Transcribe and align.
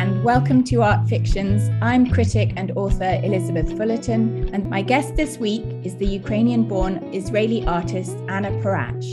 and 0.00 0.24
welcome 0.24 0.64
to 0.64 0.80
Art 0.80 1.06
Fictions. 1.06 1.68
I'm 1.82 2.10
critic 2.10 2.54
and 2.56 2.70
author 2.70 3.20
Elizabeth 3.22 3.76
Fullerton, 3.76 4.48
and 4.54 4.70
my 4.70 4.80
guest 4.80 5.14
this 5.14 5.36
week 5.36 5.62
is 5.84 5.94
the 5.96 6.06
Ukrainian 6.06 6.66
born 6.66 6.96
Israeli 7.12 7.66
artist 7.66 8.16
Anna 8.26 8.50
Perach. 8.62 9.04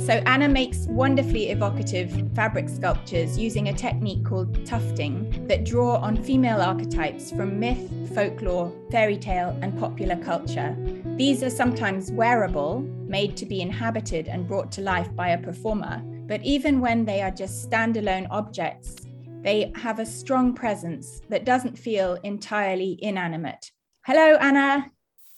So, 0.00 0.14
Anna 0.24 0.48
makes 0.48 0.86
wonderfully 0.86 1.50
evocative 1.50 2.10
fabric 2.34 2.70
sculptures 2.70 3.36
using 3.36 3.68
a 3.68 3.74
technique 3.74 4.24
called 4.24 4.64
tufting 4.64 5.46
that 5.46 5.66
draw 5.66 5.96
on 5.96 6.16
female 6.16 6.62
archetypes 6.62 7.30
from 7.30 7.60
myth, 7.60 7.90
folklore, 8.14 8.72
fairy 8.90 9.18
tale, 9.18 9.54
and 9.60 9.78
popular 9.78 10.16
culture. 10.16 10.74
These 11.18 11.42
are 11.42 11.50
sometimes 11.50 12.12
wearable, 12.12 12.80
made 13.06 13.36
to 13.36 13.44
be 13.44 13.60
inhabited 13.60 14.26
and 14.26 14.48
brought 14.48 14.72
to 14.72 14.80
life 14.80 15.14
by 15.14 15.28
a 15.28 15.38
performer, 15.38 16.00
but 16.26 16.42
even 16.42 16.80
when 16.80 17.04
they 17.04 17.20
are 17.20 17.30
just 17.30 17.68
standalone 17.68 18.26
objects, 18.30 18.96
they 19.42 19.72
have 19.76 19.98
a 19.98 20.06
strong 20.06 20.54
presence 20.54 21.22
that 21.28 21.44
doesn't 21.44 21.78
feel 21.78 22.18
entirely 22.22 22.98
inanimate. 23.02 23.70
Hello, 24.04 24.36
Anna. 24.36 24.90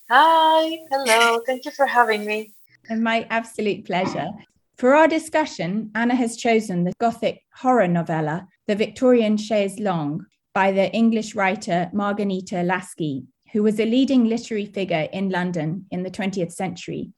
Hi, 0.09 0.79
hello. 0.91 1.41
Thank 1.45 1.65
you 1.65 1.71
for 1.71 1.85
having 1.85 2.25
me. 2.25 2.53
And 2.89 3.01
my 3.01 3.25
absolute 3.29 3.85
pleasure. 3.85 4.27
For 4.77 4.93
our 4.93 5.07
discussion, 5.07 5.91
Anna 5.95 6.15
has 6.15 6.35
chosen 6.35 6.83
the 6.83 6.93
Gothic 6.99 7.43
horror 7.55 7.87
novella, 7.87 8.47
The 8.67 8.75
Victorian 8.75 9.37
Chaise 9.37 9.79
Longue, 9.79 10.25
by 10.53 10.71
the 10.71 10.91
English 10.91 11.35
writer 11.35 11.89
Marganita 11.93 12.65
Laski, 12.65 13.23
who 13.53 13.63
was 13.63 13.79
a 13.79 13.85
leading 13.85 14.25
literary 14.25 14.65
figure 14.65 15.07
in 15.13 15.29
London 15.29 15.85
in 15.91 16.03
the 16.03 16.11
20th 16.11 16.51
century. 16.51 17.11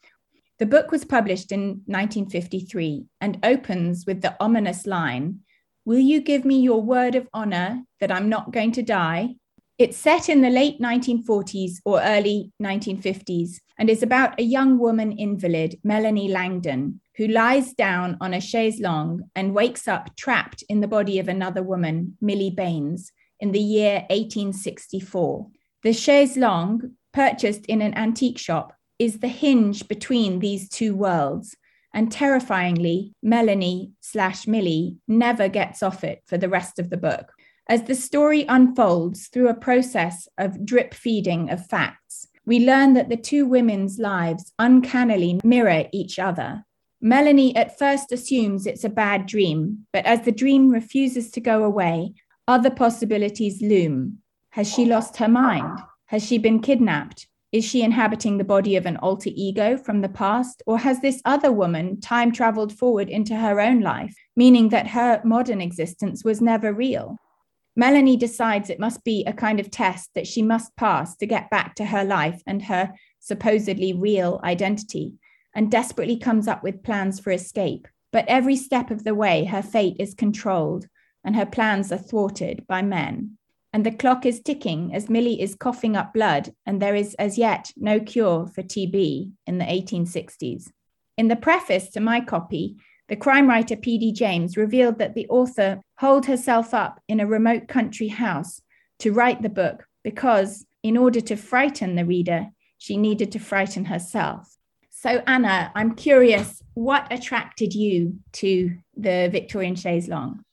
The 0.59 0.65
book 0.65 0.91
was 0.91 1.04
published 1.04 1.52
in 1.52 1.81
1953 1.88 3.05
and 3.20 3.40
opens 3.43 4.05
with 4.05 4.21
the 4.21 4.35
ominous 4.40 4.85
line 4.85 5.40
Will 5.85 5.99
you 5.99 6.20
give 6.20 6.45
me 6.45 6.59
your 6.59 6.81
word 6.81 7.13
of 7.13 7.30
honor 7.31 7.84
that 7.99 8.12
I'm 8.12 8.27
not 8.27 8.51
going 8.51 8.71
to 8.71 8.82
die? 8.82 9.35
It's 9.77 9.96
set 9.96 10.29
in 10.29 10.41
the 10.41 10.49
late 10.49 10.82
1940s 10.82 11.73
or 11.85 12.01
early 12.01 12.51
1950s 12.60 13.60
and 13.77 13.87
is 13.87 14.01
about 14.01 14.40
a 14.40 14.43
young 14.43 14.79
woman 14.79 15.12
invalid, 15.12 15.79
Melanie 15.84 16.27
Langdon, 16.27 17.01
who 17.18 17.27
lies 17.27 17.73
down 17.73 18.18
on 18.20 18.34
a 18.34 18.41
chaise 18.41 18.79
longue 18.79 19.21
and 19.35 19.54
wakes 19.54 19.87
up 19.87 20.15
trapped 20.15 20.63
in 20.70 20.79
the 20.79 20.87
body 20.87 21.20
of 21.20 21.27
another 21.27 21.62
woman, 21.62 22.17
Millie 22.20 22.49
Baines, 22.49 23.12
in 23.40 23.51
the 23.51 23.60
year 23.60 24.05
1864. 24.10 25.48
The 25.84 25.93
chaise 25.93 26.35
longue, 26.35 26.93
purchased 27.13 27.67
in 27.67 27.84
an 27.84 27.93
antique 27.95 28.40
shop, 28.40 28.73
is 28.98 29.20
the 29.20 29.27
hinge 29.27 29.88
between 29.88 30.40
these 30.40 30.67
two 30.67 30.95
worlds. 30.95 31.55
And 31.96 32.12
terrifyingly, 32.12 33.13
Melanie 33.24 33.93
slash 34.01 34.46
Millie 34.46 34.98
never 35.07 35.48
gets 35.48 35.82
off 35.82 36.04
it 36.04 36.21
for 36.26 36.38
the 36.38 36.49
rest 36.49 36.77
of 36.77 36.90
the 36.90 36.98
book. 36.98 37.32
As 37.70 37.84
the 37.84 37.96
story 37.96 38.46
unfolds 38.49 39.27
through 39.29 39.48
a 39.48 39.54
process 39.54 40.27
of 40.38 40.66
drip 40.66 40.93
feeding 40.93 41.49
of 41.49 41.66
facts, 41.66 42.27
we 42.46 42.60
learn 42.60 42.93
that 42.96 43.07
the 43.07 43.16
two 43.16 43.46
women's 43.46 43.98
lives 43.98 44.51
uncannily 44.60 45.40
mirror 45.43 45.85
each 45.93 46.20
other. 46.20 46.66
Melanie 46.99 47.55
at 47.55 47.79
first 47.79 48.12
assumes 48.12 48.68
it's 48.68 48.84
a 48.84 48.90
bad 48.90 49.26
dream, 49.26 49.88
but 49.93 50.05
as 50.05 50.21
the 50.21 50.34
dream 50.34 50.70
refuses 50.70 51.32
to 51.32 51.40
go 51.40 51.63
away, 51.63 52.13
other 52.46 52.70
possibilities 52.70 53.62
loom. 53.62 54.20
Has 54.49 54.70
she 54.71 54.85
lost 54.85 55.18
her 55.18 55.29
mind? 55.29 55.79
Has 56.07 56.26
she 56.26 56.38
been 56.40 56.60
kidnapped? 56.60 57.27
Is 57.55 57.63
she 57.63 57.84
inhabiting 57.84 58.37
the 58.37 58.43
body 58.43 58.75
of 58.75 58.85
an 58.85 58.98
alter 58.98 59.29
ego 59.34 59.77
from 59.77 60.01
the 60.01 60.09
past? 60.09 60.61
Or 60.65 60.77
has 60.77 60.99
this 60.99 61.21
other 61.23 61.53
woman 61.53 62.01
time 62.01 62.34
traveled 62.34 62.73
forward 62.73 63.07
into 63.07 63.34
her 63.34 63.61
own 63.61 63.79
life, 63.79 64.13
meaning 64.35 64.67
that 64.69 64.88
her 64.88 65.22
modern 65.23 65.61
existence 65.61 66.25
was 66.25 66.41
never 66.41 66.73
real? 66.73 67.16
Melanie 67.73 68.17
decides 68.17 68.69
it 68.69 68.78
must 68.78 69.06
be 69.06 69.23
a 69.23 69.31
kind 69.31 69.61
of 69.61 69.72
test 69.72 70.09
that 70.16 70.28
she 70.28 70.41
must 70.41 70.75
pass 70.75 71.16
to 71.16 71.25
get 71.25 71.50
back 71.50 71.75
to 71.75 71.85
her 71.85 72.03
life 72.03 72.41
and 72.45 72.61
her 72.63 72.94
supposedly 73.21 73.94
real 73.94 74.41
identity, 74.44 75.13
and 75.55 75.71
desperately 75.71 76.17
comes 76.17 76.49
up 76.49 76.61
with 76.61 76.83
plans 76.83 77.21
for 77.21 77.31
escape. 77.31 77.88
But 78.11 78.25
every 78.27 78.57
step 78.57 78.91
of 78.91 79.05
the 79.05 79.15
way, 79.15 79.45
her 79.45 79.61
fate 79.61 79.95
is 79.97 80.13
controlled 80.13 80.88
and 81.23 81.38
her 81.38 81.45
plans 81.45 81.89
are 81.94 81.97
thwarted 81.97 82.67
by 82.67 82.81
men 82.81 83.38
and 83.75 83.86
the 83.86 83.91
clock 83.91 84.25
is 84.25 84.40
ticking 84.40 84.96
as 84.96 85.09
Millie 85.09 85.41
is 85.41 85.53
coughing 85.53 85.97
up 85.97 86.13
blood, 86.13 86.53
and 86.66 86.81
there 86.81 86.96
is 86.96 87.13
as 87.16 87.38
yet 87.38 87.74
no 87.75 88.00
cure 88.00 88.47
for 88.47 88.63
TB 88.63 89.34
in 89.47 89.58
the 89.58 89.66
1860s. 89.66 90.72
In 91.18 91.28
the 91.28 91.36
preface 91.36 91.90
to 91.90 92.00
my 92.00 92.22
copy, 92.22 92.78
the 93.09 93.18
crime 93.18 93.50
writer 93.50 93.75
P.D. 93.75 94.13
James 94.13 94.56
revealed 94.56 94.97
that 95.00 95.13
the 95.13 95.28
author 95.28 95.81
holed 95.97 96.25
herself 96.25 96.74
up 96.74 97.02
in 97.09 97.19
a 97.19 97.28
remote 97.28 97.68
country 97.68 98.08
house 98.08 98.62
to 99.00 99.12
write 99.12 99.41
the 99.41 99.50
book 99.50 99.86
because, 100.06 100.66
in 100.81 100.96
order 100.96 101.19
to 101.19 101.36
frighten 101.36 101.96
the 101.96 102.06
reader, 102.06 102.47
she 102.78 102.96
needed 102.96 103.34
to 103.34 103.40
frighten 103.40 103.84
herself. 103.84 104.56
So, 104.90 105.22
Anna, 105.28 105.74
I'm 105.75 105.96
curious, 105.96 106.63
what 106.75 107.12
attracted 107.12 107.75
you 107.75 108.19
to 108.40 108.78
the 108.96 109.28
Victorian 109.30 109.75
chaise 109.75 110.07
longue? 110.07 110.46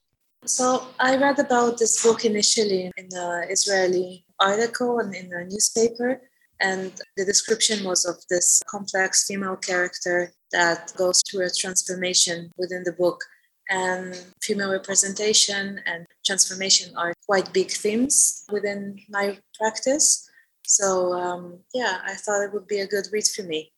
So 0.45 0.89
I 0.99 1.17
read 1.17 1.39
about 1.39 1.79
this 1.79 2.03
book 2.03 2.25
initially 2.25 2.91
in 2.97 3.09
an 3.13 3.47
Israeli 3.49 4.25
article 4.41 4.99
and 4.99 5.15
in 5.15 5.33
a 5.33 5.45
newspaper, 5.45 6.21
and 6.61 6.93
the 7.17 7.25
description 7.25 7.85
was 7.85 8.05
of 8.05 8.17
this 8.29 8.61
complex 8.69 9.25
female 9.27 9.57
character 9.57 10.33
that 10.51 10.93
goes 10.97 11.23
through 11.31 11.47
a 11.47 11.51
transformation 11.51 12.51
within 12.59 12.83
the 12.85 12.93
book. 12.93 13.23
And 13.71 14.21
female 14.43 14.73
representation 14.73 15.81
and 15.87 16.07
transformation 16.27 16.95
are 16.97 17.15
quite 17.27 17.53
big 17.53 17.71
themes 17.71 18.45
within 18.51 18.99
my 19.09 19.39
practice. 19.59 20.29
So, 20.67 21.13
um, 21.15 21.61
yeah, 21.73 22.01
I 22.05 22.15
thought 22.15 22.43
it 22.43 22.53
would 22.53 22.67
be 22.67 22.81
a 22.81 22.87
good 22.87 23.07
read 23.13 23.27
for 23.27 23.45
me. 23.45 23.73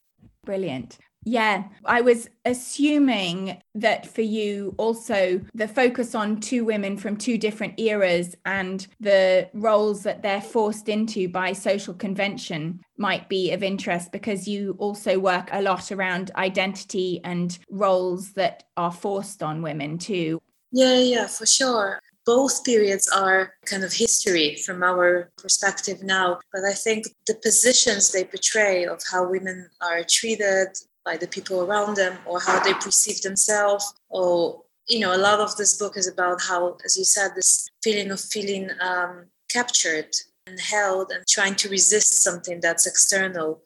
Brilliant. 0.44 0.98
Yeah, 1.24 1.64
I 1.84 2.02
was 2.02 2.28
assuming 2.44 3.60
that 3.74 4.06
for 4.06 4.22
you 4.22 4.74
also 4.76 5.40
the 5.54 5.68
focus 5.68 6.14
on 6.14 6.40
two 6.40 6.64
women 6.64 6.96
from 6.96 7.16
two 7.16 7.38
different 7.38 7.80
eras 7.80 8.36
and 8.44 8.86
the 9.00 9.48
roles 9.54 10.02
that 10.02 10.22
they're 10.22 10.40
forced 10.40 10.88
into 10.88 11.28
by 11.28 11.52
social 11.52 11.94
convention 11.94 12.80
might 12.98 13.28
be 13.28 13.52
of 13.52 13.62
interest 13.62 14.12
because 14.12 14.46
you 14.46 14.76
also 14.78 15.18
work 15.18 15.48
a 15.52 15.62
lot 15.62 15.90
around 15.90 16.30
identity 16.36 17.20
and 17.24 17.58
roles 17.70 18.32
that 18.32 18.64
are 18.76 18.92
forced 18.92 19.42
on 19.42 19.62
women 19.62 19.98
too. 19.98 20.40
Yeah, 20.72 20.98
yeah, 20.98 21.26
for 21.26 21.46
sure 21.46 22.00
both 22.26 22.64
periods 22.64 23.06
are 23.08 23.52
kind 23.66 23.84
of 23.84 23.92
history 23.92 24.56
from 24.56 24.82
our 24.82 25.30
perspective 25.36 26.02
now 26.02 26.38
but 26.52 26.64
i 26.64 26.72
think 26.72 27.06
the 27.26 27.34
positions 27.42 28.10
they 28.10 28.24
portray 28.24 28.86
of 28.86 28.98
how 29.10 29.28
women 29.28 29.68
are 29.82 30.02
treated 30.08 30.68
by 31.04 31.16
the 31.16 31.26
people 31.26 31.62
around 31.62 31.96
them 31.96 32.18
or 32.26 32.40
how 32.40 32.62
they 32.62 32.74
perceive 32.74 33.20
themselves 33.22 33.94
or 34.08 34.62
you 34.88 35.00
know 35.00 35.14
a 35.14 35.18
lot 35.18 35.40
of 35.40 35.56
this 35.56 35.76
book 35.78 35.96
is 35.96 36.08
about 36.08 36.40
how 36.40 36.76
as 36.84 36.96
you 36.96 37.04
said 37.04 37.30
this 37.34 37.68
feeling 37.82 38.10
of 38.10 38.20
feeling 38.20 38.70
um, 38.80 39.26
captured 39.48 40.14
and 40.46 40.60
held 40.60 41.10
and 41.10 41.26
trying 41.26 41.54
to 41.54 41.68
resist 41.68 42.22
something 42.22 42.60
that's 42.60 42.86
external. 42.86 43.62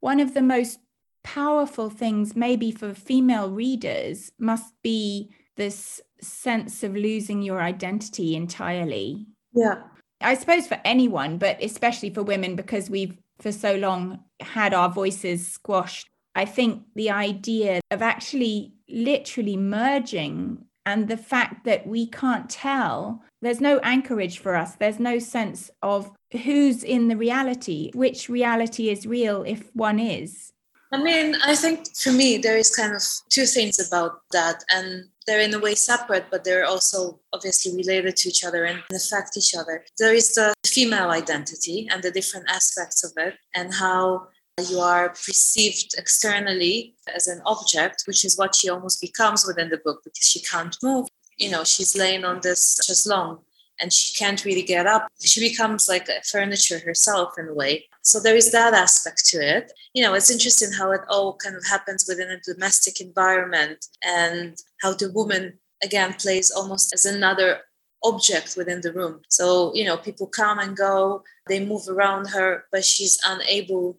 One 0.00 0.20
of 0.20 0.34
the 0.34 0.42
most 0.42 0.78
powerful 1.24 1.90
things 1.90 2.36
maybe 2.36 2.70
for 2.72 2.94
female 2.94 3.50
readers 3.50 4.32
must 4.38 4.74
be 4.82 5.30
this 5.56 6.00
sense 6.20 6.82
of 6.82 6.96
losing 6.96 7.42
your 7.42 7.60
identity 7.60 8.36
entirely. 8.36 9.26
Yeah. 9.52 9.82
I 10.20 10.34
suppose 10.34 10.66
for 10.66 10.80
anyone 10.84 11.38
but 11.38 11.62
especially 11.62 12.10
for 12.10 12.22
women 12.22 12.54
because 12.56 12.88
we've 12.88 13.18
for 13.40 13.50
so 13.50 13.74
long 13.74 14.20
had 14.40 14.72
our 14.72 14.88
voices 14.88 15.48
squashed 15.48 16.08
I 16.34 16.44
think 16.44 16.82
the 16.94 17.10
idea 17.10 17.80
of 17.90 18.02
actually 18.02 18.74
literally 18.88 19.56
merging 19.56 20.64
and 20.84 21.08
the 21.08 21.16
fact 21.16 21.64
that 21.64 21.86
we 21.86 22.06
can't 22.06 22.50
tell, 22.50 23.22
there's 23.40 23.60
no 23.60 23.78
anchorage 23.80 24.38
for 24.38 24.54
us, 24.54 24.74
there's 24.76 24.98
no 24.98 25.18
sense 25.18 25.70
of 25.82 26.10
who's 26.44 26.82
in 26.82 27.08
the 27.08 27.16
reality, 27.16 27.90
which 27.94 28.28
reality 28.28 28.88
is 28.88 29.06
real 29.06 29.44
if 29.44 29.74
one 29.74 30.00
is. 30.00 30.52
I 30.92 31.02
mean, 31.02 31.36
I 31.42 31.54
think 31.54 31.96
for 31.96 32.12
me, 32.12 32.36
there 32.36 32.58
is 32.58 32.74
kind 32.74 32.94
of 32.94 33.02
two 33.30 33.46
things 33.46 33.78
about 33.78 34.20
that, 34.32 34.62
and 34.68 35.04
they're 35.26 35.40
in 35.40 35.54
a 35.54 35.58
way 35.58 35.74
separate, 35.74 36.26
but 36.30 36.44
they're 36.44 36.66
also 36.66 37.18
obviously 37.32 37.74
related 37.74 38.16
to 38.16 38.28
each 38.28 38.44
other 38.44 38.64
and 38.64 38.82
affect 38.92 39.36
each 39.38 39.54
other. 39.56 39.84
There 39.98 40.12
is 40.12 40.34
the 40.34 40.52
female 40.66 41.08
identity 41.08 41.88
and 41.90 42.02
the 42.02 42.10
different 42.10 42.50
aspects 42.50 43.04
of 43.04 43.12
it, 43.16 43.34
and 43.54 43.72
how 43.72 44.28
you 44.58 44.80
are 44.80 45.08
perceived 45.10 45.94
externally 45.96 46.94
as 47.14 47.26
an 47.26 47.40
object, 47.46 48.04
which 48.06 48.24
is 48.24 48.36
what 48.36 48.54
she 48.54 48.68
almost 48.68 49.00
becomes 49.00 49.46
within 49.46 49.70
the 49.70 49.78
book 49.78 50.02
because 50.04 50.26
she 50.26 50.40
can't 50.40 50.76
move. 50.82 51.08
You 51.38 51.50
know, 51.50 51.64
she's 51.64 51.96
laying 51.96 52.24
on 52.24 52.40
this 52.42 52.78
chaiselongue 52.86 53.40
and 53.80 53.92
she 53.92 54.14
can't 54.14 54.44
really 54.44 54.62
get 54.62 54.86
up. 54.86 55.08
She 55.22 55.40
becomes 55.40 55.88
like 55.88 56.08
a 56.08 56.22
furniture 56.22 56.78
herself 56.78 57.32
in 57.38 57.48
a 57.48 57.54
way. 57.54 57.86
So 58.02 58.20
there 58.20 58.36
is 58.36 58.52
that 58.52 58.74
aspect 58.74 59.24
to 59.28 59.38
it. 59.38 59.72
You 59.94 60.02
know, 60.02 60.12
it's 60.14 60.30
interesting 60.30 60.72
how 60.72 60.92
it 60.92 61.00
all 61.08 61.36
kind 61.36 61.56
of 61.56 61.64
happens 61.66 62.04
within 62.06 62.30
a 62.30 62.40
domestic 62.40 63.00
environment 63.00 63.86
and 64.04 64.56
how 64.82 64.92
the 64.92 65.10
woman 65.12 65.58
again 65.82 66.12
plays 66.14 66.50
almost 66.50 66.92
as 66.92 67.06
another 67.06 67.60
object 68.04 68.54
within 68.56 68.80
the 68.82 68.92
room. 68.92 69.20
So, 69.28 69.74
you 69.74 69.84
know, 69.84 69.96
people 69.96 70.26
come 70.26 70.58
and 70.58 70.76
go, 70.76 71.22
they 71.48 71.64
move 71.64 71.88
around 71.88 72.26
her, 72.26 72.64
but 72.70 72.84
she's 72.84 73.18
unable 73.24 73.98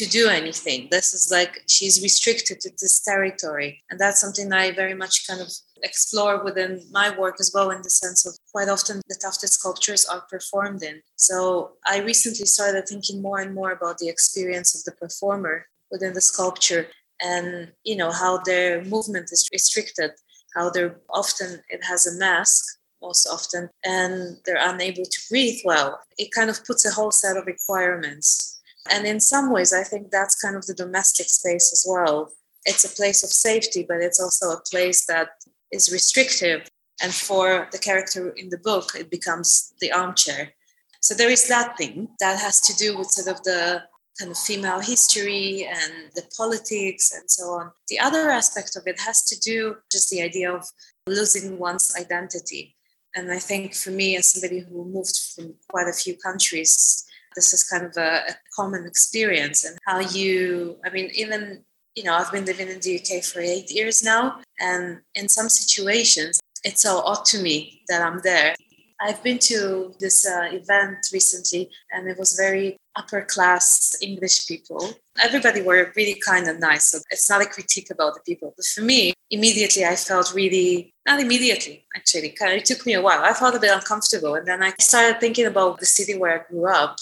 to 0.00 0.06
do 0.08 0.28
anything. 0.28 0.88
This 0.90 1.12
is 1.12 1.30
like 1.30 1.62
she's 1.68 2.02
restricted 2.02 2.60
to 2.60 2.70
this 2.80 3.00
territory. 3.00 3.82
And 3.90 4.00
that's 4.00 4.20
something 4.20 4.50
I 4.52 4.72
very 4.72 4.94
much 4.94 5.26
kind 5.26 5.42
of 5.42 5.50
explore 5.82 6.42
within 6.42 6.82
my 6.90 7.08
work 7.22 7.36
as 7.38 7.52
well, 7.54 7.70
in 7.70 7.82
the 7.82 7.90
sense 7.90 8.26
of 8.26 8.32
quite 8.52 8.68
often 8.68 9.02
the 9.08 9.18
tufted 9.20 9.50
sculptures 9.50 10.06
are 10.06 10.22
performed 10.34 10.82
in. 10.82 11.02
So 11.16 11.72
I 11.86 12.00
recently 12.00 12.46
started 12.46 12.88
thinking 12.88 13.20
more 13.20 13.40
and 13.40 13.54
more 13.54 13.72
about 13.72 13.98
the 13.98 14.08
experience 14.08 14.74
of 14.74 14.84
the 14.84 14.98
performer 14.98 15.66
within 15.90 16.14
the 16.14 16.20
sculpture 16.20 16.86
and 17.22 17.70
you 17.84 17.96
know 17.96 18.10
how 18.10 18.38
their 18.38 18.82
movement 18.84 19.28
is 19.30 19.48
restricted 19.52 20.12
how 20.54 20.70
they're 20.70 20.96
often 21.10 21.60
it 21.68 21.82
has 21.84 22.06
a 22.06 22.18
mask 22.18 22.64
most 23.02 23.26
often 23.26 23.68
and 23.84 24.38
they're 24.44 24.70
unable 24.72 25.04
to 25.04 25.20
breathe 25.28 25.60
well 25.64 26.00
it 26.18 26.30
kind 26.32 26.50
of 26.50 26.64
puts 26.64 26.86
a 26.86 26.90
whole 26.90 27.10
set 27.10 27.36
of 27.36 27.46
requirements 27.46 28.59
and 28.90 29.06
in 29.06 29.20
some 29.20 29.50
ways 29.52 29.72
i 29.72 29.82
think 29.82 30.10
that's 30.10 30.40
kind 30.40 30.56
of 30.56 30.66
the 30.66 30.74
domestic 30.74 31.28
space 31.28 31.72
as 31.72 31.84
well 31.88 32.32
it's 32.64 32.84
a 32.84 32.96
place 32.96 33.22
of 33.22 33.30
safety 33.30 33.84
but 33.88 34.00
it's 34.00 34.20
also 34.20 34.50
a 34.50 34.62
place 34.70 35.06
that 35.06 35.28
is 35.72 35.92
restrictive 35.92 36.68
and 37.02 37.14
for 37.14 37.68
the 37.72 37.78
character 37.78 38.30
in 38.30 38.50
the 38.50 38.58
book 38.58 38.92
it 38.94 39.10
becomes 39.10 39.72
the 39.80 39.92
armchair 39.92 40.52
so 41.00 41.14
there 41.14 41.30
is 41.30 41.48
that 41.48 41.76
thing 41.78 42.08
that 42.20 42.38
has 42.38 42.60
to 42.60 42.76
do 42.76 42.98
with 42.98 43.10
sort 43.10 43.34
of 43.34 43.42
the 43.42 43.82
kind 44.18 44.30
of 44.30 44.38
female 44.38 44.80
history 44.80 45.66
and 45.66 45.92
the 46.14 46.22
politics 46.36 47.10
and 47.12 47.28
so 47.30 47.44
on. 47.44 47.70
The 47.88 47.98
other 47.98 48.30
aspect 48.30 48.76
of 48.76 48.82
it 48.86 49.00
has 49.00 49.22
to 49.24 49.40
do 49.40 49.76
just 49.90 50.10
the 50.10 50.20
idea 50.20 50.52
of 50.52 50.66
losing 51.06 51.58
one's 51.58 51.94
identity. 51.98 52.76
And 53.16 53.32
I 53.32 53.38
think 53.38 53.74
for 53.74 53.90
me, 53.90 54.16
as 54.16 54.30
somebody 54.30 54.60
who 54.60 54.84
moved 54.84 55.18
from 55.34 55.54
quite 55.70 55.88
a 55.88 55.92
few 55.92 56.16
countries, 56.16 57.04
this 57.34 57.52
is 57.54 57.64
kind 57.64 57.84
of 57.84 57.96
a, 57.96 58.22
a 58.28 58.34
common 58.54 58.86
experience 58.86 59.64
and 59.64 59.78
how 59.86 60.00
you, 60.00 60.78
I 60.84 60.90
mean, 60.90 61.10
even, 61.14 61.64
you 61.94 62.04
know, 62.04 62.14
I've 62.14 62.32
been 62.32 62.44
living 62.44 62.68
in 62.68 62.80
the 62.80 63.00
UK 63.00 63.22
for 63.24 63.40
eight 63.40 63.70
years 63.70 64.02
now. 64.02 64.40
And 64.60 65.00
in 65.14 65.28
some 65.28 65.48
situations, 65.48 66.40
it's 66.64 66.82
so 66.82 67.00
odd 67.00 67.24
to 67.26 67.38
me 67.40 67.82
that 67.88 68.02
I'm 68.02 68.20
there. 68.22 68.54
I've 69.00 69.22
been 69.22 69.38
to 69.38 69.94
this 69.98 70.26
uh, 70.26 70.48
event 70.52 70.98
recently 71.12 71.70
and 71.90 72.06
it 72.06 72.18
was 72.18 72.34
very 72.34 72.76
upper 72.96 73.22
class 73.22 73.96
English 74.02 74.46
people. 74.46 74.92
Everybody 75.22 75.62
were 75.62 75.92
really 75.96 76.20
kind 76.20 76.46
and 76.46 76.60
nice. 76.60 76.90
So 76.90 76.98
it's 77.10 77.30
not 77.30 77.40
a 77.40 77.46
critique 77.46 77.90
about 77.90 78.14
the 78.14 78.20
people. 78.20 78.52
But 78.54 78.66
for 78.66 78.82
me, 78.82 79.14
immediately 79.30 79.86
I 79.86 79.96
felt 79.96 80.34
really, 80.34 80.92
not 81.06 81.20
immediately, 81.20 81.86
actually, 81.96 82.34
it 82.38 82.64
took 82.66 82.84
me 82.84 82.94
a 82.94 83.00
while. 83.00 83.24
I 83.24 83.32
felt 83.32 83.54
a 83.54 83.60
bit 83.60 83.72
uncomfortable. 83.72 84.34
And 84.34 84.46
then 84.46 84.62
I 84.62 84.74
started 84.80 85.18
thinking 85.18 85.46
about 85.46 85.80
the 85.80 85.86
city 85.86 86.18
where 86.18 86.40
I 86.40 86.52
grew 86.52 86.70
up 86.70 86.96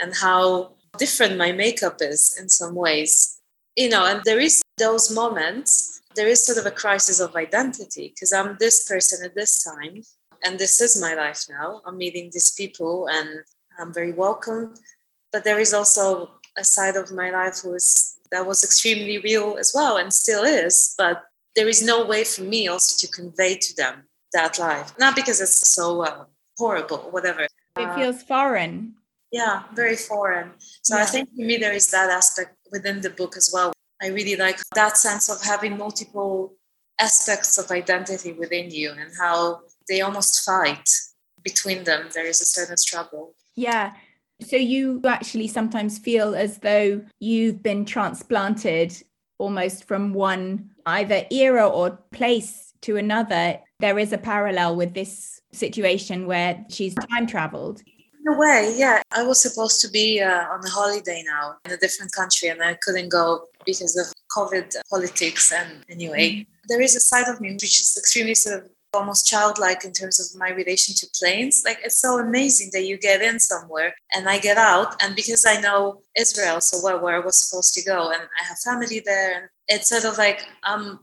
and 0.00 0.14
how 0.14 0.74
different 0.98 1.36
my 1.36 1.52
makeup 1.52 1.98
is 2.00 2.36
in 2.40 2.48
some 2.48 2.74
ways. 2.74 3.40
You 3.76 3.88
know, 3.88 4.04
and 4.04 4.20
there 4.24 4.40
is 4.40 4.60
those 4.78 5.10
moments, 5.10 6.00
there 6.14 6.26
is 6.26 6.44
sort 6.44 6.58
of 6.58 6.66
a 6.66 6.70
crisis 6.70 7.20
of 7.20 7.36
identity 7.36 8.12
because 8.14 8.32
I'm 8.32 8.56
this 8.58 8.88
person 8.88 9.24
at 9.24 9.34
this 9.34 9.62
time. 9.62 10.02
And 10.44 10.58
this 10.58 10.80
is 10.80 11.00
my 11.00 11.14
life 11.14 11.44
now. 11.48 11.82
I'm 11.86 11.98
meeting 11.98 12.30
these 12.32 12.52
people 12.52 13.08
and 13.10 13.40
I'm 13.78 13.92
very 13.92 14.12
welcome 14.12 14.74
but 15.32 15.44
there 15.44 15.58
is 15.58 15.74
also 15.74 16.30
a 16.56 16.64
side 16.64 16.96
of 16.96 17.12
my 17.12 17.30
life 17.30 17.64
was 17.64 18.16
that 18.30 18.46
was 18.46 18.62
extremely 18.64 19.18
real 19.18 19.56
as 19.58 19.72
well 19.74 19.96
and 19.96 20.12
still 20.12 20.44
is 20.44 20.94
but 20.98 21.24
there 21.56 21.68
is 21.68 21.82
no 21.82 22.04
way 22.04 22.24
for 22.24 22.42
me 22.42 22.68
also 22.68 22.94
to 22.98 23.12
convey 23.12 23.56
to 23.56 23.74
them 23.76 24.04
that 24.32 24.58
life 24.58 24.92
not 24.98 25.14
because 25.14 25.40
it's 25.40 25.72
so 25.72 26.02
uh, 26.02 26.24
horrible 26.58 27.08
whatever 27.10 27.42
it 27.42 27.52
uh, 27.76 27.94
feels 27.94 28.22
foreign 28.22 28.94
yeah 29.32 29.62
very 29.74 29.96
foreign 29.96 30.50
so 30.82 30.96
yeah. 30.96 31.02
i 31.02 31.06
think 31.06 31.28
for 31.28 31.42
me 31.42 31.56
there 31.56 31.72
is 31.72 31.90
that 31.90 32.10
aspect 32.10 32.56
within 32.72 33.00
the 33.00 33.10
book 33.10 33.36
as 33.36 33.50
well 33.52 33.72
i 34.02 34.08
really 34.08 34.36
like 34.36 34.58
that 34.74 34.96
sense 34.96 35.28
of 35.28 35.42
having 35.42 35.76
multiple 35.76 36.54
aspects 37.00 37.58
of 37.58 37.70
identity 37.70 38.32
within 38.32 38.70
you 38.70 38.90
and 38.90 39.10
how 39.20 39.60
they 39.88 40.00
almost 40.00 40.44
fight 40.44 40.88
between 41.42 41.84
them 41.84 42.08
there 42.14 42.26
is 42.26 42.40
a 42.40 42.46
certain 42.46 42.76
struggle 42.76 43.34
yeah 43.54 43.92
so 44.40 44.56
you 44.56 45.00
actually 45.04 45.48
sometimes 45.48 45.98
feel 45.98 46.34
as 46.34 46.58
though 46.58 47.02
you've 47.18 47.62
been 47.62 47.84
transplanted 47.84 48.96
almost 49.38 49.84
from 49.84 50.12
one 50.12 50.70
either 50.86 51.24
era 51.30 51.66
or 51.66 51.98
place 52.12 52.72
to 52.82 52.96
another. 52.96 53.60
There 53.80 53.98
is 53.98 54.12
a 54.12 54.18
parallel 54.18 54.76
with 54.76 54.94
this 54.94 55.40
situation 55.52 56.26
where 56.26 56.64
she's 56.68 56.94
time 56.94 57.26
traveled. 57.26 57.82
In 58.28 58.34
a 58.34 58.36
way, 58.36 58.74
yeah. 58.76 59.00
I 59.10 59.22
was 59.22 59.40
supposed 59.40 59.80
to 59.80 59.88
be 59.88 60.20
uh, 60.20 60.44
on 60.52 60.60
a 60.64 60.68
holiday 60.68 61.22
now 61.26 61.56
in 61.64 61.72
a 61.72 61.76
different 61.78 62.12
country 62.12 62.48
and 62.48 62.62
I 62.62 62.74
couldn't 62.82 63.08
go 63.08 63.46
because 63.64 63.96
of 63.96 64.06
COVID 64.36 64.76
politics. 64.90 65.50
And 65.50 65.84
anyway, 65.88 66.30
mm-hmm. 66.30 66.52
there 66.68 66.80
is 66.80 66.94
a 66.94 67.00
side 67.00 67.28
of 67.28 67.40
me 67.40 67.52
which 67.52 67.80
is 67.80 67.96
extremely 67.98 68.34
sort 68.34 68.62
of 68.62 68.70
almost 68.92 69.26
childlike 69.26 69.84
in 69.84 69.92
terms 69.92 70.20
of 70.20 70.38
my 70.38 70.50
relation 70.50 70.94
to 70.96 71.06
planes. 71.18 71.62
Like 71.64 71.78
it's 71.82 72.00
so 72.00 72.18
amazing 72.18 72.70
that 72.74 72.84
you 72.84 72.98
get 72.98 73.22
in 73.22 73.40
somewhere 73.40 73.94
and 74.12 74.28
I 74.28 74.38
get 74.38 74.58
out. 74.58 75.02
And 75.02 75.16
because 75.16 75.46
I 75.46 75.60
know 75.60 76.02
Israel 76.14 76.60
so 76.60 76.80
well, 76.82 77.00
where 77.00 77.16
I 77.16 77.24
was 77.24 77.38
supposed 77.38 77.72
to 77.74 77.82
go, 77.82 78.10
and 78.10 78.22
I 78.38 78.44
have 78.44 78.58
family 78.58 79.00
there, 79.04 79.36
and 79.38 79.48
it's 79.68 79.88
sort 79.88 80.04
of 80.04 80.18
like 80.18 80.44
I'm 80.64 80.98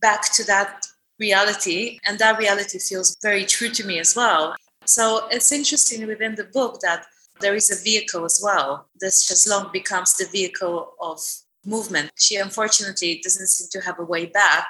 back 0.00 0.32
to 0.34 0.44
that 0.44 0.86
reality. 1.18 1.98
And 2.06 2.18
that 2.18 2.38
reality 2.38 2.78
feels 2.78 3.16
very 3.22 3.44
true 3.44 3.70
to 3.70 3.86
me 3.86 3.98
as 3.98 4.16
well. 4.16 4.54
So 4.86 5.28
it's 5.30 5.52
interesting 5.52 6.06
within 6.06 6.34
the 6.34 6.44
book 6.44 6.80
that 6.80 7.06
there 7.40 7.54
is 7.54 7.70
a 7.70 7.82
vehicle 7.82 8.24
as 8.24 8.40
well. 8.42 8.88
This 8.98 9.26
Chaise-Longue 9.26 9.72
becomes 9.72 10.16
the 10.16 10.26
vehicle 10.26 10.94
of 11.00 11.20
movement. 11.64 12.10
She 12.16 12.36
unfortunately 12.36 13.20
doesn't 13.22 13.48
seem 13.48 13.68
to 13.72 13.86
have 13.86 13.98
a 13.98 14.04
way 14.04 14.26
back 14.26 14.68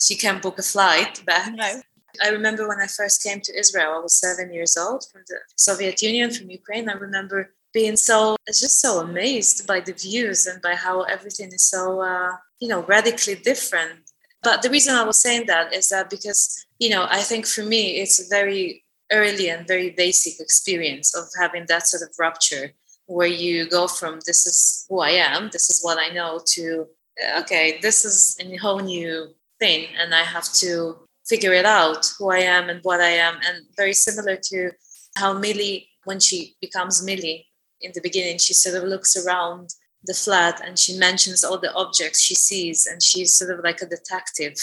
she 0.00 0.16
can't 0.16 0.42
book 0.42 0.58
a 0.58 0.62
flight 0.62 1.24
back. 1.24 1.52
No. 1.54 1.80
I 2.22 2.28
remember 2.30 2.66
when 2.66 2.80
I 2.80 2.86
first 2.86 3.22
came 3.22 3.40
to 3.42 3.58
Israel, 3.58 3.92
I 3.96 3.98
was 3.98 4.18
seven 4.18 4.52
years 4.52 4.76
old 4.76 5.04
from 5.12 5.22
the 5.28 5.38
Soviet 5.58 6.00
Union, 6.02 6.30
from 6.30 6.50
Ukraine. 6.50 6.88
I 6.88 6.94
remember 6.94 7.52
being 7.74 7.96
so, 7.96 8.36
just 8.46 8.80
so 8.80 9.00
amazed 9.00 9.66
by 9.66 9.80
the 9.80 9.92
views 9.92 10.46
and 10.46 10.62
by 10.62 10.74
how 10.74 11.02
everything 11.02 11.52
is 11.52 11.64
so, 11.64 12.00
uh, 12.00 12.32
you 12.58 12.68
know, 12.68 12.82
radically 12.84 13.34
different. 13.34 14.00
But 14.42 14.62
the 14.62 14.70
reason 14.70 14.94
I 14.94 15.04
was 15.04 15.18
saying 15.18 15.46
that 15.46 15.74
is 15.74 15.90
that 15.90 16.08
because, 16.08 16.66
you 16.78 16.88
know, 16.88 17.06
I 17.10 17.20
think 17.20 17.46
for 17.46 17.62
me, 17.62 17.98
it's 18.00 18.18
a 18.18 18.28
very 18.30 18.85
early 19.12 19.48
and 19.48 19.66
very 19.66 19.90
basic 19.90 20.40
experience 20.40 21.14
of 21.14 21.24
having 21.38 21.66
that 21.68 21.86
sort 21.86 22.02
of 22.02 22.14
rupture 22.18 22.72
where 23.06 23.28
you 23.28 23.68
go 23.68 23.86
from 23.86 24.18
this 24.26 24.46
is 24.46 24.84
who 24.88 25.00
I 25.00 25.10
am, 25.10 25.50
this 25.52 25.70
is 25.70 25.80
what 25.82 25.98
I 25.98 26.08
know, 26.12 26.40
to 26.54 26.86
uh, 27.24 27.40
okay, 27.40 27.78
this 27.80 28.04
is 28.04 28.36
a 28.40 28.56
whole 28.56 28.80
new 28.80 29.28
thing 29.58 29.86
and 29.98 30.14
I 30.14 30.22
have 30.22 30.52
to 30.54 30.96
figure 31.26 31.52
it 31.52 31.64
out 31.64 32.06
who 32.18 32.30
I 32.30 32.38
am 32.38 32.68
and 32.68 32.80
what 32.82 33.00
I 33.00 33.10
am. 33.10 33.36
And 33.46 33.64
very 33.76 33.94
similar 33.94 34.36
to 34.36 34.70
how 35.16 35.32
Millie, 35.38 35.88
when 36.04 36.20
she 36.20 36.56
becomes 36.60 37.04
Millie 37.04 37.46
in 37.80 37.92
the 37.94 38.00
beginning, 38.00 38.38
she 38.38 38.54
sort 38.54 38.76
of 38.76 38.84
looks 38.84 39.16
around 39.16 39.70
the 40.04 40.14
flat 40.14 40.60
and 40.64 40.78
she 40.78 40.96
mentions 40.96 41.42
all 41.42 41.58
the 41.58 41.72
objects 41.74 42.20
she 42.20 42.34
sees 42.34 42.86
and 42.86 43.02
she's 43.02 43.36
sort 43.36 43.50
of 43.50 43.64
like 43.64 43.82
a 43.82 43.86
detective. 43.86 44.54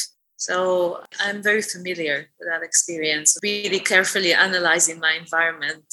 So 0.43 1.01
I'm 1.21 1.41
very 1.41 1.61
familiar 1.61 2.27
with 2.37 2.49
that 2.49 2.63
experience, 2.63 3.37
really 3.41 3.79
carefully 3.79 4.33
analyzing 4.33 4.99
my 4.99 5.13
environment. 5.13 5.85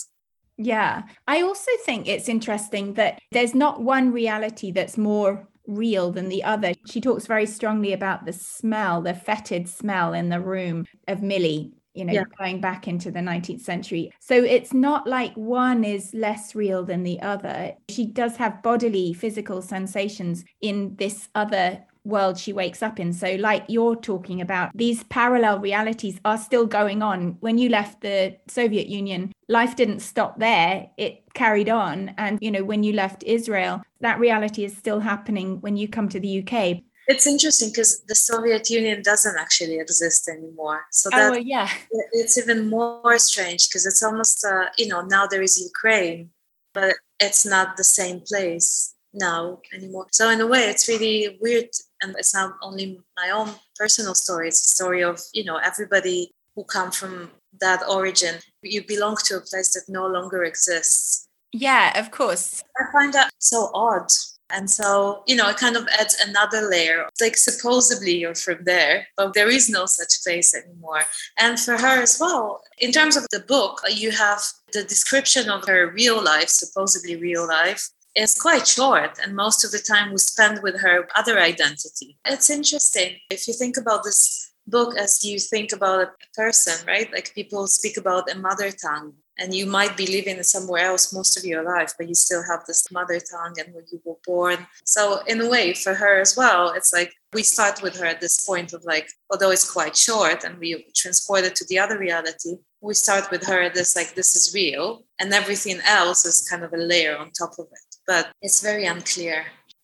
Yeah. 0.57 1.03
I 1.29 1.43
also 1.43 1.71
think 1.87 2.09
it's 2.09 2.29
interesting 2.29 2.95
that 2.95 3.21
there's 3.31 3.55
not 3.55 3.81
one 3.81 4.13
reality 4.13 4.73
that's 4.73 4.99
more 4.99 5.49
real 5.69 6.11
than 6.11 6.29
the 6.29 6.43
other. 6.43 6.75
She 6.87 7.01
talks 7.01 7.27
very 7.27 7.47
strongly 7.47 7.93
about 7.93 8.27
the 8.27 8.33
smell, 8.33 9.01
the 9.03 9.15
fetid 9.15 9.69
smell 9.69 10.13
in 10.15 10.31
the 10.31 10.41
room 10.41 10.85
of 11.07 11.23
Millie, 11.23 11.73
you 11.95 12.05
know, 12.05 12.13
yeah. 12.13 12.25
going 12.37 12.61
back 12.61 12.89
into 12.89 13.13
the 13.13 13.21
19th 13.21 13.61
century. 13.61 14.11
So 14.19 14.35
it's 14.35 14.75
not 14.75 15.07
like 15.07 15.33
one 15.35 15.85
is 15.85 16.13
less 16.13 16.57
real 16.57 16.85
than 16.85 17.05
the 17.05 17.21
other. 17.23 17.75
She 17.89 18.05
does 18.05 18.37
have 18.37 18.65
bodily, 18.65 19.13
physical 19.13 19.63
sensations 19.63 20.45
in 20.61 20.97
this 20.97 21.29
other 21.37 21.85
world 22.05 22.39
she 22.39 22.53
wakes 22.53 22.83
up 22.83 22.99
in. 22.99 23.13
So, 23.13 23.37
like 23.37 23.65
you're 23.69 23.97
talking 23.97 24.41
about, 24.41 24.71
these 24.75 25.05
parallel 25.05 25.59
realities 25.59 26.21
are 26.25 26.39
still 26.39 26.67
going 26.67 27.03
on. 27.03 27.37
When 27.41 27.59
you 27.59 27.69
left 27.69 28.01
the 28.01 28.37
Soviet 28.49 28.89
Union, 28.89 29.33
life 29.49 29.77
didn't 29.77 30.01
stop 30.01 30.39
there, 30.39 30.91
it 30.97 31.23
carried 31.35 31.69
on. 31.69 32.15
And, 32.17 32.39
you 32.41 32.51
know, 32.51 32.65
when 32.65 32.83
you 32.83 32.93
left 32.93 33.23
Israel, 33.25 33.83
that 34.01 34.19
reality 34.19 34.65
is 34.65 34.77
still 34.77 35.01
happening 35.01 35.61
when 35.61 35.77
you 35.77 35.89
come 35.89 36.09
to 36.09 36.21
the 36.21 36.43
UK. 36.43 36.83
It's 37.07 37.27
interesting 37.27 37.71
because 37.71 38.03
the 38.07 38.15
Soviet 38.15 38.71
Union 38.71 39.03
doesn't 39.03 39.37
actually 39.37 39.81
exist 39.81 40.29
anymore. 40.29 40.83
So 40.93 41.11
that, 41.11 41.33
oh, 41.33 41.37
yeah. 41.37 41.69
it's 42.13 42.39
even 42.39 42.69
more 42.69 43.19
strange 43.19 43.69
because 43.69 43.85
it's 43.85 44.03
almost, 44.03 44.45
uh, 44.45 44.67
you 44.79 44.87
know, 44.87 45.01
now 45.01 45.27
there 45.27 45.43
is 45.43 45.61
Ukraine, 45.61 46.31
but 46.73 46.95
it's 47.19 47.45
not 47.45 47.77
the 47.77 47.85
same 47.85 48.21
place 48.21 48.95
now 49.13 49.61
anymore. 49.75 50.07
So 50.13 50.31
in 50.31 50.41
a 50.41 50.47
way, 50.47 50.65
it's 50.65 50.89
really 50.89 51.39
weird, 51.41 51.71
and 52.03 52.15
it's 52.19 52.35
not 52.35 52.55
only 52.63 53.01
my 53.17 53.31
own 53.31 53.51
personal 53.77 54.15
story; 54.15 54.49
it's 54.49 54.65
a 54.65 54.75
story 54.75 55.03
of 55.03 55.21
you 55.33 55.45
know 55.45 55.57
everybody 55.57 56.33
who 56.55 56.65
come 56.65 56.91
from 56.91 57.31
that 57.61 57.83
origin. 57.89 58.37
You 58.63 58.87
belong 58.87 59.17
to 59.25 59.37
a 59.37 59.41
place 59.41 59.75
that 59.75 59.85
no 59.89 60.07
longer 60.07 60.45
exists. 60.45 61.27
Yeah, 61.53 61.99
of 61.99 62.11
course. 62.11 62.63
I 62.79 62.85
find 62.93 63.13
that 63.15 63.31
so 63.39 63.71
odd. 63.75 64.11
And 64.53 64.69
so, 64.69 65.23
you 65.27 65.37
know, 65.37 65.49
it 65.49 65.57
kind 65.57 65.77
of 65.77 65.87
adds 65.99 66.17
another 66.27 66.69
layer. 66.69 67.07
Like, 67.21 67.37
supposedly 67.37 68.19
you're 68.19 68.35
from 68.35 68.65
there, 68.65 69.07
but 69.17 69.35
there 69.35 69.49
is 69.49 69.71
no 69.71 69.87
such 69.87 70.23
place 70.25 70.55
anymore. 70.55 71.03
And 71.39 71.59
for 71.59 71.77
her 71.77 72.03
as 72.03 72.19
well, 72.21 72.63
in 72.79 72.91
terms 72.91 73.17
of 73.17 73.27
the 73.31 73.41
book, 73.41 73.81
you 73.89 74.11
have 74.11 74.43
the 74.73 74.83
description 74.83 75.49
of 75.49 75.67
her 75.67 75.93
real 75.93 76.23
life, 76.23 76.49
supposedly 76.49 77.17
real 77.17 77.47
life, 77.47 77.91
is 78.15 78.41
quite 78.41 78.67
short. 78.67 79.19
And 79.23 79.35
most 79.35 79.65
of 79.65 79.71
the 79.71 79.79
time 79.79 80.11
we 80.11 80.19
spend 80.19 80.63
with 80.63 80.81
her 80.81 81.09
other 81.17 81.39
identity. 81.39 82.19
It's 82.25 82.51
interesting. 82.51 83.17
If 83.31 83.47
you 83.47 83.55
think 83.55 83.77
about 83.77 84.05
this 84.05 84.53
book 84.67 84.97
as 84.97 85.25
you 85.25 85.39
think 85.39 85.73
about 85.73 86.01
a 86.03 86.11
person, 86.35 86.87
right? 86.87 87.13
Like 87.13 87.35
people 87.35 87.67
speak 87.67 87.97
about 87.97 88.31
a 88.31 88.39
mother 88.39 88.71
tongue 88.71 89.15
and 89.41 89.55
you 89.55 89.65
might 89.65 89.97
be 89.97 90.07
living 90.07 90.41
somewhere 90.43 90.85
else 90.85 91.13
most 91.13 91.37
of 91.37 91.45
your 91.45 91.65
life 91.65 91.95
but 91.97 92.07
you 92.07 92.15
still 92.15 92.43
have 92.43 92.65
this 92.67 92.93
mother 92.93 93.19
tongue 93.19 93.55
and 93.59 93.75
where 93.75 93.85
you 93.91 94.01
were 94.05 94.17
born 94.25 94.67
so 94.85 95.21
in 95.27 95.41
a 95.41 95.49
way 95.49 95.73
for 95.73 95.95
her 95.95 96.21
as 96.21 96.37
well 96.37 96.71
it's 96.71 96.93
like 96.93 97.13
we 97.33 97.43
start 97.43 97.83
with 97.83 97.97
her 97.99 98.05
at 98.05 98.21
this 98.21 98.47
point 98.47 98.73
of 98.73 98.85
like 98.85 99.09
although 99.31 99.51
it's 99.51 99.71
quite 99.71 99.97
short 99.97 100.45
and 100.45 100.59
we 100.59 100.87
transport 100.95 101.45
it 101.45 101.57
to 101.57 101.65
the 101.69 101.79
other 101.79 101.99
reality 101.99 102.57
we 102.81 102.95
start 102.95 103.31
with 103.31 103.45
her 103.47 103.63
at 103.63 103.75
this 103.75 103.97
like 103.97 104.15
this 104.15 104.37
is 104.37 104.55
real 104.55 105.05
and 105.19 105.33
everything 105.33 105.81
else 105.87 106.25
is 106.25 106.47
kind 106.49 106.63
of 106.63 106.73
a 106.73 106.77
layer 106.77 107.17
on 107.17 107.31
top 107.31 107.53
of 107.59 107.67
it 107.73 107.90
but 108.11 108.25
it's 108.43 108.61
very 108.61 108.87
unclear 108.87 109.39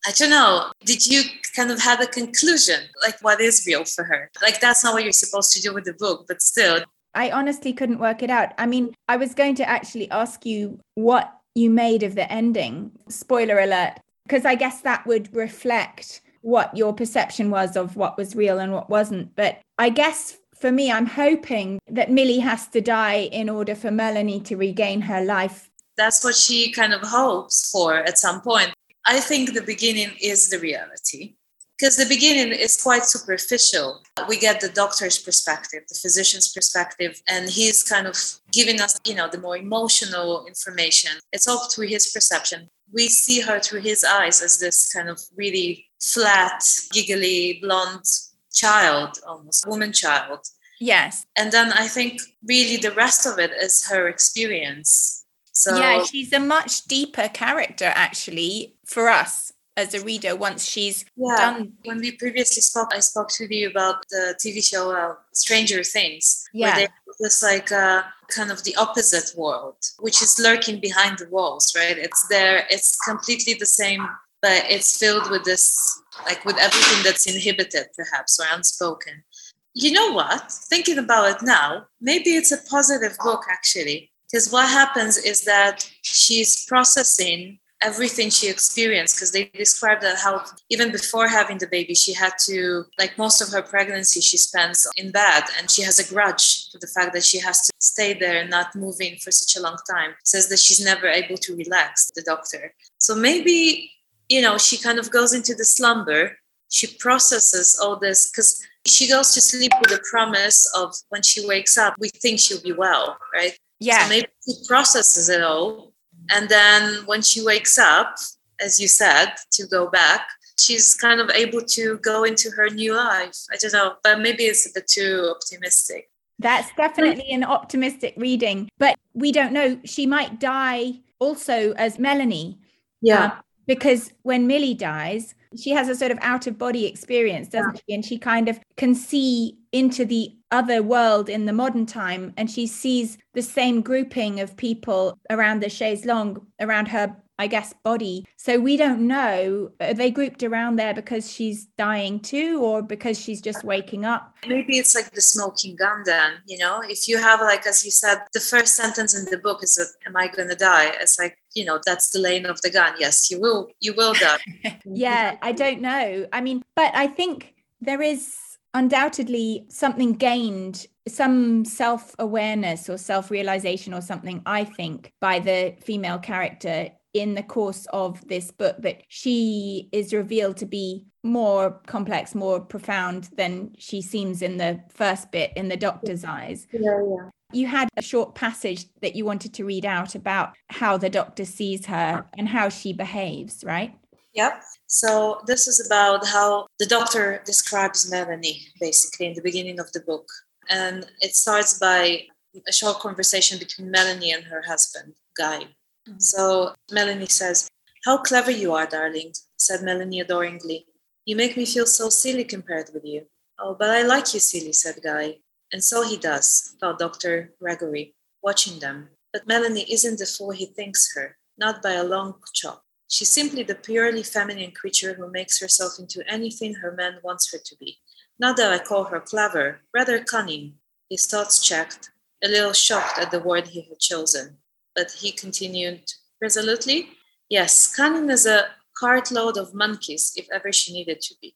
I 0.08 0.12
don't 0.12 0.30
know. 0.30 0.70
Did 0.84 1.04
you 1.04 1.22
kind 1.56 1.72
of 1.72 1.80
have 1.82 2.00
a 2.00 2.06
conclusion? 2.06 2.80
Like, 3.02 3.18
what 3.22 3.40
is 3.40 3.64
real 3.66 3.84
for 3.84 4.04
her? 4.04 4.30
Like, 4.40 4.60
that's 4.60 4.84
not 4.84 4.94
what 4.94 5.02
you're 5.02 5.10
supposed 5.24 5.52
to 5.54 5.60
do 5.60 5.74
with 5.74 5.84
the 5.84 5.94
book, 5.94 6.26
but 6.28 6.40
still, 6.40 6.84
I 7.12 7.32
honestly 7.32 7.72
couldn't 7.72 7.98
work 7.98 8.22
it 8.22 8.30
out. 8.30 8.50
I 8.56 8.66
mean, 8.66 8.94
I 9.08 9.16
was 9.16 9.34
going 9.34 9.56
to 9.56 9.68
actually 9.68 10.08
ask 10.10 10.46
you 10.46 10.78
what 10.94 11.32
you 11.56 11.70
made 11.70 12.04
of 12.04 12.14
the 12.14 12.30
ending. 12.30 12.92
Spoiler 13.08 13.58
alert, 13.58 13.94
because 14.28 14.44
I 14.44 14.54
guess 14.54 14.82
that 14.82 15.04
would 15.08 15.34
reflect 15.34 16.20
what 16.42 16.76
your 16.76 16.92
perception 16.94 17.50
was 17.50 17.74
of 17.74 17.96
what 17.96 18.16
was 18.16 18.36
real 18.36 18.60
and 18.60 18.72
what 18.72 18.88
wasn't. 18.88 19.34
But 19.34 19.58
I 19.76 19.88
guess 19.88 20.36
for 20.54 20.70
me, 20.70 20.92
I'm 20.92 21.06
hoping 21.06 21.80
that 21.90 22.10
Millie 22.10 22.38
has 22.38 22.68
to 22.68 22.80
die 22.80 23.28
in 23.32 23.48
order 23.48 23.74
for 23.74 23.90
Melanie 23.90 24.40
to 24.42 24.56
regain 24.56 25.00
her 25.00 25.24
life. 25.24 25.68
That's 25.96 26.22
what 26.22 26.34
she 26.34 26.70
kind 26.72 26.92
of 26.92 27.02
hopes 27.02 27.70
for 27.70 27.94
at 27.94 28.18
some 28.18 28.40
point. 28.40 28.72
I 29.06 29.20
think 29.20 29.54
the 29.54 29.62
beginning 29.62 30.10
is 30.20 30.50
the 30.50 30.58
reality 30.58 31.36
because 31.78 31.96
the 31.96 32.06
beginning 32.06 32.52
is 32.52 32.80
quite 32.80 33.04
superficial. 33.04 34.02
We 34.28 34.38
get 34.38 34.60
the 34.60 34.68
doctor's 34.68 35.18
perspective, 35.18 35.82
the 35.88 35.98
physician's 36.00 36.52
perspective, 36.52 37.20
and 37.28 37.48
he's 37.48 37.82
kind 37.82 38.06
of 38.06 38.16
giving 38.50 38.80
us, 38.80 38.98
you 39.04 39.14
know, 39.14 39.28
the 39.30 39.40
more 39.40 39.56
emotional 39.56 40.46
information. 40.46 41.12
It's 41.32 41.46
all 41.46 41.68
through 41.68 41.88
his 41.88 42.10
perception. 42.10 42.68
We 42.92 43.08
see 43.08 43.40
her 43.40 43.60
through 43.60 43.82
his 43.82 44.04
eyes 44.04 44.42
as 44.42 44.58
this 44.58 44.92
kind 44.92 45.08
of 45.08 45.20
really 45.36 45.86
flat, 46.00 46.64
giggly, 46.92 47.58
blonde 47.60 48.04
child, 48.52 49.18
almost 49.26 49.66
woman 49.68 49.92
child. 49.92 50.40
Yes. 50.80 51.26
And 51.36 51.52
then 51.52 51.72
I 51.72 51.88
think 51.88 52.20
really 52.44 52.76
the 52.76 52.92
rest 52.92 53.26
of 53.26 53.38
it 53.38 53.50
is 53.50 53.86
her 53.88 54.08
experience. 54.08 55.15
So 55.56 55.74
Yeah, 55.74 56.04
she's 56.04 56.34
a 56.34 56.38
much 56.38 56.84
deeper 56.84 57.28
character 57.28 57.90
actually 57.94 58.76
for 58.84 59.08
us 59.08 59.52
as 59.74 59.94
a 59.94 60.04
reader 60.04 60.36
once 60.36 60.68
she's 60.68 61.06
yeah. 61.16 61.36
done. 61.36 61.72
When 61.84 61.98
we 62.00 62.12
previously 62.12 62.60
spoke, 62.60 62.92
I 62.94 63.00
spoke 63.00 63.30
to 63.30 63.54
you 63.54 63.70
about 63.70 64.06
the 64.10 64.36
TV 64.38 64.62
show 64.62 64.94
uh, 64.94 65.14
Stranger 65.32 65.82
Things, 65.82 66.44
yeah. 66.52 66.76
where 66.76 66.88
there's 67.18 67.42
like 67.42 67.72
uh, 67.72 68.02
kind 68.28 68.50
of 68.50 68.64
the 68.64 68.76
opposite 68.76 69.34
world, 69.34 69.78
which 69.98 70.20
is 70.20 70.38
lurking 70.38 70.78
behind 70.78 71.18
the 71.18 71.28
walls, 71.30 71.74
right? 71.74 71.96
It's 71.96 72.28
there, 72.28 72.66
it's 72.68 72.94
completely 73.00 73.54
the 73.54 73.64
same, 73.80 74.06
but 74.42 74.62
it's 74.68 74.98
filled 74.98 75.30
with 75.30 75.44
this, 75.44 76.02
like 76.26 76.44
with 76.44 76.58
everything 76.58 77.02
that's 77.02 77.26
inhibited, 77.26 77.86
perhaps, 77.96 78.38
or 78.38 78.44
unspoken. 78.54 79.24
You 79.72 79.92
know 79.92 80.12
what? 80.12 80.52
Thinking 80.52 80.98
about 80.98 81.30
it 81.30 81.42
now, 81.42 81.86
maybe 81.98 82.30
it's 82.36 82.52
a 82.52 82.62
positive 82.68 83.16
book 83.24 83.44
actually. 83.50 84.10
Because 84.30 84.50
what 84.50 84.68
happens 84.68 85.16
is 85.18 85.42
that 85.44 85.88
she's 86.02 86.66
processing 86.66 87.58
everything 87.82 88.30
she 88.30 88.48
experienced 88.48 89.16
because 89.16 89.32
they 89.32 89.44
described 89.54 90.02
that 90.02 90.18
how 90.18 90.42
even 90.70 90.90
before 90.90 91.28
having 91.28 91.58
the 91.58 91.66
baby 91.66 91.94
she 91.94 92.12
had 92.12 92.32
to 92.38 92.84
like 92.98 93.18
most 93.18 93.42
of 93.42 93.48
her 93.50 93.60
pregnancy 93.60 94.20
she 94.20 94.38
spends 94.38 94.88
in 94.96 95.10
bed 95.10 95.42
and 95.58 95.70
she 95.70 95.82
has 95.82 95.98
a 95.98 96.08
grudge 96.12 96.70
to 96.70 96.78
the 96.78 96.86
fact 96.86 97.12
that 97.12 97.22
she 97.22 97.38
has 97.38 97.60
to 97.60 97.72
stay 97.78 98.14
there 98.14 98.40
and 98.40 98.50
not 98.50 98.74
moving 98.74 99.16
for 99.16 99.30
such 99.30 99.56
a 99.56 99.62
long 99.62 99.76
time. 99.90 100.14
Says 100.24 100.48
that 100.48 100.58
she's 100.58 100.82
never 100.84 101.06
able 101.06 101.36
to 101.36 101.54
relax 101.54 102.10
the 102.14 102.22
doctor. 102.22 102.74
So 102.98 103.14
maybe 103.14 103.90
you 104.28 104.40
know 104.40 104.56
she 104.58 104.78
kind 104.78 104.98
of 104.98 105.10
goes 105.10 105.34
into 105.34 105.54
the 105.54 105.64
slumber. 105.64 106.38
She 106.68 106.86
processes 106.86 107.78
all 107.80 107.96
this 107.96 108.30
because 108.30 108.60
she 108.86 109.08
goes 109.08 109.34
to 109.34 109.40
sleep 109.40 109.72
with 109.80 109.90
the 109.90 110.02
promise 110.10 110.66
of 110.74 110.94
when 111.10 111.22
she 111.22 111.46
wakes 111.46 111.76
up 111.76 111.94
we 111.98 112.08
think 112.08 112.38
she'll 112.38 112.62
be 112.62 112.72
well 112.72 113.18
right 113.34 113.56
yeah 113.80 114.04
so 114.04 114.08
maybe 114.08 114.26
she 114.44 114.54
processes 114.66 115.28
it 115.28 115.42
all 115.42 115.92
and 116.30 116.48
then 116.48 117.06
when 117.06 117.22
she 117.22 117.44
wakes 117.44 117.78
up, 117.78 118.16
as 118.60 118.80
you 118.80 118.88
said, 118.88 119.34
to 119.52 119.66
go 119.66 119.88
back, 119.88 120.26
she's 120.58 120.94
kind 120.94 121.20
of 121.20 121.30
able 121.30 121.60
to 121.62 121.98
go 121.98 122.24
into 122.24 122.50
her 122.50 122.68
new 122.68 122.94
life. 122.94 123.36
I 123.52 123.56
don't 123.56 123.72
know, 123.72 123.94
but 124.02 124.20
maybe 124.20 124.44
it's 124.44 124.66
a 124.66 124.70
bit 124.74 124.88
too 124.88 125.32
optimistic. 125.34 126.10
That's 126.38 126.68
definitely 126.76 127.30
an 127.30 127.44
optimistic 127.44 128.14
reading, 128.16 128.68
but 128.78 128.96
we 129.14 129.32
don't 129.32 129.52
know. 129.52 129.78
She 129.84 130.06
might 130.06 130.38
die 130.38 131.00
also 131.18 131.72
as 131.72 131.98
Melanie. 131.98 132.58
Yeah. 133.00 133.24
Uh, 133.24 133.30
because 133.66 134.12
when 134.22 134.46
Millie 134.46 134.74
dies, 134.74 135.34
she 135.56 135.70
has 135.70 135.88
a 135.88 135.94
sort 135.94 136.10
of 136.10 136.18
out 136.20 136.46
of 136.46 136.58
body 136.58 136.86
experience, 136.86 137.48
doesn't 137.48 137.74
yeah. 137.74 137.80
she? 137.88 137.94
And 137.94 138.04
she 138.04 138.18
kind 138.18 138.48
of 138.48 138.60
can 138.76 138.94
see 138.94 139.56
into 139.76 140.04
the 140.04 140.34
other 140.50 140.82
world 140.82 141.28
in 141.28 141.44
the 141.44 141.52
modern 141.52 141.84
time 141.84 142.32
and 142.36 142.50
she 142.50 142.66
sees 142.66 143.18
the 143.34 143.42
same 143.42 143.82
grouping 143.82 144.40
of 144.40 144.56
people 144.56 145.18
around 145.28 145.60
the 145.60 145.68
chaise 145.68 146.06
longue 146.06 146.40
around 146.60 146.88
her 146.88 147.14
I 147.38 147.48
guess, 147.48 147.74
body. 147.84 148.24
So 148.38 148.58
we 148.58 148.78
don't 148.78 149.06
know. 149.06 149.70
Are 149.80 149.92
they 149.92 150.10
grouped 150.10 150.42
around 150.42 150.76
there 150.76 150.94
because 150.94 151.30
she's 151.30 151.66
dying 151.76 152.20
too, 152.20 152.62
or 152.62 152.80
because 152.80 153.20
she's 153.20 153.42
just 153.42 153.62
waking 153.62 154.06
up? 154.06 154.34
Maybe 154.48 154.78
it's 154.78 154.94
like 154.94 155.10
the 155.10 155.20
smoking 155.20 155.76
gun, 155.76 156.02
then, 156.06 156.38
you 156.46 156.56
know? 156.56 156.80
If 156.82 157.06
you 157.06 157.18
have, 157.18 157.40
like, 157.40 157.66
as 157.66 157.84
you 157.84 157.90
said, 157.90 158.20
the 158.32 158.40
first 158.40 158.74
sentence 158.74 159.14
in 159.14 159.26
the 159.26 159.36
book 159.36 159.62
is, 159.62 159.78
Am 160.06 160.16
I 160.16 160.28
going 160.28 160.48
to 160.48 160.54
die? 160.54 160.94
It's 160.98 161.18
like, 161.18 161.36
you 161.54 161.66
know, 161.66 161.78
that's 161.84 162.10
the 162.10 162.20
lane 162.20 162.46
of 162.46 162.60
the 162.62 162.70
gun. 162.70 162.94
Yes, 162.98 163.30
you 163.30 163.38
will, 163.38 163.68
you 163.80 163.92
will 163.92 164.14
die. 164.14 164.38
yeah, 164.86 165.36
I 165.42 165.52
don't 165.52 165.82
know. 165.82 166.26
I 166.32 166.40
mean, 166.40 166.62
but 166.74 166.94
I 166.94 167.06
think 167.06 167.54
there 167.82 168.00
is 168.00 168.34
undoubtedly 168.76 169.64
something 169.68 170.12
gained 170.12 170.86
some 171.08 171.64
self 171.64 172.14
awareness 172.18 172.90
or 172.90 172.98
self 172.98 173.30
realization 173.30 173.94
or 173.94 174.00
something, 174.00 174.42
I 174.44 174.64
think, 174.64 175.12
by 175.20 175.38
the 175.38 175.74
female 175.80 176.18
character 176.18 176.90
in 177.14 177.34
the 177.34 177.42
course 177.42 177.86
of 177.92 178.26
this 178.28 178.50
book 178.50 178.76
that 178.80 179.02
she 179.08 179.88
is 179.92 180.12
revealed 180.12 180.58
to 180.58 180.66
be 180.66 181.06
more 181.22 181.80
complex, 181.86 182.34
more 182.34 182.60
profound 182.60 183.30
than 183.36 183.72
she 183.78 184.02
seems 184.02 184.42
in 184.42 184.58
the 184.58 184.80
first 184.90 185.32
bit 185.32 185.52
in 185.56 185.68
the 185.68 185.76
doctor's 185.78 186.24
eyes. 186.24 186.66
Yeah, 186.72 187.02
yeah. 187.08 187.30
You 187.52 187.68
had 187.68 187.88
a 187.96 188.02
short 188.02 188.34
passage 188.34 188.84
that 189.00 189.16
you 189.16 189.24
wanted 189.24 189.54
to 189.54 189.64
read 189.64 189.86
out 189.86 190.14
about 190.14 190.54
how 190.68 190.98
the 190.98 191.08
doctor 191.08 191.44
sees 191.44 191.86
her 191.86 192.26
and 192.36 192.48
how 192.48 192.68
she 192.68 192.92
behaves, 192.92 193.64
right? 193.64 193.94
Yep. 194.36 194.62
So 194.86 195.40
this 195.46 195.66
is 195.66 195.84
about 195.84 196.26
how 196.26 196.66
the 196.78 196.86
doctor 196.86 197.42
describes 197.44 198.10
Melanie 198.10 198.68
basically 198.78 199.26
in 199.26 199.34
the 199.34 199.42
beginning 199.42 199.80
of 199.80 199.90
the 199.92 200.00
book. 200.00 200.28
And 200.68 201.06
it 201.20 201.34
starts 201.34 201.78
by 201.78 202.26
a 202.68 202.72
short 202.72 203.00
conversation 203.00 203.58
between 203.58 203.90
Melanie 203.90 204.32
and 204.32 204.44
her 204.44 204.62
husband, 204.62 205.14
Guy. 205.36 205.60
Mm-hmm. 205.64 206.18
So 206.18 206.74
Melanie 206.92 207.26
says, 207.26 207.68
How 208.04 208.18
clever 208.18 208.50
you 208.50 208.74
are, 208.74 208.86
darling, 208.86 209.32
said 209.56 209.82
Melanie 209.82 210.20
adoringly. 210.20 210.86
You 211.24 211.34
make 211.34 211.56
me 211.56 211.64
feel 211.64 211.86
so 211.86 212.08
silly 212.10 212.44
compared 212.44 212.90
with 212.92 213.04
you. 213.04 213.26
Oh, 213.58 213.74
but 213.74 213.90
I 213.90 214.02
like 214.02 214.34
you 214.34 214.40
silly, 214.40 214.72
said 214.72 214.96
Guy. 215.02 215.38
And 215.72 215.82
so 215.82 216.06
he 216.06 216.16
does, 216.16 216.76
thought 216.78 216.98
Dr. 216.98 217.54
Gregory, 217.60 218.14
watching 218.42 218.78
them. 218.78 219.08
But 219.32 219.48
Melanie 219.48 219.90
isn't 219.90 220.18
the 220.18 220.26
fool 220.26 220.52
he 220.52 220.66
thinks 220.66 221.14
her, 221.16 221.36
not 221.58 221.82
by 221.82 221.92
a 221.92 222.04
long 222.04 222.34
chalk. 222.54 222.85
She's 223.08 223.28
simply 223.28 223.62
the 223.62 223.74
purely 223.74 224.22
feminine 224.22 224.72
creature 224.72 225.14
who 225.14 225.30
makes 225.30 225.60
herself 225.60 225.98
into 225.98 226.28
anything 226.28 226.74
her 226.74 226.92
man 226.92 227.18
wants 227.22 227.52
her 227.52 227.58
to 227.64 227.76
be. 227.76 227.98
Not 228.38 228.56
that 228.56 228.72
I 228.72 228.78
call 228.78 229.04
her 229.04 229.20
clever, 229.20 229.80
rather 229.94 230.22
cunning. 230.22 230.74
His 231.08 231.26
thoughts 231.26 231.60
checked, 231.60 232.10
a 232.42 232.48
little 232.48 232.72
shocked 232.72 233.18
at 233.18 233.30
the 233.30 233.40
word 233.40 233.68
he 233.68 233.82
had 233.82 234.00
chosen. 234.00 234.58
But 234.94 235.12
he 235.12 235.30
continued 235.30 236.12
resolutely, 236.40 237.10
Yes, 237.48 237.94
cunning 237.94 238.28
is 238.28 238.44
a 238.44 238.66
cartload 239.00 239.56
of 239.56 239.72
monkeys, 239.72 240.32
if 240.36 240.48
ever 240.52 240.72
she 240.72 240.92
needed 240.92 241.20
to 241.20 241.34
be. 241.40 241.54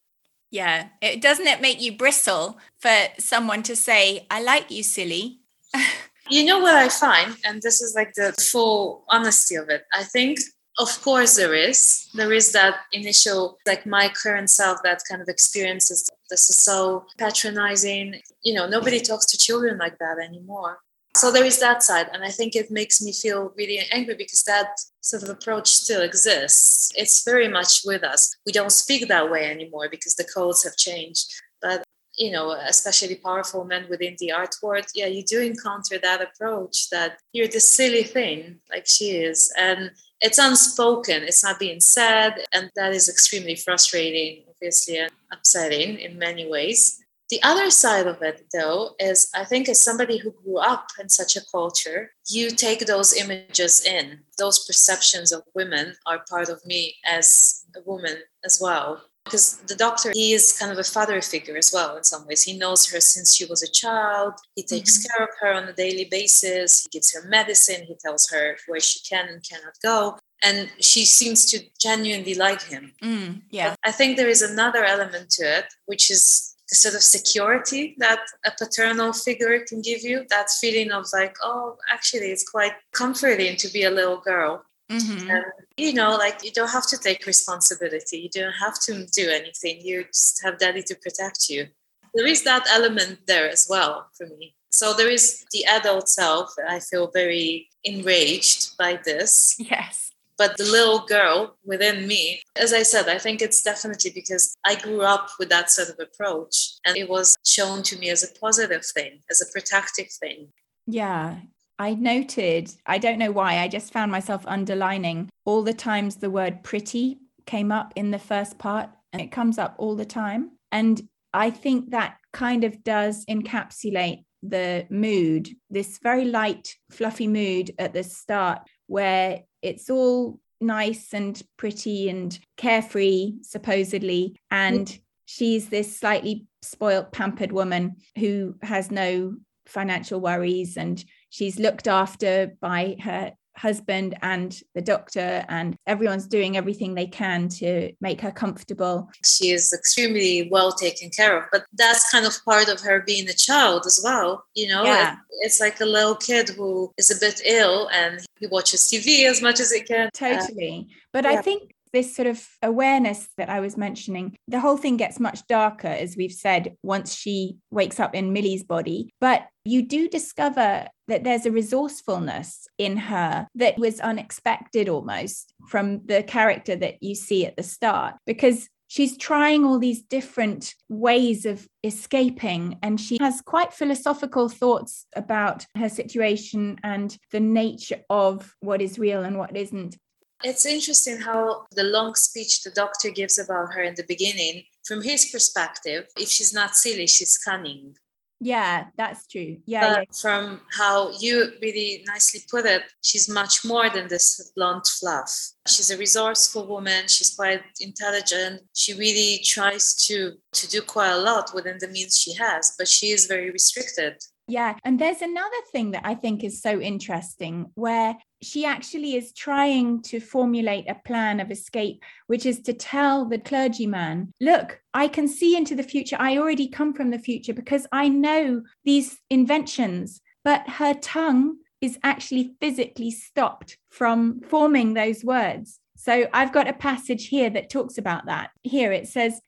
Yeah, 0.50 0.88
it 1.00 1.21
doesn't 1.21 1.47
it 1.47 1.61
make 1.61 1.80
you 1.80 1.97
bristle 1.97 2.59
for 2.78 3.09
someone 3.19 3.62
to 3.64 3.76
say, 3.76 4.26
I 4.30 4.42
like 4.42 4.71
you, 4.71 4.83
silly? 4.83 5.40
you 6.30 6.45
know 6.45 6.59
what 6.59 6.75
I 6.75 6.88
find, 6.88 7.37
and 7.45 7.62
this 7.62 7.80
is 7.80 7.95
like 7.95 8.14
the 8.14 8.33
full 8.33 9.04
honesty 9.09 9.57
of 9.57 9.69
it. 9.69 9.85
I 9.92 10.04
think 10.04 10.40
of 10.79 11.03
course 11.03 11.37
there 11.37 11.55
is. 11.55 12.09
There 12.15 12.33
is 12.33 12.53
that 12.53 12.77
initial 12.93 13.59
like 13.67 13.87
my 13.87 14.09
current 14.09 14.50
self 14.50 14.79
that 14.85 15.03
kind 15.09 15.21
of 15.21 15.29
experiences 15.29 16.09
this 16.29 16.49
is 16.49 16.57
so 16.57 17.07
patronizing. 17.19 18.21
You 18.43 18.55
know 18.55 18.69
nobody 18.69 19.00
talks 19.00 19.27
to 19.27 19.39
children 19.39 19.79
like 19.79 19.99
that 19.99 20.19
anymore. 20.19 20.79
So 21.17 21.33
there 21.33 21.45
is 21.45 21.59
that 21.59 21.83
side 21.83 22.09
and 22.12 22.23
i 22.23 22.31
think 22.31 22.55
it 22.55 22.71
makes 22.71 23.03
me 23.03 23.12
feel 23.12 23.53
really 23.57 23.81
angry 23.91 24.15
because 24.15 24.45
that 24.45 24.69
sort 25.00 25.25
of 25.25 25.29
approach 25.29 25.69
still 25.69 26.03
exists. 26.03 26.93
It's 26.95 27.25
very 27.25 27.49
much 27.49 27.83
with 27.85 28.05
us. 28.05 28.37
We 28.47 28.53
don't 28.53 28.73
speak 28.73 29.09
that 29.09 29.31
way 29.31 29.50
anymore 29.50 29.89
because 29.91 30.15
the 30.15 30.29
codes 30.35 30.62
have 30.62 30.77
changed. 30.77 31.27
But 31.61 31.83
you 32.17 32.31
know 32.31 32.53
especially 32.53 33.17
powerful 33.17 33.65
men 33.65 33.87
within 33.89 34.17
the 34.19 34.33
art 34.33 34.55
world 34.62 34.85
yeah 34.97 35.07
you 35.07 35.23
do 35.25 35.41
encounter 35.41 35.97
that 35.97 36.21
approach 36.21 36.91
that 36.91 37.19
you're 37.33 37.47
the 37.47 37.61
silly 37.61 38.05
thing 38.05 38.61
like 38.73 38.87
she 38.87 39.11
is. 39.11 39.53
And 39.59 39.91
it's 40.21 40.39
unspoken 40.39 41.23
it's 41.23 41.43
not 41.45 41.59
being 41.59 41.81
said 41.81 42.35
and 42.53 42.71
that 42.77 42.93
is 42.93 43.09
extremely 43.09 43.57
frustrating 43.57 44.45
obviously 44.49 44.99
and 44.99 45.12
upsetting 45.33 45.99
in 45.99 46.19
many 46.19 46.49
ways 46.49 47.00
the 47.31 47.41
other 47.45 47.71
side 47.71 48.09
of 48.09 48.21
it, 48.23 48.47
though, 48.53 48.97
is 48.99 49.31
I 49.33 49.45
think 49.45 49.69
as 49.69 49.81
somebody 49.81 50.19
who 50.19 50.33
grew 50.33 50.59
up 50.59 50.89
in 50.99 51.09
such 51.09 51.37
a 51.37 51.47
culture, 51.53 52.11
you 52.27 52.50
take 52.50 52.87
those 52.87 53.15
images 53.15 53.87
in. 53.87 54.19
Those 54.37 54.67
perceptions 54.67 55.31
of 55.31 55.45
women 55.55 55.95
are 56.07 56.25
part 56.29 56.49
of 56.49 56.67
me 56.67 56.97
as 57.07 57.65
a 57.77 57.89
woman 57.89 58.17
as 58.45 58.59
well. 58.61 59.05
Because 59.30 59.58
the 59.68 59.76
doctor, 59.76 60.10
he 60.12 60.32
is 60.32 60.58
kind 60.58 60.72
of 60.72 60.78
a 60.78 60.84
father 60.84 61.20
figure 61.22 61.56
as 61.56 61.70
well 61.72 61.96
in 61.96 62.04
some 62.04 62.26
ways. 62.26 62.42
He 62.42 62.58
knows 62.58 62.90
her 62.90 63.00
since 63.00 63.34
she 63.34 63.44
was 63.44 63.62
a 63.62 63.70
child. 63.70 64.34
He 64.56 64.62
takes 64.62 64.99
mm-hmm. 64.99 65.06
care 65.08 65.25
of 65.26 65.34
her 65.40 65.52
on 65.52 65.68
a 65.68 65.72
daily 65.72 66.06
basis. 66.10 66.82
He 66.82 66.88
gives 66.88 67.14
her 67.14 67.28
medicine. 67.28 67.84
He 67.87 67.94
tells 68.04 68.28
her 68.30 68.56
where 68.66 68.80
she 68.80 69.00
can 69.08 69.28
and 69.28 69.42
cannot 69.49 69.75
go 69.82 70.18
and 70.42 70.70
she 70.80 71.04
seems 71.04 71.44
to 71.50 71.60
genuinely 71.78 72.34
like 72.34 72.62
him. 72.62 72.94
Mm, 73.02 73.42
yeah. 73.50 73.70
But 73.70 73.78
I 73.84 73.92
think 73.92 74.16
there 74.16 74.28
is 74.28 74.40
another 74.40 74.84
element 74.84 75.28
to 75.32 75.42
it, 75.58 75.66
which 75.84 76.10
is 76.10 76.50
the 76.70 76.76
sort 76.76 76.94
of 76.94 77.02
security 77.02 77.94
that 77.99 78.20
a 78.46 78.52
paternal 78.56 79.12
figure 79.12 79.60
can 79.68 79.82
give 79.82 80.02
you 80.02 80.25
that 80.30 80.49
feeling 80.60 80.92
of 80.92 81.04
like 81.12 81.37
oh 81.42 81.76
actually 81.92 82.28
it's 82.30 82.49
quite 82.49 82.72
comforting 82.92 83.56
to 83.56 83.68
be 83.68 83.82
a 83.82 83.90
little 83.90 84.18
girl 84.18 84.64
mm-hmm. 84.90 85.30
and 85.30 85.44
you 85.76 85.92
know 85.92 86.16
like 86.16 86.44
you 86.44 86.52
don't 86.52 86.70
have 86.70 86.87
to 86.88 86.99
take 86.99 87.26
responsibility. 87.26 88.18
You 88.18 88.30
don't 88.30 88.52
have 88.52 88.80
to 88.87 89.06
do 89.06 89.30
anything. 89.30 89.80
You 89.80 90.04
just 90.04 90.42
have 90.44 90.59
daddy 90.59 90.82
to 90.82 90.94
protect 90.97 91.49
you. 91.49 91.68
There 92.14 92.26
is 92.26 92.42
that 92.42 92.66
element 92.68 93.20
there 93.26 93.49
as 93.49 93.66
well 93.70 94.09
for 94.16 94.26
me. 94.26 94.54
So 94.73 94.92
there 94.92 95.11
is 95.11 95.44
the 95.52 95.64
adult 95.64 96.09
self. 96.09 96.54
I 96.68 96.80
feel 96.80 97.11
very 97.12 97.68
enraged 97.85 98.76
by 98.76 98.99
this. 99.04 99.56
Yes. 99.59 100.12
But 100.38 100.56
the 100.56 100.64
little 100.64 101.00
girl 101.00 101.56
within 101.66 102.06
me, 102.06 102.40
as 102.56 102.73
I 102.73 102.82
said, 102.82 103.09
I 103.09 103.18
think 103.18 103.42
it's 103.42 103.62
definitely 103.62 104.11
because 104.11 104.56
I 104.64 104.75
grew 104.75 105.02
up 105.02 105.28
with 105.38 105.50
that 105.50 105.70
sort 105.70 105.90
of 105.90 106.00
approach 106.00 106.78
and 106.87 106.97
it 106.97 107.11
was 107.11 107.37
shown 107.44 107.82
to 107.82 107.99
me 107.99 108.09
as 108.09 108.23
a 108.23 108.38
positive 108.40 108.85
thing, 108.87 109.20
as 109.30 109.42
a 109.42 109.52
protective 109.52 110.11
thing. 110.11 110.49
Yeah. 110.87 111.40
I 111.80 111.94
noted, 111.94 112.70
I 112.84 112.99
don't 112.99 113.18
know 113.18 113.32
why, 113.32 113.60
I 113.60 113.66
just 113.66 113.90
found 113.90 114.12
myself 114.12 114.44
underlining 114.46 115.30
all 115.46 115.62
the 115.62 115.72
times 115.72 116.16
the 116.16 116.28
word 116.28 116.62
pretty 116.62 117.20
came 117.46 117.72
up 117.72 117.94
in 117.96 118.10
the 118.10 118.18
first 118.18 118.58
part, 118.58 118.90
and 119.14 119.22
it 119.22 119.32
comes 119.32 119.56
up 119.56 119.76
all 119.78 119.96
the 119.96 120.04
time. 120.04 120.50
And 120.70 121.00
I 121.32 121.49
think 121.49 121.92
that 121.92 122.18
kind 122.34 122.64
of 122.64 122.84
does 122.84 123.25
encapsulate 123.25 124.25
the 124.42 124.87
mood, 124.90 125.49
this 125.70 125.99
very 126.02 126.26
light, 126.26 126.76
fluffy 126.90 127.26
mood 127.26 127.70
at 127.78 127.94
the 127.94 128.04
start, 128.04 128.60
where 128.86 129.45
it's 129.62 129.88
all 129.88 130.38
nice 130.60 131.14
and 131.14 131.43
pretty 131.56 132.10
and 132.10 132.38
carefree, 132.58 133.36
supposedly. 133.40 134.36
And 134.50 134.99
she's 135.25 135.71
this 135.71 135.97
slightly 135.97 136.45
spoilt, 136.60 137.10
pampered 137.10 137.52
woman 137.52 137.97
who 138.19 138.56
has 138.60 138.90
no 138.90 139.36
financial 139.64 140.21
worries 140.21 140.76
and 140.76 141.02
she's 141.30 141.58
looked 141.58 141.88
after 141.88 142.56
by 142.60 142.97
her 143.00 143.32
husband 143.56 144.16
and 144.23 144.62
the 144.75 144.80
doctor 144.80 145.45
and 145.49 145.76
everyone's 145.86 146.26
doing 146.26 146.56
everything 146.56 146.95
they 146.95 147.06
can 147.06 147.49
to 147.49 147.93
make 148.00 148.21
her 148.21 148.30
comfortable 148.30 149.10
she 149.25 149.50
is 149.50 149.73
extremely 149.73 150.49
well 150.50 150.73
taken 150.73 151.10
care 151.10 151.36
of 151.36 151.45
but 151.52 151.64
that's 151.75 152.10
kind 152.10 152.25
of 152.25 152.34
part 152.45 152.69
of 152.69 152.80
her 152.80 153.02
being 153.06 153.28
a 153.28 153.32
child 153.34 153.84
as 153.86 154.00
well 154.02 154.45
you 154.54 154.69
know 154.69 154.84
yeah. 154.84 155.16
it's 155.40 155.60
like 155.60 155.80
a 155.80 155.84
little 155.84 156.14
kid 156.14 156.49
who 156.50 156.90
is 156.97 157.10
a 157.10 157.21
bit 157.21 157.43
ill 157.45 157.88
and 157.93 158.21
he 158.38 158.47
watches 158.47 158.82
tv 158.82 159.28
as 159.28 159.43
much 159.43 159.60
as 159.60 159.71
he 159.71 159.82
can 159.82 160.08
totally 160.14 160.88
but 161.12 161.25
yeah. 161.25 161.32
i 161.32 161.43
think 161.43 161.75
this 161.93 162.15
sort 162.15 162.29
of 162.29 162.47
awareness 162.63 163.29
that 163.37 163.49
I 163.49 163.61
was 163.61 163.76
mentioning, 163.76 164.37
the 164.49 164.61
whole 164.61 164.76
thing 164.76 164.97
gets 164.97 165.21
much 165.21 165.47
darker, 165.47 165.89
as 165.89 166.17
we've 166.17 166.33
said, 166.33 166.76
once 166.83 167.15
she 167.15 167.57
wakes 167.71 168.00
up 168.00 168.15
in 168.15 168.33
Millie's 168.33 168.63
body. 168.65 169.13
But 169.21 169.47
you 169.65 169.83
do 169.83 170.09
discover 170.09 170.87
that 171.09 171.25
there's 171.25 171.47
a 171.47 171.50
resourcefulness 171.50 172.67
in 172.79 172.97
her 172.97 173.47
that 173.57 173.79
was 173.79 174.00
unexpected 174.00 174.89
almost 174.89 175.53
from 175.69 176.07
the 176.07 176.23
character 176.23 176.76
that 176.76 177.03
you 177.03 177.15
see 177.15 177.47
at 177.47 177.57
the 177.57 177.63
start, 177.63 178.15
because 178.26 178.69
she's 178.91 179.17
trying 179.17 179.65
all 179.65 179.79
these 179.79 180.03
different 180.03 180.75
ways 180.89 181.47
of 181.47 181.67
escaping 181.85 182.76
and 182.83 183.00
she 183.00 183.19
has 183.21 183.41
quite 183.41 183.73
philosophical 183.73 184.49
thoughts 184.49 185.07
about 185.15 185.65
her 185.76 185.89
situation 185.89 186.76
and 186.83 187.17
the 187.31 187.39
nature 187.39 188.00
of 188.11 188.53
what 188.61 188.83
is 188.83 188.99
real 188.99 189.23
and 189.23 189.39
what 189.39 189.57
isn't 189.57 189.97
it's 190.43 190.67
interesting 190.67 191.21
how 191.21 191.67
the 191.73 191.85
long 191.85 192.15
speech 192.15 192.63
the 192.63 192.71
doctor 192.71 193.11
gives 193.11 193.39
about 193.39 193.75
her 193.75 193.83
in 193.83 193.95
the 193.95 194.05
beginning, 194.09 194.65
from 194.85 195.03
his 195.03 195.26
perspective, 195.26 196.07
if 196.17 196.29
she's 196.29 196.53
not 196.53 196.75
silly, 196.75 197.07
she's 197.07 197.39
cunning. 197.39 197.95
Yeah, 198.43 198.87
that's 198.97 199.26
true. 199.26 199.59
Yeah, 199.67 199.99
yeah, 199.99 200.05
From 200.19 200.63
how 200.73 201.11
you 201.21 201.53
really 201.61 202.03
nicely 202.07 202.41
put 202.50 202.65
it, 202.65 202.83
she's 203.03 203.29
much 203.29 203.67
more 203.67 203.91
than 203.91 204.09
this 204.09 204.50
blunt 204.57 204.87
fluff. 204.87 205.31
She's 205.69 205.91
a 205.91 205.99
resourceful 205.99 206.67
woman. 206.67 207.07
She's 207.07 207.35
quite 207.35 207.63
intelligent. 207.81 208.63
She 208.75 208.95
really 208.95 209.43
tries 209.45 209.95
to 210.07 210.33
to 210.53 210.69
do 210.69 210.81
quite 210.81 211.11
a 211.11 211.19
lot 211.19 211.50
within 211.55 211.76
the 211.81 211.89
means 211.89 212.17
she 212.17 212.33
has, 212.35 212.75
but 212.79 212.89
she 212.89 213.11
is 213.11 213.26
very 213.26 213.50
restricted. 213.50 214.15
Yeah. 214.50 214.75
And 214.84 214.99
there's 214.99 215.23
another 215.23 215.63
thing 215.71 215.93
that 215.93 216.02
I 216.04 216.17
think 216.17 216.43
is 216.43 216.60
so 216.60 216.80
interesting 216.80 217.71
where 217.75 218.17
she 218.43 218.65
actually 218.65 219.15
is 219.15 219.32
trying 219.32 220.02
to 220.02 220.19
formulate 220.19 220.91
a 220.91 221.00
plan 221.06 221.39
of 221.39 221.52
escape, 221.52 222.02
which 222.26 222.45
is 222.45 222.60
to 222.63 222.73
tell 222.73 223.26
the 223.26 223.39
clergyman, 223.39 224.32
look, 224.41 224.80
I 224.93 225.06
can 225.06 225.28
see 225.28 225.56
into 225.56 225.76
the 225.76 225.84
future. 225.84 226.17
I 226.19 226.39
already 226.39 226.69
come 226.69 226.93
from 226.95 227.10
the 227.10 227.19
future 227.19 227.54
because 227.54 227.86
I 227.93 228.08
know 228.08 228.63
these 228.84 229.19
inventions. 229.30 230.21
But 230.43 230.69
her 230.69 230.95
tongue 230.95 231.58
is 231.80 231.99
actually 232.02 232.54
physically 232.60 233.13
stopped 233.13 233.78
from 233.89 234.41
forming 234.41 234.95
those 234.95 235.23
words. 235.23 235.78
So 235.97 236.26
I've 236.32 236.52
got 236.52 236.69
a 236.69 236.73
passage 236.73 237.28
here 237.28 237.50
that 237.50 237.71
talks 237.71 237.99
about 237.99 238.26
that. 238.26 238.50
Here 238.63 238.91
it 238.91 239.06
says, 239.06 239.41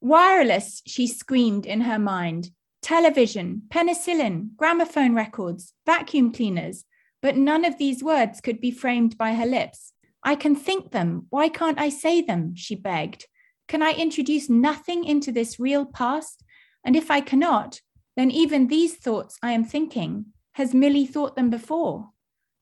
Wireless, 0.00 0.80
she 0.86 1.08
screamed 1.08 1.66
in 1.66 1.80
her 1.80 1.98
mind 1.98 2.50
television, 2.82 3.62
penicillin, 3.68 4.56
gramophone 4.56 5.14
records, 5.14 5.74
vacuum 5.86 6.32
cleaners, 6.32 6.84
but 7.20 7.36
none 7.36 7.64
of 7.64 7.78
these 7.78 8.02
words 8.02 8.40
could 8.40 8.60
be 8.60 8.70
framed 8.70 9.18
by 9.18 9.34
her 9.34 9.46
lips. 9.46 9.92
I 10.22 10.34
can 10.34 10.54
think 10.54 10.90
them. 10.90 11.26
Why 11.30 11.48
can't 11.48 11.78
I 11.78 11.88
say 11.88 12.22
them? 12.22 12.54
she 12.54 12.74
begged. 12.74 13.26
Can 13.66 13.82
I 13.82 13.92
introduce 13.92 14.48
nothing 14.48 15.04
into 15.04 15.32
this 15.32 15.60
real 15.60 15.84
past? 15.84 16.42
And 16.84 16.96
if 16.96 17.10
I 17.10 17.20
cannot, 17.20 17.80
then 18.16 18.30
even 18.30 18.66
these 18.66 18.96
thoughts 18.96 19.38
I 19.42 19.52
am 19.52 19.64
thinking, 19.64 20.26
has 20.52 20.74
Millie 20.74 21.06
thought 21.06 21.36
them 21.36 21.50
before? 21.50 22.10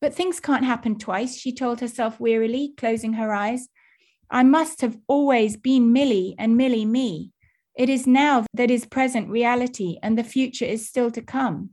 But 0.01 0.13
things 0.13 0.39
can't 0.39 0.65
happen 0.65 0.97
twice, 0.97 1.37
she 1.37 1.51
told 1.53 1.79
herself 1.79 2.19
wearily, 2.19 2.73
closing 2.77 3.13
her 3.13 3.33
eyes. 3.33 3.67
I 4.29 4.43
must 4.43 4.81
have 4.81 4.97
always 5.07 5.57
been 5.57 5.93
Millie 5.93 6.35
and 6.37 6.57
Millie 6.57 6.85
me. 6.85 7.31
It 7.77 7.89
is 7.89 8.07
now 8.07 8.43
that 8.55 8.71
is 8.71 8.87
present 8.87 9.29
reality, 9.29 9.99
and 10.01 10.17
the 10.17 10.23
future 10.23 10.65
is 10.65 10.87
still 10.87 11.11
to 11.11 11.21
come. 11.21 11.69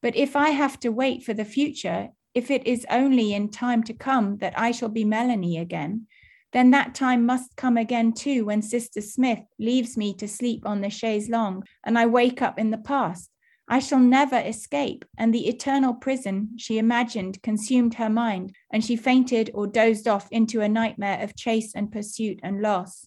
But 0.00 0.16
if 0.16 0.34
I 0.34 0.48
have 0.48 0.80
to 0.80 0.88
wait 0.88 1.22
for 1.22 1.34
the 1.34 1.44
future, 1.44 2.08
if 2.34 2.50
it 2.50 2.66
is 2.66 2.86
only 2.88 3.34
in 3.34 3.50
time 3.50 3.82
to 3.84 3.92
come 3.92 4.38
that 4.38 4.58
I 4.58 4.70
shall 4.70 4.88
be 4.88 5.04
Melanie 5.04 5.58
again, 5.58 6.06
then 6.54 6.70
that 6.70 6.94
time 6.94 7.26
must 7.26 7.54
come 7.56 7.76
again 7.76 8.14
too 8.14 8.46
when 8.46 8.62
Sister 8.62 9.02
Smith 9.02 9.40
leaves 9.58 9.94
me 9.94 10.14
to 10.14 10.26
sleep 10.26 10.62
on 10.64 10.80
the 10.80 10.88
chaise 10.88 11.28
longue 11.28 11.66
and 11.84 11.98
I 11.98 12.06
wake 12.06 12.40
up 12.40 12.58
in 12.58 12.70
the 12.70 12.78
past. 12.78 13.28
I 13.68 13.78
shall 13.78 14.00
never 14.00 14.38
escape, 14.38 15.04
and 15.18 15.34
the 15.34 15.48
eternal 15.48 15.92
prison 15.94 16.50
she 16.56 16.78
imagined 16.78 17.42
consumed 17.42 17.94
her 17.94 18.10
mind, 18.10 18.54
and 18.70 18.82
she 18.82 18.96
fainted 18.96 19.50
or 19.52 19.66
dozed 19.66 20.08
off 20.08 20.28
into 20.30 20.62
a 20.62 20.68
nightmare 20.68 21.22
of 21.22 21.36
chase 21.36 21.74
and 21.74 21.92
pursuit 21.92 22.40
and 22.42 22.62
loss. 22.62 23.06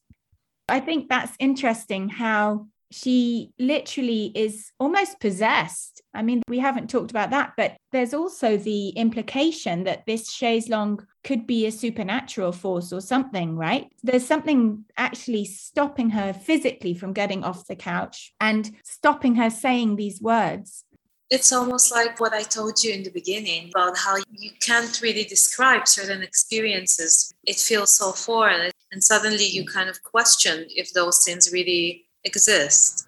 I 0.67 0.79
think 0.79 1.09
that's 1.09 1.33
interesting 1.39 2.09
how 2.09 2.67
she 2.91 3.51
literally 3.59 4.31
is 4.35 4.71
almost 4.79 5.19
possessed. 5.19 6.01
I 6.13 6.21
mean, 6.21 6.41
we 6.47 6.59
haven't 6.59 6.89
talked 6.89 7.11
about 7.11 7.31
that, 7.31 7.53
but 7.57 7.75
there's 7.91 8.13
also 8.13 8.57
the 8.57 8.89
implication 8.89 9.83
that 9.83 10.05
this 10.05 10.31
chaise 10.31 10.69
longue 10.69 11.05
could 11.23 11.45
be 11.45 11.65
a 11.65 11.71
supernatural 11.71 12.51
force 12.51 12.93
or 12.93 13.01
something, 13.01 13.57
right? 13.57 13.91
There's 14.03 14.25
something 14.25 14.85
actually 14.97 15.45
stopping 15.45 16.11
her 16.11 16.31
physically 16.33 16.93
from 16.93 17.13
getting 17.13 17.43
off 17.43 17.67
the 17.67 17.75
couch 17.75 18.33
and 18.39 18.71
stopping 18.83 19.35
her 19.35 19.49
saying 19.49 19.95
these 19.95 20.21
words. 20.21 20.85
It's 21.31 21.51
almost 21.51 21.91
like 21.91 22.19
what 22.19 22.33
I 22.33 22.43
told 22.43 22.83
you 22.83 22.93
in 22.93 23.01
the 23.01 23.09
beginning 23.09 23.71
about 23.75 23.97
how 23.97 24.17
you 24.31 24.51
can't 24.61 25.01
really 25.01 25.23
describe 25.23 25.87
certain 25.87 26.21
experiences. 26.21 27.33
It 27.45 27.55
feels 27.55 27.91
so 27.91 28.11
foreign, 28.11 28.71
and 28.95 29.03
suddenly 29.03 29.45
you 29.45 29.65
kind 29.65 29.89
of 29.89 30.01
question 30.03 30.65
if 30.69 30.93
those 30.93 31.23
things 31.25 31.51
really 31.51 32.05
exist. 32.23 33.07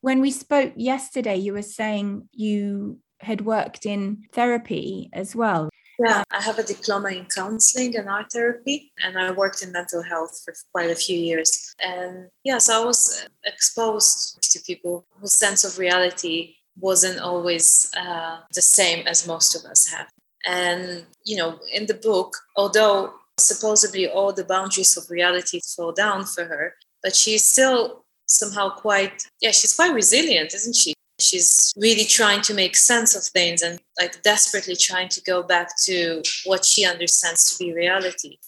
When 0.00 0.22
we 0.22 0.30
spoke 0.30 0.72
yesterday, 0.76 1.36
you 1.36 1.52
were 1.52 1.68
saying 1.80 2.26
you 2.32 3.00
had 3.20 3.42
worked 3.42 3.84
in 3.84 4.24
therapy 4.32 5.10
as 5.12 5.36
well. 5.36 5.68
Yeah, 5.98 6.24
I 6.30 6.40
have 6.40 6.58
a 6.58 6.62
diploma 6.62 7.10
in 7.10 7.26
counseling 7.26 7.94
and 7.98 8.08
art 8.08 8.32
therapy, 8.32 8.90
and 9.04 9.18
I 9.18 9.30
worked 9.32 9.62
in 9.62 9.72
mental 9.72 10.02
health 10.02 10.40
for 10.42 10.54
quite 10.72 10.90
a 10.90 10.94
few 10.94 11.18
years. 11.18 11.74
And 11.78 12.28
yes, 12.42 12.70
I 12.70 12.82
was 12.82 13.28
exposed 13.44 14.42
to 14.52 14.60
people 14.60 15.04
whose 15.20 15.36
sense 15.38 15.64
of 15.64 15.78
reality 15.78 16.54
wasn't 16.78 17.20
always 17.20 17.90
uh, 17.94 18.38
the 18.54 18.62
same 18.62 19.06
as 19.06 19.26
most 19.26 19.54
of 19.54 19.70
us 19.70 19.86
have. 19.92 20.08
And, 20.46 21.04
you 21.24 21.36
know, 21.36 21.58
in 21.70 21.84
the 21.84 22.00
book, 22.08 22.34
although 22.56 23.12
supposedly 23.40 24.08
all 24.08 24.32
the 24.32 24.44
boundaries 24.44 24.96
of 24.96 25.10
reality 25.10 25.60
fall 25.76 25.92
down 25.92 26.24
for 26.24 26.44
her, 26.44 26.74
but 27.02 27.14
she's 27.14 27.44
still 27.44 28.04
somehow 28.26 28.70
quite, 28.70 29.24
yeah, 29.40 29.50
she's 29.50 29.74
quite 29.74 29.92
resilient, 29.92 30.54
isn't 30.54 30.76
she? 30.76 30.94
She's 31.18 31.74
really 31.76 32.04
trying 32.04 32.40
to 32.42 32.54
make 32.54 32.76
sense 32.76 33.14
of 33.14 33.22
things 33.24 33.60
and 33.62 33.78
like 34.00 34.22
desperately 34.22 34.76
trying 34.76 35.08
to 35.10 35.22
go 35.22 35.42
back 35.42 35.68
to 35.84 36.22
what 36.44 36.64
she 36.64 36.86
understands 36.86 37.44
to 37.50 37.64
be 37.64 37.74
reality. 37.74 38.38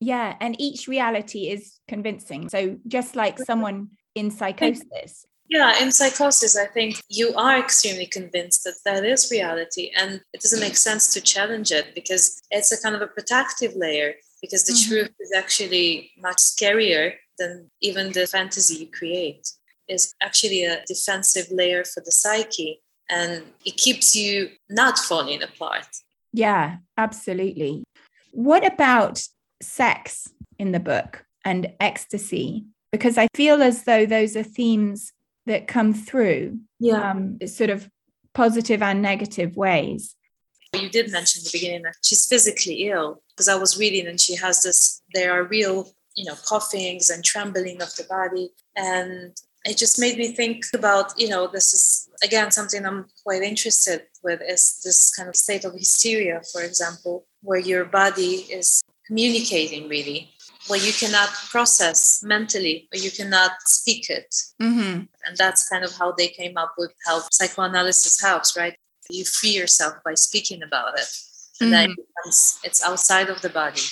Yeah, 0.00 0.36
and 0.40 0.58
each 0.60 0.88
reality 0.88 1.48
is 1.48 1.78
convincing. 1.88 2.48
So 2.48 2.78
just 2.86 3.16
like 3.16 3.38
someone 3.38 3.90
in 4.14 4.30
psychosis, 4.30 5.26
yeah, 5.54 5.80
in 5.80 5.92
psychosis, 5.92 6.58
I 6.58 6.66
think 6.66 7.00
you 7.08 7.32
are 7.34 7.60
extremely 7.60 8.06
convinced 8.06 8.64
that 8.64 8.74
that 8.84 9.04
is 9.04 9.30
reality, 9.30 9.92
and 9.96 10.20
it 10.32 10.40
doesn't 10.40 10.58
make 10.58 10.76
sense 10.76 11.14
to 11.14 11.20
challenge 11.20 11.70
it 11.70 11.94
because 11.94 12.42
it's 12.50 12.72
a 12.72 12.82
kind 12.82 12.96
of 12.96 13.02
a 13.02 13.06
protective 13.06 13.76
layer. 13.76 14.14
Because 14.42 14.64
the 14.64 14.72
mm-hmm. 14.72 14.90
truth 14.90 15.14
is 15.20 15.32
actually 15.34 16.10
much 16.18 16.38
scarier 16.38 17.12
than 17.38 17.70
even 17.80 18.10
the 18.12 18.26
fantasy 18.26 18.80
you 18.80 18.88
create. 18.90 19.48
Is 19.86 20.12
actually 20.20 20.64
a 20.64 20.82
defensive 20.88 21.46
layer 21.52 21.84
for 21.84 22.00
the 22.00 22.10
psyche, 22.10 22.80
and 23.08 23.44
it 23.64 23.76
keeps 23.76 24.16
you 24.16 24.48
not 24.68 24.98
falling 24.98 25.40
apart. 25.40 25.86
Yeah, 26.32 26.78
absolutely. 26.96 27.84
What 28.32 28.66
about 28.66 29.22
sex 29.62 30.32
in 30.58 30.72
the 30.72 30.80
book 30.80 31.24
and 31.44 31.72
ecstasy? 31.78 32.64
Because 32.90 33.18
I 33.18 33.28
feel 33.34 33.62
as 33.62 33.84
though 33.84 34.04
those 34.04 34.36
are 34.36 34.42
themes 34.42 35.12
that 35.46 35.66
come 35.66 35.92
through 35.92 36.58
yeah. 36.78 37.10
um, 37.10 37.38
sort 37.46 37.70
of 37.70 37.88
positive 38.34 38.82
and 38.82 39.02
negative 39.02 39.56
ways. 39.56 40.16
You 40.74 40.88
did 40.88 41.12
mention 41.12 41.40
in 41.40 41.44
the 41.44 41.50
beginning 41.52 41.82
that 41.82 41.96
she's 42.02 42.26
physically 42.26 42.88
ill 42.88 43.22
because 43.30 43.46
i 43.46 43.54
was 43.54 43.78
reading 43.78 44.08
and 44.08 44.20
she 44.20 44.34
has 44.34 44.62
this 44.62 45.02
there 45.12 45.32
are 45.32 45.44
real 45.44 45.88
you 46.16 46.24
know 46.24 46.34
coughings 46.48 47.10
and 47.10 47.24
trembling 47.24 47.80
of 47.82 47.94
the 47.96 48.04
body. 48.04 48.50
And 48.76 49.36
it 49.64 49.78
just 49.78 49.98
made 49.98 50.18
me 50.18 50.32
think 50.32 50.64
about 50.74 51.18
you 51.18 51.28
know 51.28 51.46
this 51.46 51.72
is 51.72 52.08
again 52.22 52.50
something 52.50 52.84
i'm 52.84 53.06
quite 53.22 53.42
interested 53.42 54.02
with 54.22 54.40
is 54.46 54.80
this 54.84 55.14
kind 55.14 55.28
of 55.28 55.36
state 55.36 55.64
of 55.64 55.72
hysteria 55.72 56.42
for 56.52 56.62
example 56.62 57.26
where 57.42 57.58
your 57.58 57.84
body 57.84 58.46
is 58.50 58.82
communicating 59.06 59.88
really 59.88 60.33
what 60.66 60.84
you 60.84 60.92
cannot 60.92 61.28
process 61.50 62.22
mentally 62.22 62.88
or 62.92 62.98
you 62.98 63.10
cannot 63.10 63.52
speak 63.66 64.08
it. 64.10 64.34
Mm-hmm. 64.62 65.04
and 65.26 65.36
that's 65.36 65.68
kind 65.68 65.84
of 65.84 65.92
how 65.96 66.12
they 66.12 66.28
came 66.28 66.56
up 66.56 66.74
with 66.78 66.92
how 67.06 67.20
psychoanalysis 67.30 68.20
helps 68.20 68.56
right? 68.56 68.76
You 69.10 69.24
free 69.24 69.50
yourself 69.50 69.94
by 70.04 70.14
speaking 70.14 70.62
about 70.62 70.98
it. 70.98 71.08
And 71.60 71.66
mm-hmm. 71.66 71.70
then 71.70 71.90
it 71.90 71.96
becomes, 71.96 72.58
it's 72.64 72.82
outside 72.82 73.28
of 73.28 73.42
the 73.42 73.50
body. 73.50 73.82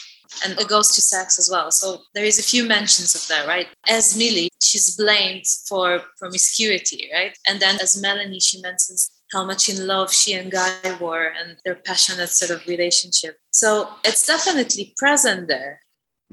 And 0.43 0.59
it 0.59 0.67
goes 0.67 0.95
to 0.95 1.03
sex 1.03 1.39
as 1.39 1.51
well. 1.51 1.71
So 1.71 1.99
there 2.15 2.25
is 2.25 2.39
a 2.39 2.43
few 2.43 2.65
mentions 2.65 3.15
of 3.15 3.29
that 3.29 3.47
right? 3.47 3.69
As 3.89 4.17
millie 4.17 4.49
she's 4.65 4.97
blamed 4.97 5.45
for 5.69 6.01
promiscuity 6.19 7.11
right? 7.13 7.37
And 7.47 7.61
then 7.61 7.79
as 7.83 8.01
melanie 8.01 8.41
she 8.41 8.61
mentions 8.63 9.11
how 9.31 9.45
much 9.45 9.69
in 9.69 9.87
love 9.87 10.13
she 10.13 10.33
and 10.35 10.51
guy 10.51 10.97
were 11.01 11.33
and 11.39 11.57
their 11.65 11.75
passionate 11.75 12.31
sort 12.31 12.51
of 12.51 12.67
relationship. 12.67 13.37
So 13.53 13.89
it's 14.05 14.27
definitely 14.27 14.95
present 14.97 15.49
there 15.49 15.82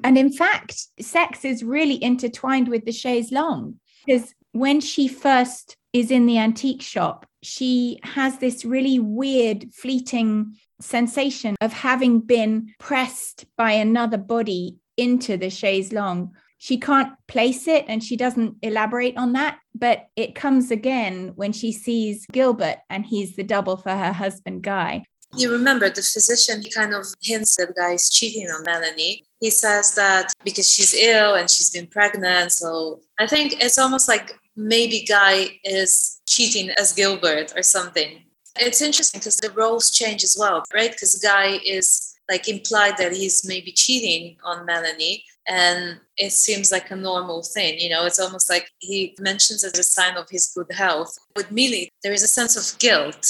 and 0.03 0.17
in 0.17 0.31
fact, 0.31 0.75
sex 0.99 1.45
is 1.45 1.63
really 1.63 2.01
intertwined 2.03 2.67
with 2.67 2.85
the 2.85 2.91
chaise 2.91 3.31
longue 3.31 3.79
because 4.05 4.33
when 4.51 4.81
she 4.81 5.07
first 5.07 5.75
is 5.93 6.11
in 6.11 6.25
the 6.25 6.37
antique 6.37 6.81
shop, 6.81 7.25
she 7.41 7.99
has 8.03 8.37
this 8.37 8.65
really 8.65 8.99
weird, 8.99 9.73
fleeting 9.73 10.55
sensation 10.81 11.55
of 11.61 11.73
having 11.73 12.19
been 12.19 12.73
pressed 12.79 13.45
by 13.57 13.71
another 13.71 14.17
body 14.17 14.77
into 14.97 15.37
the 15.37 15.49
chaise 15.49 15.91
longue. 15.91 16.35
She 16.57 16.77
can't 16.77 17.13
place 17.27 17.67
it 17.67 17.85
and 17.87 18.03
she 18.03 18.17
doesn't 18.17 18.57
elaborate 18.61 19.17
on 19.17 19.33
that, 19.33 19.59
but 19.73 20.07
it 20.15 20.35
comes 20.35 20.71
again 20.71 21.31
when 21.35 21.53
she 21.53 21.71
sees 21.71 22.25
Gilbert 22.31 22.77
and 22.89 23.05
he's 23.05 23.35
the 23.35 23.43
double 23.43 23.77
for 23.77 23.91
her 23.91 24.11
husband, 24.11 24.63
Guy. 24.63 25.05
You 25.35 25.51
remember 25.51 25.89
the 25.89 26.01
physician, 26.01 26.61
he 26.61 26.69
kind 26.69 26.93
of 26.93 27.05
hints 27.21 27.55
that 27.57 27.75
guy 27.75 27.93
is 27.93 28.09
cheating 28.09 28.49
on 28.49 28.63
Melanie. 28.63 29.23
He 29.39 29.49
says 29.51 29.93
that 29.95 30.33
because 30.43 30.69
she's 30.69 30.93
ill 30.93 31.35
and 31.35 31.49
she's 31.49 31.69
been 31.69 31.87
pregnant. 31.87 32.51
So 32.51 33.01
I 33.19 33.27
think 33.27 33.55
it's 33.61 33.77
almost 33.77 34.07
like 34.07 34.37
maybe 34.55 35.05
Guy 35.07 35.59
is 35.63 36.19
cheating 36.27 36.71
as 36.71 36.93
Gilbert 36.93 37.53
or 37.55 37.63
something. 37.63 38.23
It's 38.59 38.81
interesting 38.81 39.19
because 39.19 39.37
the 39.37 39.51
roles 39.51 39.91
change 39.91 40.23
as 40.23 40.35
well, 40.37 40.63
right? 40.73 40.91
Because 40.91 41.15
Guy 41.19 41.59
is 41.65 42.15
like 42.29 42.49
implied 42.49 42.97
that 42.97 43.13
he's 43.13 43.47
maybe 43.47 43.71
cheating 43.71 44.35
on 44.43 44.65
Melanie 44.65 45.23
and 45.49 45.99
it 46.15 46.31
seems 46.31 46.71
like 46.71 46.91
a 46.91 46.95
normal 46.95 47.41
thing 47.41 47.77
you 47.79 47.89
know 47.89 48.05
it's 48.05 48.19
almost 48.19 48.49
like 48.49 48.69
he 48.79 49.15
mentions 49.19 49.63
as 49.63 49.77
a 49.77 49.83
sign 49.83 50.15
of 50.15 50.29
his 50.29 50.53
good 50.55 50.71
health 50.71 51.17
with 51.35 51.51
millie 51.51 51.89
there 52.03 52.13
is 52.13 52.23
a 52.23 52.27
sense 52.27 52.55
of 52.55 52.77
guilt 52.79 53.25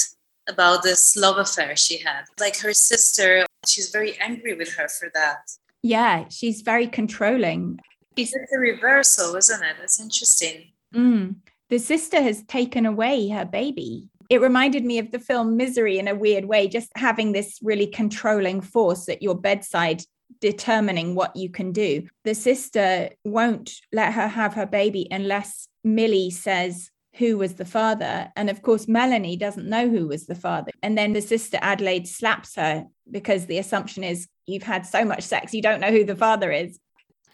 about 0.50 0.82
this 0.82 1.16
love 1.16 1.38
affair 1.38 1.76
she 1.76 1.98
had. 1.98 2.24
Like 2.38 2.58
her 2.58 2.72
sister, 2.72 3.46
she's 3.66 3.90
very 3.90 4.18
angry 4.18 4.54
with 4.54 4.74
her 4.74 4.88
for 4.88 5.10
that. 5.14 5.50
Yeah, 5.82 6.26
she's 6.28 6.60
very 6.60 6.86
controlling. 6.86 7.78
It's 8.16 8.34
a 8.34 8.58
reversal, 8.58 9.36
isn't 9.36 9.62
it? 9.62 9.76
It's 9.82 10.00
interesting. 10.00 10.72
Mm. 10.94 11.36
The 11.70 11.78
sister 11.78 12.20
has 12.20 12.42
taken 12.44 12.84
away 12.84 13.28
her 13.28 13.44
baby. 13.44 14.08
It 14.28 14.40
reminded 14.40 14.84
me 14.84 14.98
of 14.98 15.10
the 15.10 15.18
film 15.18 15.56
Misery 15.56 15.98
in 15.98 16.08
a 16.08 16.14
weird 16.14 16.44
way, 16.44 16.68
just 16.68 16.90
having 16.96 17.32
this 17.32 17.58
really 17.62 17.86
controlling 17.86 18.60
force 18.60 19.08
at 19.08 19.22
your 19.22 19.34
bedside 19.34 20.02
determining 20.40 21.14
what 21.14 21.34
you 21.34 21.50
can 21.50 21.72
do. 21.72 22.06
The 22.24 22.34
sister 22.34 23.10
won't 23.24 23.72
let 23.92 24.12
her 24.12 24.28
have 24.28 24.54
her 24.54 24.66
baby 24.66 25.08
unless 25.10 25.68
Millie 25.82 26.30
says, 26.30 26.90
who 27.14 27.36
was 27.36 27.54
the 27.54 27.64
father. 27.64 28.32
And 28.36 28.48
of 28.48 28.62
course, 28.62 28.86
Melanie 28.86 29.36
doesn't 29.36 29.68
know 29.68 29.88
who 29.88 30.06
was 30.06 30.26
the 30.26 30.34
father. 30.34 30.70
And 30.82 30.96
then 30.96 31.12
the 31.12 31.20
sister 31.20 31.58
Adelaide 31.60 32.06
slaps 32.06 32.54
her 32.56 32.86
because 33.10 33.46
the 33.46 33.58
assumption 33.58 34.04
is 34.04 34.28
you've 34.46 34.62
had 34.62 34.86
so 34.86 35.04
much 35.04 35.22
sex, 35.22 35.52
you 35.52 35.62
don't 35.62 35.80
know 35.80 35.90
who 35.90 36.04
the 36.04 36.16
father 36.16 36.52
is. 36.52 36.78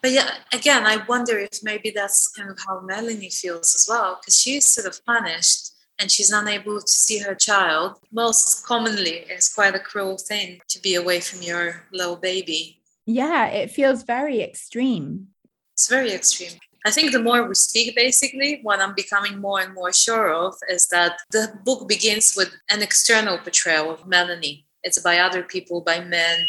But 0.03 0.13
yeah, 0.13 0.31
again, 0.53 0.87
I 0.87 1.05
wonder 1.07 1.39
if 1.39 1.63
maybe 1.63 1.91
that's 1.91 2.29
kind 2.29 2.51
of 2.51 2.59
how 2.67 2.81
Melanie 2.81 3.31
feels 3.31 3.75
as 3.75 3.87
well, 3.89 4.19
because 4.21 4.39
she's 4.39 4.67
sort 4.67 4.87
of 4.87 5.05
punished 5.05 5.73
and 5.99 6.11
she's 6.11 6.31
unable 6.31 6.81
to 6.81 6.89
see 6.89 7.19
her 7.19 7.35
child. 7.35 7.99
Most 8.13 8.65
commonly, 8.67 9.25
it's 9.29 9.53
quite 9.53 9.75
a 9.75 9.81
cruel 9.81 10.19
thing 10.19 10.61
to 10.69 10.81
be 10.81 10.95
away 10.95 11.21
from 11.21 11.43
your 11.43 11.83
little 11.93 12.17
baby. 12.17 12.83
Yeah, 13.07 13.47
it 13.47 13.71
feels 13.71 14.03
very 14.03 14.43
extreme. 14.43 15.29
It's 15.75 15.89
very 15.89 16.13
extreme. 16.13 16.53
I 16.87 16.93
think 16.93 17.11
the 17.11 17.21
more 17.21 17.49
we 17.49 17.55
speak, 17.57 17.97
basically, 17.97 18.61
what 18.63 18.81
I'm 18.81 18.95
becoming 18.95 19.41
more 19.41 19.61
and 19.61 19.75
more 19.75 19.93
sure 19.93 20.33
of 20.33 20.55
is 20.69 20.87
that 20.89 21.19
the 21.33 21.53
book 21.65 21.89
begins 21.89 22.35
with 22.37 22.55
an 22.71 22.81
external 22.81 23.39
portrayal 23.39 23.91
of 23.91 24.07
Melanie. 24.07 24.67
It's 24.85 25.01
by 25.01 25.19
other 25.19 25.43
people, 25.43 25.81
by 25.81 25.99
men. 25.99 26.47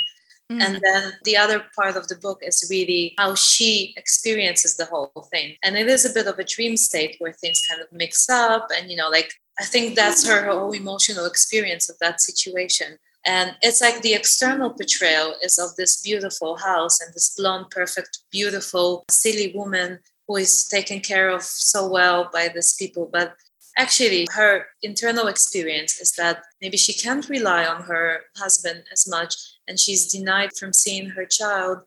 Mm. 0.51 0.61
And 0.61 0.79
then 0.83 1.13
the 1.23 1.37
other 1.37 1.63
part 1.75 1.97
of 1.97 2.07
the 2.07 2.17
book 2.17 2.39
is 2.43 2.67
really 2.69 3.15
how 3.17 3.33
she 3.33 3.95
experiences 3.97 4.77
the 4.77 4.85
whole 4.85 5.27
thing. 5.31 5.55
And 5.63 5.75
it 5.75 5.87
is 5.87 6.05
a 6.05 6.13
bit 6.13 6.27
of 6.27 6.37
a 6.37 6.43
dream 6.43 6.77
state 6.77 7.15
where 7.17 7.33
things 7.33 7.63
kind 7.67 7.81
of 7.81 7.87
mix 7.91 8.29
up. 8.29 8.67
And, 8.77 8.91
you 8.91 8.95
know, 8.95 9.09
like, 9.09 9.33
I 9.59 9.65
think 9.65 9.95
that's 9.95 10.27
her 10.27 10.45
whole 10.45 10.71
emotional 10.71 11.25
experience 11.25 11.89
of 11.89 11.97
that 11.99 12.21
situation. 12.21 12.99
And 13.25 13.55
it's 13.63 13.81
like 13.81 14.03
the 14.03 14.13
external 14.13 14.69
portrayal 14.69 15.33
is 15.41 15.57
of 15.57 15.75
this 15.77 15.99
beautiful 15.99 16.57
house 16.57 17.01
and 17.01 17.11
this 17.15 17.33
blonde, 17.35 17.71
perfect, 17.71 18.19
beautiful, 18.31 19.03
silly 19.09 19.51
woman 19.55 19.99
who 20.27 20.35
is 20.35 20.67
taken 20.67 20.99
care 20.99 21.29
of 21.29 21.41
so 21.43 21.87
well 21.87 22.29
by 22.31 22.49
these 22.49 22.73
people. 22.73 23.09
But 23.11 23.35
actually, 23.77 24.27
her 24.33 24.67
internal 24.83 25.27
experience 25.27 25.99
is 25.99 26.11
that 26.13 26.43
maybe 26.61 26.77
she 26.77 26.93
can't 26.93 27.29
rely 27.29 27.65
on 27.65 27.83
her 27.83 28.21
husband 28.35 28.83
as 28.91 29.07
much 29.07 29.35
and 29.67 29.79
she's 29.79 30.11
denied 30.11 30.51
from 30.57 30.73
seeing 30.73 31.09
her 31.09 31.25
child. 31.25 31.79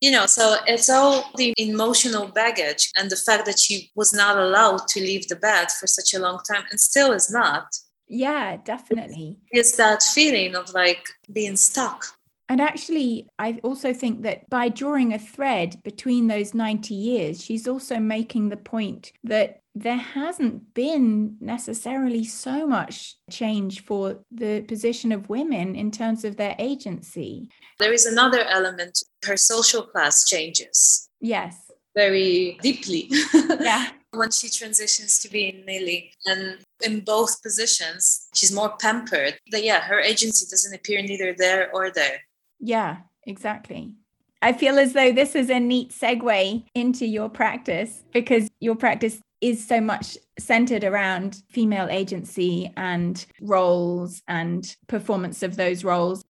You 0.00 0.10
know, 0.10 0.26
so 0.26 0.56
it's 0.66 0.90
all 0.90 1.30
the 1.36 1.54
emotional 1.56 2.28
baggage 2.28 2.90
and 2.96 3.10
the 3.10 3.16
fact 3.16 3.46
that 3.46 3.58
she 3.58 3.90
was 3.94 4.12
not 4.12 4.36
allowed 4.36 4.86
to 4.88 5.00
leave 5.00 5.26
the 5.28 5.36
bed 5.36 5.70
for 5.70 5.86
such 5.86 6.12
a 6.12 6.18
long 6.18 6.40
time 6.48 6.64
and 6.70 6.78
still 6.78 7.12
is 7.12 7.30
not. 7.30 7.74
Yeah, 8.06 8.58
definitely. 8.58 9.38
It's 9.50 9.76
that 9.76 10.02
feeling 10.02 10.54
of 10.54 10.72
like 10.74 11.08
being 11.32 11.56
stuck. 11.56 12.06
And 12.48 12.60
actually, 12.60 13.28
I 13.38 13.58
also 13.64 13.92
think 13.92 14.22
that 14.22 14.48
by 14.48 14.68
drawing 14.68 15.12
a 15.12 15.18
thread 15.18 15.82
between 15.82 16.28
those 16.28 16.54
90 16.54 16.94
years, 16.94 17.42
she's 17.44 17.66
also 17.66 17.98
making 17.98 18.48
the 18.48 18.56
point 18.56 19.12
that 19.24 19.60
there 19.74 19.96
hasn't 19.96 20.72
been 20.72 21.36
necessarily 21.40 22.24
so 22.24 22.66
much 22.66 23.16
change 23.30 23.84
for 23.84 24.20
the 24.30 24.62
position 24.62 25.12
of 25.12 25.28
women 25.28 25.74
in 25.74 25.90
terms 25.90 26.24
of 26.24 26.36
their 26.36 26.54
agency. 26.58 27.50
There 27.78 27.92
is 27.92 28.06
another 28.06 28.42
element 28.44 29.02
her 29.26 29.36
social 29.36 29.82
class 29.82 30.24
changes. 30.26 31.08
Yes. 31.20 31.70
Very 31.94 32.58
deeply. 32.62 33.10
Yeah. 33.60 33.88
when 34.12 34.30
she 34.30 34.48
transitions 34.48 35.18
to 35.18 35.28
being 35.28 35.64
Millie. 35.66 36.12
And 36.24 36.58
in 36.82 37.00
both 37.00 37.42
positions, 37.42 38.28
she's 38.34 38.52
more 38.52 38.76
pampered. 38.80 39.38
But 39.50 39.62
yeah, 39.62 39.80
her 39.80 40.00
agency 40.00 40.46
doesn't 40.48 40.74
appear 40.74 41.02
neither 41.02 41.34
there 41.34 41.70
or 41.74 41.90
there. 41.90 42.20
Yeah, 42.60 42.98
exactly. 43.24 43.94
I 44.42 44.52
feel 44.52 44.78
as 44.78 44.92
though 44.92 45.12
this 45.12 45.34
is 45.34 45.50
a 45.50 45.58
neat 45.58 45.90
segue 45.90 46.64
into 46.74 47.06
your 47.06 47.28
practice 47.28 48.04
because 48.12 48.48
your 48.60 48.76
practice 48.76 49.20
is 49.40 49.66
so 49.66 49.80
much 49.80 50.16
centered 50.38 50.84
around 50.84 51.42
female 51.50 51.88
agency 51.90 52.72
and 52.76 53.24
roles 53.40 54.22
and 54.28 54.76
performance 54.88 55.42
of 55.42 55.56
those 55.56 55.84
roles. 55.84 56.22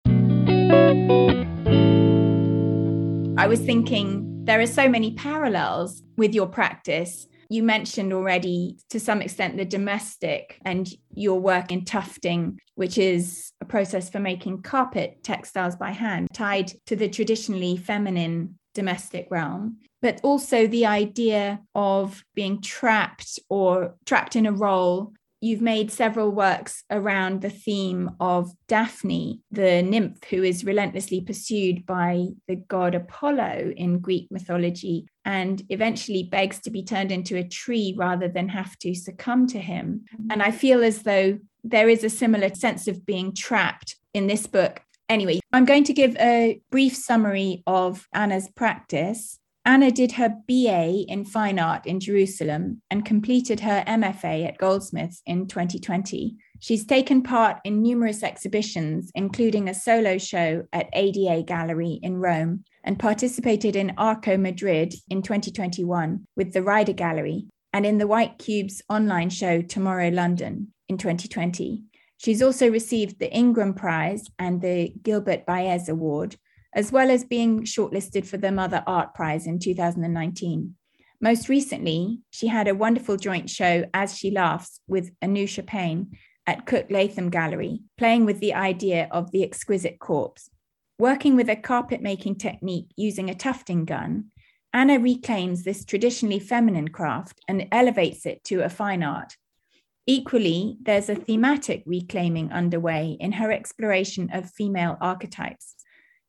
I 3.39 3.47
was 3.49 3.61
thinking 3.61 4.45
there 4.45 4.61
are 4.61 4.67
so 4.67 4.89
many 4.89 5.13
parallels 5.13 6.03
with 6.17 6.35
your 6.35 6.47
practice 6.47 7.27
you 7.49 7.63
mentioned 7.63 8.13
already 8.13 8.77
to 8.91 9.01
some 9.01 9.23
extent 9.23 9.57
the 9.57 9.65
domestic 9.65 10.59
and 10.65 10.89
your 11.15 11.41
work 11.41 11.73
in 11.73 11.85
tufting, 11.85 12.59
which 12.75 12.99
is 12.99 13.53
a 13.61 13.65
process 13.65 14.09
for 14.11 14.21
making 14.21 14.63
carpet 14.63 15.23
textiles 15.23 15.77
by 15.77 15.91
hand, 15.93 16.29
tied 16.33 16.73
to 16.87 16.97
the 16.97 17.09
traditionally 17.09 17.77
feminine 17.77 18.59
domestic 18.75 19.27
realm, 19.31 19.79
but 20.03 20.21
also 20.23 20.67
the 20.67 20.87
idea 20.87 21.61
of 21.75 22.23
being 22.35 22.61
trapped 22.61 23.39
or 23.49 23.97
trapped 24.05 24.37
in 24.37 24.47
a 24.47 24.53
role. 24.53 25.13
You've 25.41 25.63
made 25.63 25.93
several 25.93 26.31
works 26.31 26.83
around 26.91 27.41
the 27.41 27.51
theme 27.51 28.11
of 28.21 28.51
Daphne, 28.69 29.41
the 29.51 29.83
nymph 29.83 30.25
who 30.25 30.43
is 30.43 30.65
relentlessly 30.65 31.21
pursued 31.21 31.87
by 31.87 32.27
the 32.49 32.57
god 32.57 32.95
Apollo 32.95 33.73
in 33.77 33.99
Greek 33.99 34.29
mythology 34.31 35.07
and 35.27 35.63
eventually 35.69 36.23
begs 36.23 36.61
to 36.61 36.71
be 36.71 36.83
turned 36.83 37.11
into 37.11 37.37
a 37.37 37.47
tree 37.47 37.95
rather 37.99 38.29
than 38.29 38.49
have 38.49 38.79
to 38.79 38.95
succumb 38.95 39.47
to 39.49 39.59
him. 39.59 40.05
Mm-hmm. 40.15 40.31
And 40.31 40.43
I 40.43 40.53
feel 40.53 40.83
as 40.83 41.03
though 41.03 41.39
there 41.65 41.89
is 41.89 42.05
a 42.05 42.09
similar 42.09 42.55
sense 42.55 42.87
of 42.87 43.05
being 43.05 43.35
trapped 43.35 43.97
in 44.15 44.29
this 44.29 44.47
book. 44.47 44.81
Anyway, 45.09 45.41
I'm 45.53 45.65
going 45.65 45.85
to 45.85 45.93
give 45.93 46.17
a 46.17 46.61
brief 46.71 46.97
summary 46.97 47.63
of 47.67 48.07
Anna's 48.15 48.49
practice 48.49 49.39
Anna 49.67 49.91
did 49.91 50.13
her 50.13 50.29
BA 50.47 51.05
in 51.09 51.25
fine 51.25 51.59
art 51.59 51.87
in 51.87 51.99
Jerusalem 51.99 52.83
and 52.89 53.05
completed 53.05 53.59
her 53.59 53.83
MFA 53.85 54.47
at 54.47 54.59
Goldsmiths 54.59 55.23
in 55.27 55.49
2020. 55.49 56.37
She's 56.61 56.87
taken 56.87 57.21
part 57.21 57.59
in 57.65 57.83
numerous 57.83 58.23
exhibitions, 58.23 59.11
including 59.17 59.69
a 59.69 59.75
solo 59.75 60.19
show 60.19 60.63
at 60.73 60.89
ADA 60.93 61.43
Gallery 61.43 61.99
in 62.01 62.19
Rome, 62.19 62.63
and 62.87 62.99
participated 62.99 63.77
in 63.77 63.93
Arco 63.99 64.39
Madrid 64.39 64.95
in 65.11 65.21
2021 65.21 66.27
with 66.37 66.53
the 66.53 66.63
Rider 66.63 66.95
Gallery 66.95 67.47
and 67.73 67.85
in 67.85 67.99
the 67.99 68.07
White 68.07 68.39
Cubes 68.39 68.81
online 68.89 69.29
show 69.29 69.61
Tomorrow 69.61 70.09
London 70.09 70.73
in 70.89 70.97
2020. 70.97 71.83
She's 72.17 72.41
also 72.41 72.71
received 72.71 73.19
the 73.19 73.31
Ingram 73.31 73.75
Prize 73.75 74.25
and 74.39 74.63
the 74.63 74.95
Gilbert 75.03 75.45
Bayes 75.45 75.89
Award 75.89 76.37
as 76.77 76.93
well 76.93 77.11
as 77.11 77.25
being 77.25 77.65
shortlisted 77.65 78.27
for 78.27 78.37
the 78.37 78.53
Mother 78.53 78.85
Art 78.87 79.15
Prize 79.15 79.47
in 79.47 79.59
2019. 79.59 80.75
Most 81.21 81.49
recently, 81.49 82.21
she 82.31 82.49
had 82.49 82.69
a 82.69 82.75
wonderful 82.75 83.17
joint 83.17 83.49
show, 83.49 83.87
As 83.95 84.17
She 84.17 84.31
Laughs, 84.31 84.81
with 84.87 85.11
Anusha 85.21 85.67
Payne 85.67 86.13
at 86.47 86.67
Cooke 86.67 86.91
Latham 86.91 87.31
Gallery, 87.31 87.81
playing 87.97 88.27
with 88.27 88.41
the 88.41 88.53
idea 88.53 89.09
of 89.11 89.33
the 89.33 89.43
exquisite 89.43 89.99
corpse. 89.99 90.51
Working 90.99 91.37
with 91.37 91.51
a 91.51 91.57
carpet 91.57 92.01
making 92.01 92.37
technique 92.37 92.91
using 92.97 93.29
a 93.29 93.35
tufting 93.35 93.85
gun, 93.85 94.31
Anna 94.73 94.99
reclaims 94.99 95.63
this 95.63 95.85
traditionally 95.85 96.39
feminine 96.39 96.89
craft 96.89 97.39
and 97.47 97.69
elevates 97.71 98.25
it 98.25 98.43
to 98.45 98.61
a 98.61 98.71
fine 98.71 99.03
art. 99.03 99.37
Equally, 100.07 100.79
there's 100.81 101.11
a 101.11 101.15
thematic 101.15 101.83
reclaiming 101.85 102.51
underway 102.51 103.17
in 103.21 103.33
her 103.33 103.53
exploration 103.53 104.31
of 104.33 104.51
female 104.51 104.97
archetypes. 105.01 105.75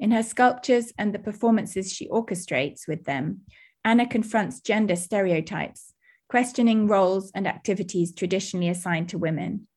In 0.01 0.11
her 0.11 0.23
sculptures 0.23 0.91
and 0.97 1.13
the 1.13 1.19
performances 1.19 1.93
she 1.93 2.09
orchestrates 2.09 2.87
with 2.89 3.05
them, 3.05 3.41
Anna 3.85 4.05
confronts 4.05 4.59
gender 4.59 4.97
stereotypes, 4.97 5.93
questioning 6.27 6.87
roles 6.87 7.31
and 7.33 7.47
activities 7.47 8.13
traditionally 8.13 8.67
assigned 8.67 9.07
to 9.09 9.17
women. 9.17 9.67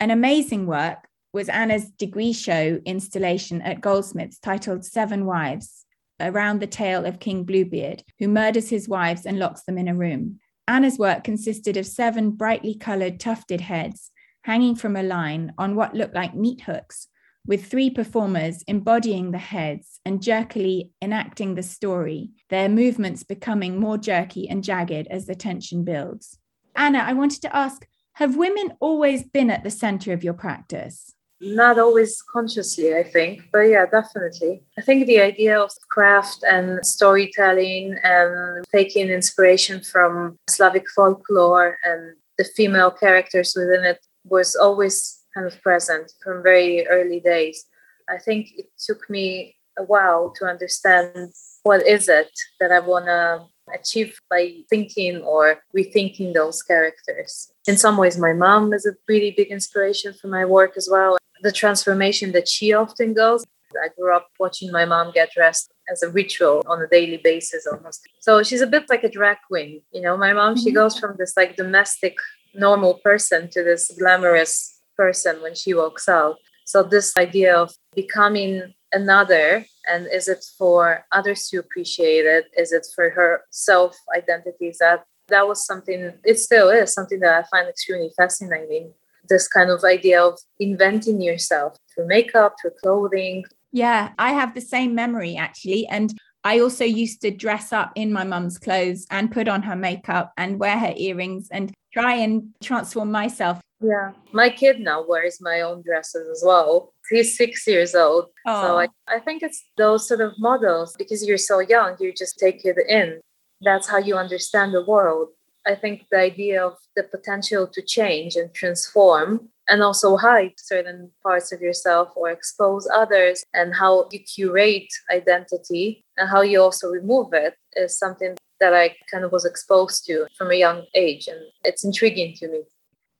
An 0.00 0.10
amazing 0.10 0.66
work 0.66 1.08
was 1.34 1.48
Anna's 1.48 1.90
degree 1.90 2.32
show 2.32 2.80
installation 2.84 3.60
at 3.62 3.80
Goldsmiths 3.80 4.38
titled 4.38 4.84
Seven 4.84 5.26
Wives, 5.26 5.84
around 6.20 6.60
the 6.60 6.66
tale 6.68 7.04
of 7.04 7.18
King 7.18 7.42
Bluebeard, 7.42 8.04
who 8.20 8.28
murders 8.28 8.70
his 8.70 8.88
wives 8.88 9.26
and 9.26 9.36
locks 9.36 9.64
them 9.64 9.76
in 9.76 9.88
a 9.88 9.96
room. 9.96 10.38
Anna's 10.68 10.96
work 10.96 11.24
consisted 11.24 11.76
of 11.76 11.86
seven 11.86 12.30
brightly 12.30 12.76
colored 12.76 13.18
tufted 13.18 13.62
heads 13.62 14.12
hanging 14.42 14.76
from 14.76 14.94
a 14.94 15.02
line 15.02 15.52
on 15.58 15.74
what 15.74 15.94
looked 15.94 16.14
like 16.14 16.36
meat 16.36 16.60
hooks, 16.60 17.08
with 17.46 17.66
three 17.66 17.90
performers 17.90 18.62
embodying 18.68 19.32
the 19.32 19.38
heads 19.38 20.00
and 20.04 20.22
jerkily 20.22 20.90
enacting 21.02 21.54
the 21.56 21.62
story, 21.62 22.30
their 22.48 22.68
movements 22.68 23.24
becoming 23.24 23.80
more 23.80 23.98
jerky 23.98 24.48
and 24.48 24.62
jagged 24.62 25.08
as 25.08 25.26
the 25.26 25.34
tension 25.34 25.82
builds. 25.82 26.38
Anna, 26.76 26.98
I 27.00 27.12
wanted 27.12 27.42
to 27.42 27.56
ask 27.56 27.86
Have 28.14 28.36
women 28.36 28.74
always 28.78 29.24
been 29.24 29.50
at 29.50 29.64
the 29.64 29.70
center 29.70 30.12
of 30.12 30.22
your 30.22 30.34
practice? 30.34 31.14
Not 31.44 31.78
always 31.78 32.22
consciously, 32.22 32.96
I 32.96 33.02
think, 33.02 33.42
but 33.52 33.60
yeah, 33.60 33.84
definitely. 33.84 34.62
I 34.78 34.82
think 34.82 35.06
the 35.06 35.20
idea 35.20 35.60
of 35.60 35.70
craft 35.90 36.42
and 36.48 36.84
storytelling 36.84 37.96
and 38.02 38.64
taking 38.72 39.08
inspiration 39.08 39.82
from 39.82 40.38
Slavic 40.48 40.86
folklore 40.96 41.76
and 41.84 42.16
the 42.38 42.44
female 42.44 42.90
characters 42.90 43.54
within 43.54 43.84
it 43.84 43.98
was 44.24 44.56
always 44.56 45.20
kind 45.34 45.46
of 45.46 45.60
present 45.62 46.12
from 46.22 46.42
very 46.42 46.86
early 46.86 47.20
days. 47.20 47.66
I 48.08 48.18
think 48.18 48.52
it 48.56 48.66
took 48.78 49.10
me 49.10 49.56
a 49.78 49.82
while 49.82 50.32
to 50.38 50.46
understand 50.46 51.32
what 51.62 51.86
is 51.86 52.08
it 52.08 52.30
that 52.60 52.72
I 52.72 52.80
want 52.80 53.06
to 53.06 53.46
achieve 53.74 54.18
by 54.30 54.52
thinking 54.70 55.18
or 55.22 55.58
rethinking 55.76 56.34
those 56.34 56.62
characters. 56.62 57.50
In 57.66 57.76
some 57.76 57.96
ways, 57.96 58.18
my 58.18 58.32
mom 58.32 58.72
is 58.72 58.86
a 58.86 58.92
really 59.08 59.32
big 59.36 59.48
inspiration 59.48 60.14
for 60.14 60.28
my 60.28 60.44
work 60.44 60.74
as 60.76 60.88
well. 60.90 61.16
The 61.44 61.52
transformation 61.52 62.32
that 62.32 62.48
she 62.48 62.72
often 62.72 63.14
goes. 63.14 63.44
I 63.84 63.88
grew 63.96 64.14
up 64.16 64.28
watching 64.40 64.72
my 64.72 64.84
mom 64.84 65.12
get 65.12 65.30
dressed 65.32 65.72
as 65.92 66.02
a 66.02 66.08
ritual 66.08 66.62
on 66.66 66.80
a 66.80 66.86
daily 66.86 67.18
basis 67.18 67.66
almost. 67.66 68.00
So 68.20 68.42
she's 68.42 68.60
a 68.60 68.66
bit 68.66 68.84
like 68.88 69.04
a 69.04 69.10
drag 69.10 69.38
queen. 69.46 69.82
You 69.92 70.00
know, 70.00 70.16
my 70.16 70.32
mom, 70.32 70.56
she 70.56 70.70
mm-hmm. 70.70 70.76
goes 70.76 70.98
from 70.98 71.16
this 71.18 71.34
like 71.36 71.56
domestic, 71.56 72.16
normal 72.54 72.94
person 72.94 73.50
to 73.50 73.62
this 73.62 73.92
glamorous 73.98 74.80
person 74.96 75.42
when 75.42 75.54
she 75.54 75.74
walks 75.74 76.08
out. 76.08 76.36
So, 76.64 76.82
this 76.82 77.14
idea 77.18 77.54
of 77.54 77.74
becoming 77.94 78.74
another 78.92 79.66
and 79.86 80.06
is 80.10 80.28
it 80.28 80.42
for 80.56 81.04
others 81.12 81.48
to 81.48 81.58
appreciate 81.58 82.24
it? 82.24 82.46
Is 82.56 82.72
it 82.72 82.86
for 82.94 83.10
her 83.10 83.42
self 83.50 83.94
identity? 84.16 84.72
That 84.80 85.04
that 85.28 85.46
was 85.46 85.66
something, 85.66 86.12
it 86.24 86.38
still 86.38 86.68
is 86.68 86.92
something 86.92 87.20
that 87.20 87.44
I 87.44 87.48
find 87.48 87.68
extremely 87.68 88.10
fascinating. 88.16 88.92
This 89.28 89.48
kind 89.48 89.70
of 89.70 89.82
idea 89.84 90.22
of 90.22 90.38
inventing 90.58 91.20
yourself 91.20 91.76
through 91.94 92.08
makeup, 92.08 92.56
through 92.60 92.72
clothing. 92.82 93.44
Yeah, 93.72 94.12
I 94.18 94.32
have 94.32 94.54
the 94.54 94.60
same 94.60 94.94
memory 94.94 95.36
actually. 95.36 95.86
And 95.88 96.14
I 96.44 96.60
also 96.60 96.84
used 96.84 97.22
to 97.22 97.30
dress 97.30 97.72
up 97.72 97.92
in 97.94 98.12
my 98.12 98.22
mum's 98.24 98.58
clothes 98.58 99.06
and 99.10 99.32
put 99.32 99.48
on 99.48 99.62
her 99.62 99.76
makeup 99.76 100.32
and 100.36 100.60
wear 100.60 100.78
her 100.78 100.92
earrings 100.96 101.48
and 101.50 101.72
try 101.92 102.14
and 102.16 102.50
transform 102.62 103.10
myself. 103.10 103.60
Yeah. 103.80 104.12
My 104.32 104.50
kid 104.50 104.80
now 104.80 105.04
wears 105.06 105.38
my 105.40 105.62
own 105.62 105.82
dresses 105.82 106.26
as 106.30 106.42
well. 106.46 106.92
He's 107.10 107.36
six 107.36 107.66
years 107.66 107.94
old. 107.94 108.26
So 108.46 108.78
I, 108.78 108.88
I 109.08 109.20
think 109.20 109.42
it's 109.42 109.64
those 109.76 110.06
sort 110.08 110.20
of 110.20 110.32
models 110.38 110.94
because 110.96 111.26
you're 111.26 111.38
so 111.38 111.60
young, 111.60 111.96
you 111.98 112.12
just 112.12 112.38
take 112.38 112.64
it 112.64 112.76
in. 112.88 113.20
that's 113.62 113.88
how 113.88 113.98
you 113.98 114.16
understand 114.16 114.74
the 114.74 114.84
world. 114.84 115.28
I 115.66 115.74
think 115.74 116.06
the 116.10 116.18
idea 116.18 116.64
of 116.64 116.76
the 116.94 117.04
potential 117.04 117.66
to 117.68 117.82
change 117.82 118.36
and 118.36 118.52
transform 118.52 119.48
and 119.68 119.82
also 119.82 120.16
hide 120.16 120.52
certain 120.58 121.10
parts 121.22 121.52
of 121.52 121.60
yourself 121.60 122.12
or 122.16 122.30
expose 122.30 122.86
others 122.92 123.44
and 123.54 123.74
how 123.74 124.08
you 124.12 124.20
curate 124.20 124.92
identity 125.10 126.04
and 126.16 126.28
how 126.28 126.42
you 126.42 126.60
also 126.60 126.90
remove 126.90 127.32
it 127.32 127.54
is 127.76 127.98
something 127.98 128.36
that 128.60 128.74
I 128.74 128.94
kind 129.10 129.24
of 129.24 129.32
was 129.32 129.44
exposed 129.44 130.04
to 130.06 130.26
from 130.36 130.50
a 130.50 130.54
young 130.54 130.84
age 130.94 131.28
and 131.28 131.40
it's 131.64 131.84
intriguing 131.84 132.34
to 132.36 132.48
me. 132.48 132.62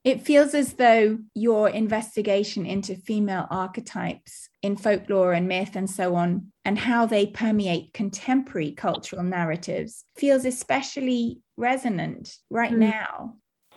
It 0.05 0.21
feels 0.21 0.53
as 0.53 0.75
though 0.75 1.19
your 1.35 1.71
investigation 1.71 2.67
into 2.67 2.95
female 2.95 3.47
archetypes 3.51 4.51
in 4.63 4.77
folklore 4.77 5.33
and 5.33 5.49
myth 5.49 5.77
and 5.77 5.89
so 5.89 6.15
on, 6.15 6.53
and 6.65 6.79
how 6.79 7.07
they 7.07 7.27
permeate 7.27 7.95
contemporary 7.95 8.73
cultural 8.73 9.23
narratives, 9.23 10.05
feels 10.17 10.45
especially 10.45 11.41
resonant 11.57 12.37
right 12.51 12.73
mm. 12.73 12.79
now. 12.79 13.37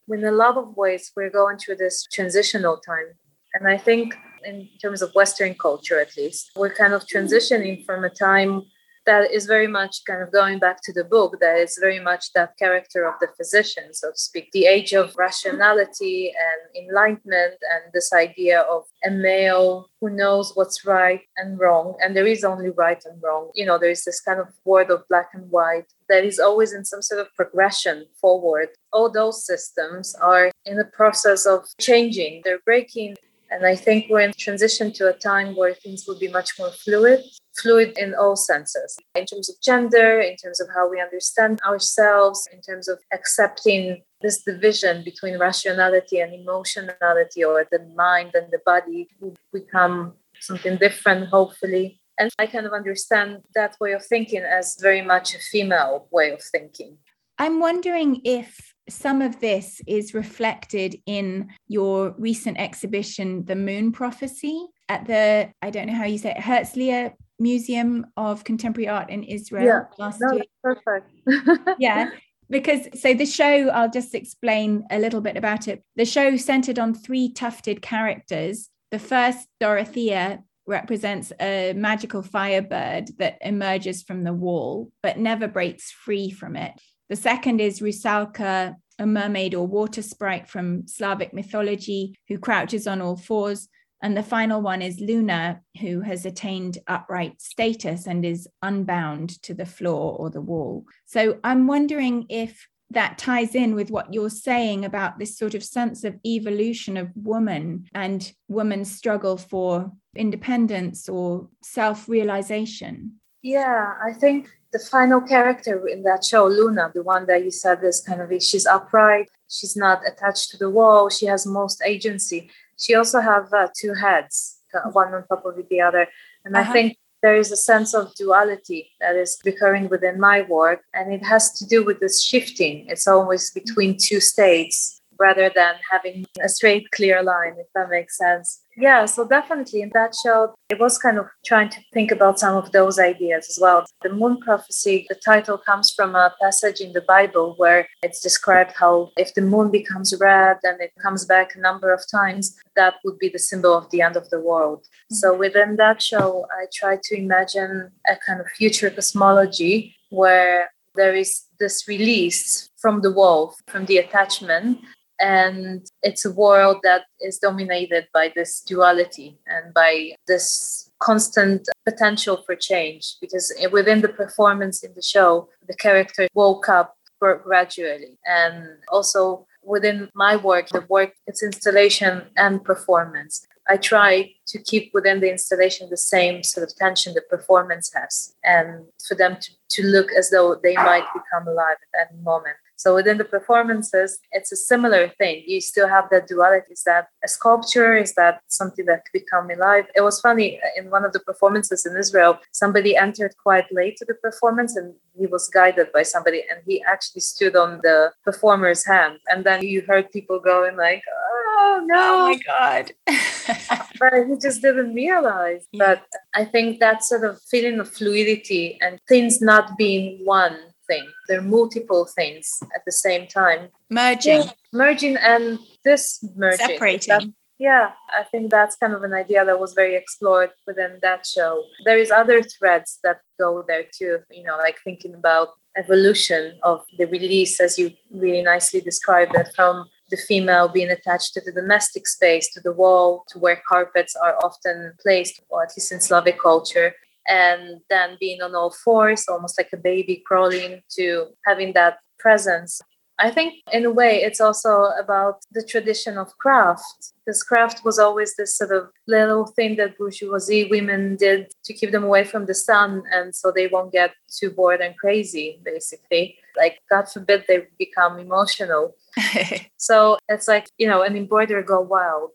In 0.10 0.24
a 0.26 0.32
lot 0.32 0.58
of 0.58 0.76
ways, 0.76 1.12
we're 1.16 1.30
going 1.30 1.58
through 1.58 1.78
this 1.78 2.06
transitional 2.12 2.78
time. 2.78 3.08
And 3.54 3.68
I 3.68 3.78
think, 3.78 4.18
in 4.44 4.68
terms 4.82 5.02
of 5.02 5.16
Western 5.16 5.56
culture 5.56 6.00
at 6.00 6.16
least, 6.18 6.52
we're 6.56 6.74
kind 6.74 6.94
of 6.94 7.04
transitioning 7.08 7.86
from 7.86 8.04
a 8.04 8.10
time 8.10 8.64
that 9.08 9.32
is 9.32 9.46
very 9.46 9.68
much 9.68 10.04
kind 10.06 10.22
of 10.22 10.32
going 10.32 10.60
back 10.60 10.80
to 10.84 10.94
the 10.94 11.04
book 11.04 11.40
that 11.40 11.58
is 11.58 11.80
very 11.82 12.00
much 12.00 12.34
that 12.34 12.56
character 12.58 13.08
of 13.08 13.16
the 13.20 13.30
physician 13.38 13.94
so 13.94 14.12
to 14.12 14.18
speak. 14.18 14.52
The 14.52 14.66
age 14.66 14.94
of 14.94 15.16
rationality 15.18 16.34
and 16.48 16.86
enlightenment 16.86 17.56
and 17.74 17.84
this 17.94 18.12
idea 18.14 18.62
of 18.62 18.84
a 19.04 19.10
male 19.10 19.90
who 20.00 20.10
knows 20.10 20.52
what's 20.56 20.86
right 20.86 21.22
and 21.38 21.60
wrong 21.60 21.96
and 22.02 22.16
there 22.16 22.28
is 22.28 22.44
only 22.44 22.70
right 22.70 23.02
and 23.06 23.22
wrong. 23.24 23.50
You 23.56 23.66
know 23.66 23.80
there 23.80 23.90
is 23.98 24.04
this 24.04 24.22
kind 24.22 24.40
of 24.40 24.50
world 24.66 24.92
of 24.92 25.08
black 25.08 25.30
and 25.34 25.50
white 25.50 25.88
that 26.10 26.24
is 26.24 26.38
always 26.38 26.74
in 26.74 26.86
some 26.86 27.02
sort 27.02 27.22
of 27.22 27.34
progression 27.36 28.06
forward. 28.20 28.70
All 28.94 29.10
those 29.10 29.46
systems 29.46 30.16
are 30.16 30.52
in 30.66 30.78
the 30.78 30.86
process 31.00 31.46
of 31.46 31.66
changing. 31.80 32.42
They're 32.44 32.66
breaking. 32.66 33.16
And 33.50 33.66
I 33.66 33.76
think 33.76 34.08
we're 34.10 34.28
in 34.28 34.34
transition 34.38 34.92
to 34.94 35.08
a 35.08 35.14
time 35.14 35.56
where 35.56 35.74
things 35.74 36.06
will 36.06 36.20
be 36.20 36.28
much 36.28 36.60
more 36.60 36.72
fluid 36.72 37.22
fluid 37.62 37.98
in 37.98 38.14
all 38.16 38.36
senses 38.36 38.98
in 39.16 39.26
terms 39.26 39.50
of 39.50 39.56
gender, 39.62 40.20
in 40.20 40.36
terms 40.36 40.60
of 40.60 40.68
how 40.74 40.90
we 40.90 41.02
understand 41.02 41.60
ourselves, 41.62 42.48
in 42.52 42.62
terms 42.62 42.88
of 42.88 43.00
accepting 43.14 44.02
this 44.22 44.44
division 44.44 45.04
between 45.04 45.38
rationality 45.38 46.20
and 46.20 46.34
emotionality 46.34 47.44
or 47.44 47.66
the 47.72 47.80
mind 47.96 48.32
and 48.34 48.48
the 48.52 48.60
body 48.66 49.08
will 49.20 49.36
become 49.54 50.14
something 50.40 50.78
different, 50.78 51.28
hopefully. 51.30 52.00
And 52.20 52.32
I 52.40 52.48
kind 52.48 52.66
of 52.66 52.74
understand 52.74 53.44
that 53.54 53.76
way 53.80 53.94
of 53.94 54.04
thinking 54.06 54.42
as 54.42 54.78
very 54.82 55.02
much 55.02 55.36
a 55.36 55.40
female 55.40 56.08
way 56.12 56.32
of 56.32 56.42
thinking. 56.42 56.98
I'm 57.38 57.60
wondering 57.60 58.22
if 58.24 58.74
some 58.90 59.22
of 59.22 59.40
this 59.40 59.82
is 59.86 60.16
reflected 60.16 61.00
in 61.06 61.50
your 61.68 62.16
recent 62.18 62.58
exhibition, 62.58 63.46
The 63.46 63.56
Moon 63.56 63.92
Prophecy, 63.92 64.66
at 64.90 65.06
the, 65.06 65.52
I 65.62 65.70
don't 65.70 65.88
know 65.88 65.94
how 65.94 66.06
you 66.06 66.18
say 66.18 66.32
it, 66.32 66.38
Herzliya 66.38 67.14
Museum 67.40 68.06
of 68.18 68.44
Contemporary 68.44 68.88
Art 68.88 69.10
in 69.10 69.24
Israel 69.24 69.66
yeah, 69.66 69.82
last 69.98 70.22
no, 70.22 70.34
year. 70.34 70.44
Perfect. 70.64 71.12
yeah. 71.80 72.10
Because 72.50 72.88
so 73.00 73.14
the 73.14 73.26
show, 73.26 73.70
I'll 73.70 73.92
just 73.92 74.16
explain 74.16 74.86
a 74.90 75.00
little 75.00 75.22
bit 75.22 75.36
about 75.36 75.68
it. 75.68 75.84
The 75.96 76.06
show 76.06 76.38
centered 76.38 76.80
on 76.80 76.94
three 76.94 77.32
tufted 77.32 77.82
characters. 77.82 78.70
The 78.92 79.00
first, 79.00 79.48
Dorothea, 79.60 80.44
represents 80.66 81.32
a 81.40 81.74
magical 81.76 82.22
firebird 82.22 83.10
that 83.18 83.38
emerges 83.42 84.04
from 84.04 84.24
the 84.24 84.34
wall 84.34 84.92
but 85.02 85.18
never 85.18 85.48
breaks 85.48 85.92
free 85.92 86.30
from 86.30 86.56
it. 86.56 86.74
The 87.10 87.16
second 87.16 87.62
is 87.62 87.80
Rusalka, 87.80 88.76
a 89.00 89.06
mermaid 89.06 89.56
or 89.56 89.66
water 89.66 90.02
sprite 90.02 90.50
from 90.50 90.88
Slavic 90.88 91.34
mythology 91.34 92.16
who 92.28 92.38
crouches 92.38 92.86
on 92.86 93.02
all 93.02 93.16
fours. 93.16 93.70
And 94.02 94.16
the 94.16 94.24
final 94.24 94.62
one 94.62 94.82
is 94.82 95.00
Luna, 95.00 95.62
who 95.82 96.02
has 96.02 96.26
attained 96.26 96.78
upright 96.88 97.42
status 97.42 98.06
and 98.06 98.24
is 98.24 98.48
unbound 98.62 99.42
to 99.44 99.54
the 99.54 99.66
floor 99.66 100.16
or 100.18 100.30
the 100.30 100.42
wall. 100.42 100.86
So 101.06 101.40
I'm 101.44 101.68
wondering 101.68 102.26
if 102.30 102.68
that 102.92 103.18
ties 103.18 103.54
in 103.54 103.76
with 103.76 103.92
what 103.92 104.14
you're 104.14 104.30
saying 104.30 104.86
about 104.86 105.20
this 105.20 105.38
sort 105.38 105.56
of 105.56 105.64
sense 105.64 106.04
of 106.04 106.16
evolution 106.26 106.96
of 106.96 107.10
woman 107.16 107.86
and 107.94 108.32
woman's 108.48 108.96
struggle 108.96 109.36
for 109.36 109.92
independence 110.16 111.10
or 111.10 111.50
self 111.62 112.08
realization. 112.08 113.14
Yeah, 113.42 113.94
I 114.04 114.14
think 114.14 114.50
the 114.72 114.80
final 114.80 115.22
character 115.22 115.88
in 115.88 116.04
that 116.04 116.24
show, 116.24 116.46
Luna, 116.48 116.92
the 116.94 117.04
one 117.04 117.26
that 117.28 117.44
you 117.44 117.52
said 117.52 117.84
is 117.84 118.02
kind 118.02 118.22
of 118.22 118.32
she's 118.42 118.66
upright, 118.66 119.30
she's 119.50 119.76
not 119.76 120.02
attached 120.08 120.52
to 120.52 120.58
the 120.58 120.70
wall, 120.70 121.10
she 121.10 121.26
has 121.26 121.46
most 121.46 121.82
agency 121.86 122.50
she 122.78 122.96
also 122.96 123.20
have 123.20 123.54
uh, 123.54 123.68
two 123.80 123.94
heads, 123.94 124.60
uh, 124.74 124.90
one 124.92 125.14
on 125.14 125.26
top 125.28 125.46
of 125.46 125.56
the 125.70 125.82
other. 125.82 126.08
And 126.46 126.56
uh-huh. 126.56 126.70
I 126.70 126.74
think 126.74 126.98
there 127.22 127.36
is 127.36 127.52
a 127.52 127.58
sense 127.58 127.94
of 127.94 128.14
duality 128.16 128.92
that 129.00 129.16
is 129.16 129.40
recurring 129.44 129.90
within 129.90 130.20
my 130.20 130.42
work, 130.44 130.82
and 130.94 131.12
it 131.14 131.24
has 131.26 131.52
to 131.54 131.66
do 131.66 131.84
with 131.84 132.00
this 132.00 132.24
shifting. 132.24 132.86
It's 132.88 133.08
always 133.08 133.52
between 133.52 133.98
two 133.98 134.20
states 134.20 135.02
rather 135.20 135.52
than 135.54 135.76
having 135.92 136.26
a 136.42 136.50
straight, 136.50 136.90
clear 136.92 137.24
line, 137.24 137.56
if 137.58 137.68
that 137.74 137.90
makes 137.90 138.18
sense. 138.18 138.62
Yeah, 138.80 139.06
so 139.06 139.28
definitely 139.28 139.82
in 139.82 139.90
that 139.96 140.14
show, 140.24 140.54
it 140.70 140.80
was 140.80 141.00
kind 141.00 141.18
of 141.18 141.26
trying 141.44 141.70
to 141.70 141.80
think 141.94 142.12
about 142.12 142.40
some 142.40 142.56
of 142.56 142.72
those 142.72 143.00
ideas 143.00 143.48
as 143.50 143.58
well. 143.60 143.88
The 144.04 144.14
moon 144.14 144.40
prophecy, 144.40 145.08
the 145.10 145.16
title 145.16 145.58
comes 145.58 145.92
from 145.96 146.14
a 146.14 146.36
passage 146.40 146.80
in 146.80 146.94
the 146.94 147.02
Bible 147.02 147.56
where 147.58 147.88
it's 148.04 148.22
described 148.22 148.74
how 148.80 149.10
if 149.18 149.34
the 149.34 149.42
moon 149.42 149.72
becomes 149.72 150.14
red 150.22 150.58
and 150.62 150.80
it 150.80 150.92
comes 151.02 151.26
back 151.26 151.56
a 151.56 151.60
number 151.60 151.92
of 151.92 152.02
times, 152.12 152.56
that 152.76 152.96
would 153.04 153.18
be 153.18 153.30
the 153.30 153.40
symbol 153.40 153.76
of 153.76 153.90
the 153.90 154.02
end 154.04 154.16
of 154.16 154.30
the 154.30 154.40
world. 154.40 154.82
Mm-hmm. 154.84 155.16
So 155.16 155.36
within 155.36 155.78
that 155.78 156.00
show, 156.00 156.46
I 156.52 156.68
tried 156.72 157.02
to 157.06 157.18
imagine 157.18 157.90
a 158.08 158.16
kind 158.28 158.40
of 158.40 158.46
future 158.56 158.92
cosmology 158.92 159.96
where 160.10 160.70
there 160.94 161.16
is 161.16 161.46
this 161.60 161.88
release 161.88 162.70
from 162.78 163.02
the 163.02 163.12
wall, 163.12 163.56
from 163.68 163.86
the 163.86 163.98
attachment, 163.98 164.80
and 165.20 165.90
it's 166.04 166.26
a 166.26 166.32
world 166.32 166.78
that 166.84 167.04
is 167.22 167.40
dominated 167.40 168.08
by 168.14 168.32
this 168.36 168.62
duality 168.62 169.38
and 169.48 169.74
by 169.74 170.12
this 170.28 170.92
constant 171.00 171.68
potential 171.86 172.44
for 172.46 172.56
change 172.56 173.16
because 173.22 173.54
within 173.72 174.02
the 174.02 174.10
performance 174.10 174.84
in 174.84 174.94
the 174.96 175.02
show 175.02 175.50
the 175.68 175.76
character 175.76 176.28
woke 176.34 176.70
up 176.70 176.96
gradually. 177.20 178.18
And 178.26 178.78
also 178.90 179.48
within 179.68 180.10
my 180.16 180.36
work 180.36 180.70
the 180.70 180.86
work 180.90 181.14
it's 181.28 181.44
installation 181.44 182.24
and 182.38 182.64
performance 182.64 183.46
i 183.68 183.76
try 183.76 184.32
to 184.48 184.58
keep 184.60 184.90
within 184.94 185.20
the 185.20 185.30
installation 185.30 185.90
the 185.90 185.98
same 185.98 186.42
sort 186.42 186.66
of 186.66 186.76
tension 186.78 187.14
the 187.14 187.22
performance 187.30 187.92
has 187.94 188.34
and 188.44 188.86
for 189.06 189.16
them 189.16 189.38
to, 189.42 189.52
to 189.70 189.84
look 189.84 190.12
as 190.14 190.30
though 190.30 190.56
they 190.64 190.76
might 190.76 191.06
become 191.14 191.48
alive 191.48 191.78
at 191.94 192.08
any 192.10 192.22
moment 192.22 192.56
so 192.78 192.94
within 192.94 193.18
the 193.18 193.26
performances, 193.26 194.20
it's 194.32 194.52
a 194.52 194.56
similar 194.56 195.10
thing. 195.18 195.44
You 195.48 195.60
still 195.62 195.88
have 195.88 196.10
that 196.12 196.28
duality. 196.28 196.74
Is 196.74 196.84
that 196.84 197.08
a 197.24 197.28
sculpture? 197.28 197.98
Is 197.98 198.14
that 198.14 198.42
something 198.48 198.86
that 198.86 199.04
could 199.06 199.20
become 199.20 199.50
alive? 199.50 199.86
It 199.96 200.02
was 200.02 200.22
funny 200.22 200.60
uh, 200.60 200.68
in 200.80 200.92
one 200.92 201.04
of 201.04 201.12
the 201.12 201.20
performances 201.20 201.88
in 201.88 201.98
Israel, 201.98 202.40
somebody 202.52 202.96
entered 202.96 203.34
quite 203.42 203.66
late 203.72 203.98
to 203.98 204.06
the 204.06 204.14
performance 204.14 204.76
and 204.76 204.94
he 205.18 205.26
was 205.26 205.50
guided 205.50 205.92
by 205.92 206.04
somebody 206.04 206.44
and 206.52 206.62
he 206.68 206.84
actually 206.84 207.22
stood 207.22 207.56
on 207.56 207.80
the 207.82 208.12
performer's 208.24 208.86
hand. 208.86 209.18
And 209.28 209.44
then 209.44 209.64
you 209.64 209.82
heard 209.82 210.12
people 210.12 210.40
going 210.40 210.78
like, 210.78 211.02
oh 211.10 211.84
no. 211.84 211.98
Oh 211.98 212.28
my 212.28 212.40
God. 212.46 212.92
but 214.00 214.14
he 214.28 214.38
just 214.40 214.62
didn't 214.62 214.94
realize. 214.94 215.66
Yeah. 215.72 215.86
But 215.86 216.04
I 216.36 216.46
think 216.46 216.80
that 216.80 217.04
sort 217.04 217.24
of 217.24 217.42
feeling 217.50 217.80
of 217.80 217.90
fluidity 217.90 218.78
and 218.82 219.00
things 219.08 219.42
not 219.42 219.80
being 219.80 220.20
one 220.24 220.60
thing. 220.88 221.08
There 221.28 221.40
are 221.40 221.44
multiple 221.44 222.08
things 222.16 222.50
at 222.76 222.84
the 222.86 222.92
same 222.92 223.28
time. 223.28 223.70
Merging. 223.90 224.42
Yeah, 224.42 224.52
merging 224.74 225.18
and 225.18 225.60
this 225.84 226.24
merging. 226.36 226.68
Separating. 226.68 227.10
That, 227.10 227.24
yeah, 227.60 227.92
I 228.14 228.24
think 228.24 228.52
that's 228.52 228.76
kind 228.76 228.94
of 228.94 229.04
an 229.04 229.14
idea 229.14 229.44
that 229.44 229.60
was 229.60 229.74
very 229.74 229.96
explored 229.96 230.52
within 230.68 231.00
that 231.02 231.26
show. 231.26 231.64
There 231.86 231.98
is 231.98 232.12
other 232.12 232.44
threads 232.44 233.00
that 233.04 233.22
go 233.40 233.64
there 233.68 233.86
too, 233.98 234.20
you 234.30 234.44
know, 234.44 234.58
like 234.58 234.78
thinking 234.84 235.16
about 235.16 235.50
evolution 235.76 236.60
of 236.64 236.84
the 236.98 237.06
release 237.06 237.60
as 237.60 237.78
you 237.80 237.92
really 238.12 238.44
nicely 238.44 238.82
described 238.82 239.36
it 239.36 239.50
from 239.56 239.88
the 240.10 240.18
female 240.18 240.68
being 240.68 240.90
attached 240.90 241.34
to 241.34 241.42
the 241.42 241.52
domestic 241.52 242.08
space, 242.08 242.54
to 242.54 242.62
the 242.62 242.72
wall, 242.72 243.24
to 243.30 243.40
where 243.40 243.62
carpets 243.68 244.16
are 244.16 244.38
often 244.44 244.94
placed, 245.02 245.42
or 245.50 245.64
at 245.64 245.72
least 245.76 245.92
in 245.92 246.00
Slavic 246.00 246.40
culture, 246.40 246.94
and 247.28 247.82
then 247.90 248.18
being 248.20 248.42
on 248.42 248.56
all 248.56 248.72
fours, 248.72 249.26
almost 249.28 249.60
like 249.60 249.70
a 249.74 249.78
baby 249.78 250.24
crawling, 250.26 250.82
to 250.98 251.28
having 251.46 251.74
that 251.74 252.00
presence. 252.20 252.82
I 253.20 253.32
think, 253.32 253.56
in 253.74 253.84
a 253.84 253.90
way, 253.92 254.22
it's 254.22 254.40
also 254.40 254.92
about 255.02 255.40
the 255.52 255.64
tradition 255.64 256.20
of 256.20 256.38
craft, 256.38 257.14
because 257.26 257.42
craft 257.42 257.84
was 257.84 257.98
always 257.98 258.36
this 258.36 258.56
sort 258.56 258.72
of 258.72 258.90
little 259.08 259.48
thing 259.48 259.76
that 259.78 259.98
bourgeoisie 259.98 260.66
women 260.66 261.16
did 261.16 261.52
to 261.66 261.74
keep 261.74 261.92
them 261.92 262.04
away 262.04 262.24
from 262.24 262.46
the 262.46 262.54
sun, 262.54 263.02
and 263.12 263.36
so 263.36 263.52
they 263.52 263.68
won't 263.68 263.92
get 263.92 264.12
too 264.40 264.52
bored 264.52 264.82
and 264.82 264.96
crazy, 264.98 265.60
basically. 265.66 266.38
Like, 266.56 266.80
God 266.92 267.10
forbid 267.10 267.46
they 267.48 267.66
become 267.80 268.20
emotional. 268.20 268.96
so 269.78 270.20
it's 270.30 270.48
like, 270.48 270.70
you 270.78 270.88
know, 270.88 271.02
an 271.02 271.18
embroiderer 271.18 271.64
go 271.64 271.82
wild. 271.82 272.32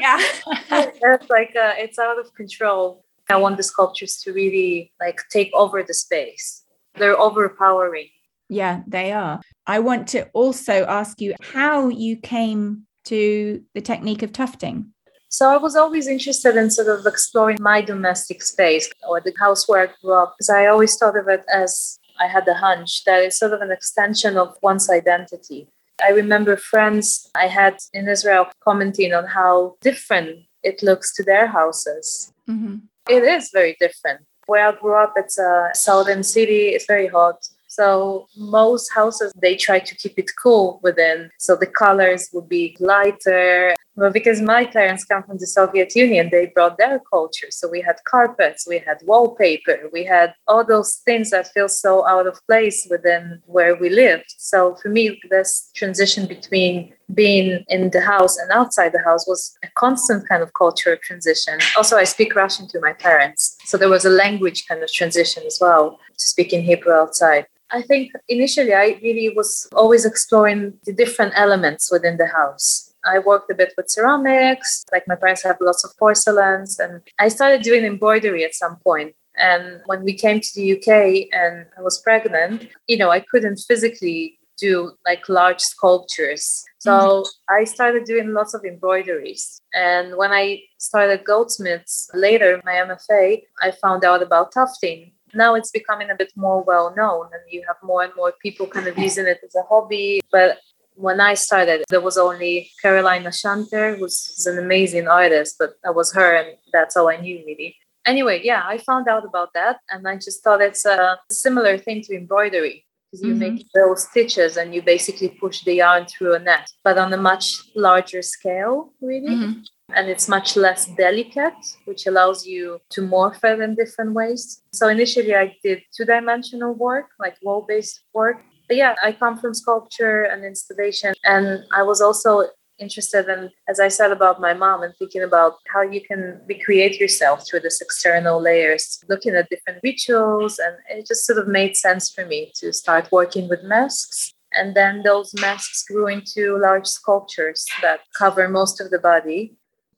Yeah. 0.00 0.18
it's 0.70 1.30
like, 1.30 1.54
uh, 1.54 1.74
it's 1.76 1.98
out 1.98 2.18
of 2.18 2.34
control. 2.34 3.04
I 3.32 3.36
want 3.36 3.56
the 3.56 3.62
sculptures 3.62 4.20
to 4.22 4.32
really 4.32 4.92
like 5.00 5.20
take 5.30 5.50
over 5.54 5.82
the 5.82 5.94
space. 5.94 6.62
They're 6.94 7.18
overpowering. 7.18 8.08
Yeah, 8.48 8.82
they 8.86 9.12
are. 9.12 9.40
I 9.66 9.78
want 9.78 10.08
to 10.08 10.28
also 10.34 10.84
ask 10.84 11.20
you 11.20 11.34
how 11.40 11.88
you 11.88 12.16
came 12.16 12.86
to 13.04 13.62
the 13.74 13.80
technique 13.80 14.22
of 14.22 14.32
tufting. 14.32 14.92
So 15.28 15.48
I 15.48 15.56
was 15.56 15.74
always 15.74 16.06
interested 16.06 16.56
in 16.56 16.70
sort 16.70 16.88
of 16.88 17.06
exploring 17.06 17.56
my 17.60 17.80
domestic 17.80 18.42
space 18.42 18.90
or 19.08 19.18
the 19.20 19.32
house 19.40 19.66
where 19.66 19.88
I 19.88 19.92
grew 20.02 20.12
up 20.12 20.34
because 20.36 20.50
I 20.50 20.66
always 20.66 20.94
thought 20.96 21.16
of 21.16 21.26
it 21.28 21.42
as 21.52 21.98
I 22.20 22.26
had 22.26 22.44
the 22.44 22.54
hunch 22.54 23.04
that 23.04 23.22
it's 23.22 23.38
sort 23.38 23.54
of 23.54 23.62
an 23.62 23.70
extension 23.70 24.36
of 24.36 24.54
one's 24.62 24.90
identity. 24.90 25.68
I 26.04 26.10
remember 26.10 26.56
friends 26.58 27.30
I 27.34 27.46
had 27.46 27.78
in 27.94 28.08
Israel 28.08 28.48
commenting 28.62 29.14
on 29.14 29.26
how 29.26 29.76
different 29.80 30.40
it 30.62 30.82
looks 30.82 31.14
to 31.14 31.22
their 31.22 31.46
houses. 31.46 32.32
Mm-hmm. 32.48 32.76
It 33.08 33.24
is 33.24 33.50
very 33.52 33.76
different. 33.80 34.20
Where 34.46 34.68
I 34.68 34.72
grew 34.72 34.94
up, 34.94 35.14
it's 35.16 35.38
a 35.38 35.70
southern 35.74 36.22
city, 36.22 36.68
it's 36.68 36.86
very 36.86 37.08
hot. 37.08 37.46
So 37.68 38.26
most 38.36 38.92
houses 38.92 39.32
they 39.34 39.56
try 39.56 39.78
to 39.78 39.94
keep 39.94 40.18
it 40.18 40.30
cool 40.42 40.78
within. 40.82 41.30
So 41.38 41.56
the 41.56 41.66
colors 41.66 42.28
would 42.32 42.48
be 42.48 42.76
lighter. 42.80 43.74
Well, 43.94 44.10
because 44.10 44.40
my 44.40 44.64
parents 44.64 45.04
come 45.04 45.22
from 45.22 45.36
the 45.36 45.46
Soviet 45.46 45.94
Union, 45.94 46.30
they 46.30 46.46
brought 46.46 46.78
their 46.78 46.98
culture. 47.12 47.48
So 47.50 47.68
we 47.68 47.82
had 47.82 47.96
carpets, 48.06 48.66
we 48.66 48.78
had 48.78 48.98
wallpaper, 49.04 49.90
we 49.92 50.04
had 50.04 50.34
all 50.48 50.64
those 50.64 51.02
things 51.04 51.28
that 51.30 51.48
feel 51.48 51.68
so 51.68 52.06
out 52.08 52.26
of 52.26 52.40
place 52.46 52.86
within 52.88 53.42
where 53.44 53.76
we 53.76 53.90
lived. 53.90 54.34
So 54.38 54.76
for 54.76 54.88
me, 54.88 55.20
this 55.28 55.70
transition 55.74 56.26
between 56.26 56.94
being 57.12 57.64
in 57.68 57.90
the 57.90 58.00
house 58.00 58.38
and 58.38 58.50
outside 58.50 58.92
the 58.92 59.02
house 59.04 59.26
was 59.26 59.54
a 59.62 59.68
constant 59.76 60.26
kind 60.26 60.42
of 60.42 60.54
cultural 60.54 60.96
transition. 61.02 61.58
Also, 61.76 61.98
I 61.98 62.04
speak 62.04 62.34
Russian 62.34 62.68
to 62.68 62.80
my 62.80 62.94
parents. 62.94 63.58
So 63.66 63.76
there 63.76 63.90
was 63.90 64.06
a 64.06 64.10
language 64.10 64.64
kind 64.66 64.82
of 64.82 64.90
transition 64.90 65.42
as 65.46 65.58
well 65.60 65.98
to 66.18 66.28
speak 66.28 66.54
in 66.54 66.62
Hebrew 66.62 66.94
outside. 66.94 67.46
I 67.70 67.82
think 67.82 68.12
initially 68.28 68.74
I 68.74 68.98
really 69.02 69.34
was 69.34 69.68
always 69.74 70.06
exploring 70.06 70.74
the 70.84 70.92
different 70.92 71.32
elements 71.36 71.90
within 71.90 72.16
the 72.16 72.26
house. 72.26 72.91
I 73.04 73.18
worked 73.18 73.50
a 73.50 73.54
bit 73.54 73.74
with 73.76 73.90
ceramics, 73.90 74.84
like 74.92 75.06
my 75.08 75.16
parents 75.16 75.42
have 75.42 75.56
lots 75.60 75.84
of 75.84 75.96
porcelains, 75.98 76.78
and 76.78 77.02
I 77.18 77.28
started 77.28 77.62
doing 77.62 77.84
embroidery 77.84 78.44
at 78.44 78.54
some 78.54 78.76
point. 78.76 79.14
And 79.36 79.80
when 79.86 80.04
we 80.04 80.14
came 80.14 80.40
to 80.40 80.50
the 80.54 80.76
UK 80.76 81.28
and 81.32 81.66
I 81.78 81.82
was 81.82 82.00
pregnant, 82.00 82.68
you 82.86 82.98
know, 82.98 83.10
I 83.10 83.20
couldn't 83.20 83.60
physically 83.66 84.38
do 84.58 84.92
like 85.06 85.28
large 85.28 85.60
sculptures. 85.60 86.62
So 86.78 86.90
mm-hmm. 86.90 87.54
I 87.54 87.64
started 87.64 88.04
doing 88.04 88.34
lots 88.34 88.52
of 88.52 88.64
embroideries. 88.64 89.60
And 89.72 90.16
when 90.16 90.32
I 90.32 90.60
started 90.78 91.24
Goldsmiths 91.24 92.10
later, 92.12 92.60
my 92.64 92.72
MFA, 92.72 93.42
I 93.62 93.70
found 93.70 94.04
out 94.04 94.22
about 94.22 94.52
tufting 94.52 95.12
now 95.34 95.54
it's 95.54 95.70
becoming 95.70 96.10
a 96.10 96.14
bit 96.14 96.32
more 96.36 96.62
well 96.62 96.94
known 96.96 97.26
and 97.32 97.42
you 97.48 97.62
have 97.66 97.76
more 97.82 98.02
and 98.02 98.12
more 98.16 98.32
people 98.42 98.66
kind 98.66 98.86
of 98.86 98.98
using 98.98 99.26
it 99.26 99.40
as 99.44 99.54
a 99.54 99.62
hobby 99.62 100.20
but 100.30 100.58
when 100.94 101.20
i 101.20 101.34
started 101.34 101.84
there 101.88 102.00
was 102.00 102.18
only 102.18 102.70
Carolina 102.80 103.28
Achaintre 103.28 103.98
who's 103.98 104.46
an 104.46 104.58
amazing 104.58 105.08
artist 105.08 105.56
but 105.58 105.74
that 105.82 105.94
was 105.94 106.12
her 106.12 106.34
and 106.34 106.56
that's 106.72 106.96
all 106.96 107.08
i 107.08 107.16
knew 107.16 107.42
really 107.46 107.76
anyway 108.06 108.40
yeah 108.42 108.62
i 108.66 108.78
found 108.78 109.08
out 109.08 109.24
about 109.24 109.50
that 109.54 109.78
and 109.90 110.06
i 110.06 110.14
just 110.14 110.42
thought 110.42 110.60
it's 110.60 110.84
a 110.84 111.18
similar 111.30 111.78
thing 111.78 112.02
to 112.02 112.14
embroidery 112.14 112.84
because 113.10 113.24
you 113.26 113.34
mm-hmm. 113.34 113.54
make 113.54 113.66
little 113.74 113.96
stitches 113.96 114.56
and 114.56 114.74
you 114.74 114.80
basically 114.82 115.28
push 115.28 115.62
the 115.64 115.74
yarn 115.74 116.06
through 116.06 116.34
a 116.34 116.38
net 116.38 116.68
but 116.84 116.98
on 116.98 117.12
a 117.12 117.16
much 117.16 117.46
larger 117.74 118.22
scale 118.22 118.92
really 119.00 119.34
mm-hmm 119.36 119.60
and 119.94 120.08
it's 120.08 120.28
much 120.28 120.56
less 120.56 120.86
delicate, 120.96 121.54
which 121.84 122.06
allows 122.06 122.46
you 122.46 122.80
to 122.90 123.02
morph 123.02 123.42
it 123.44 123.60
in 123.60 123.74
different 123.74 124.12
ways. 124.12 124.62
So 124.72 124.88
initially, 124.88 125.34
I 125.34 125.56
did 125.62 125.82
two 125.94 126.04
dimensional 126.04 126.74
work, 126.74 127.06
like 127.18 127.36
wall 127.42 127.64
based 127.68 128.00
work. 128.14 128.42
But 128.72 128.78
yeah, 128.78 128.94
I 129.04 129.12
come 129.12 129.36
from 129.36 129.52
sculpture 129.52 130.22
and 130.22 130.46
installation, 130.46 131.12
and 131.24 131.62
I 131.74 131.82
was 131.82 132.00
also 132.00 132.44
interested 132.78 133.28
in, 133.28 133.50
as 133.68 133.78
I 133.78 133.88
said 133.88 134.12
about 134.12 134.40
my 134.40 134.54
mom, 134.54 134.82
and 134.82 134.94
thinking 134.98 135.22
about 135.22 135.56
how 135.68 135.82
you 135.82 136.00
can 136.00 136.40
recreate 136.48 136.98
yourself 136.98 137.46
through 137.46 137.60
this 137.60 137.82
external 137.82 138.40
layers, 138.40 138.98
looking 139.10 139.34
at 139.34 139.50
different 139.50 139.80
rituals. 139.84 140.58
And 140.58 140.74
it 140.88 141.06
just 141.06 141.26
sort 141.26 141.38
of 141.38 141.48
made 141.48 141.76
sense 141.76 142.10
for 142.10 142.24
me 142.24 142.50
to 142.60 142.72
start 142.72 143.12
working 143.12 143.46
with 143.46 143.62
masks. 143.62 144.32
And 144.54 144.74
then 144.74 145.02
those 145.02 145.34
masks 145.38 145.84
grew 145.84 146.06
into 146.06 146.56
large 146.56 146.86
sculptures 146.86 147.66
that 147.82 148.00
cover 148.16 148.48
most 148.48 148.80
of 148.80 148.90
the 148.90 148.98
body 148.98 149.54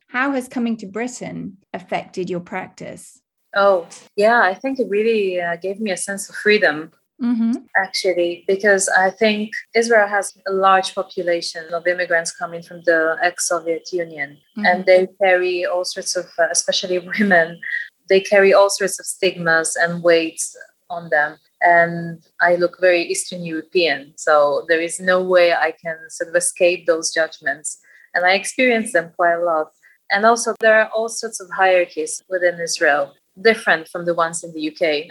how 0.08 0.32
has 0.32 0.46
coming 0.46 0.76
to 0.78 0.86
Britain 0.86 1.58
affected 1.72 2.30
your 2.30 2.38
practice? 2.38 3.20
Oh, 3.56 3.88
yeah, 4.14 4.42
I 4.42 4.54
think 4.54 4.78
it 4.78 4.88
really 4.88 5.40
uh, 5.40 5.56
gave 5.56 5.80
me 5.80 5.90
a 5.90 5.96
sense 5.96 6.28
of 6.28 6.36
freedom. 6.36 6.92
Mm-hmm. 7.22 7.52
Actually, 7.76 8.44
because 8.46 8.88
I 8.88 9.10
think 9.10 9.52
Israel 9.74 10.08
has 10.08 10.36
a 10.48 10.52
large 10.52 10.94
population 10.94 11.64
of 11.72 11.86
immigrants 11.86 12.32
coming 12.32 12.62
from 12.62 12.82
the 12.84 13.16
ex 13.22 13.48
Soviet 13.48 13.88
Union, 13.92 14.38
mm-hmm. 14.56 14.66
and 14.66 14.84
they 14.84 15.06
carry 15.22 15.64
all 15.64 15.84
sorts 15.84 16.16
of, 16.16 16.26
uh, 16.38 16.48
especially 16.50 16.98
women, 17.18 17.60
they 18.08 18.20
carry 18.20 18.52
all 18.52 18.68
sorts 18.68 18.98
of 18.98 19.06
stigmas 19.06 19.76
and 19.76 20.02
weights 20.02 20.56
on 20.90 21.08
them 21.10 21.38
and 21.64 22.22
I 22.40 22.56
look 22.56 22.78
very 22.78 23.02
Eastern 23.02 23.44
European. 23.44 24.12
So 24.16 24.66
there 24.68 24.80
is 24.80 25.00
no 25.00 25.22
way 25.22 25.54
I 25.54 25.72
can 25.72 25.96
sort 26.10 26.28
of 26.28 26.36
escape 26.36 26.86
those 26.86 27.12
judgments. 27.12 27.78
And 28.14 28.24
I 28.24 28.34
experience 28.34 28.92
them 28.92 29.12
quite 29.16 29.34
a 29.34 29.44
lot. 29.44 29.72
And 30.10 30.26
also, 30.26 30.54
there 30.60 30.78
are 30.80 30.90
all 30.94 31.08
sorts 31.08 31.40
of 31.40 31.48
hierarchies 31.50 32.22
within 32.28 32.60
Israel, 32.60 33.14
different 33.40 33.88
from 33.88 34.04
the 34.04 34.14
ones 34.14 34.44
in 34.44 34.52
the 34.52 34.68
UK. 34.70 35.08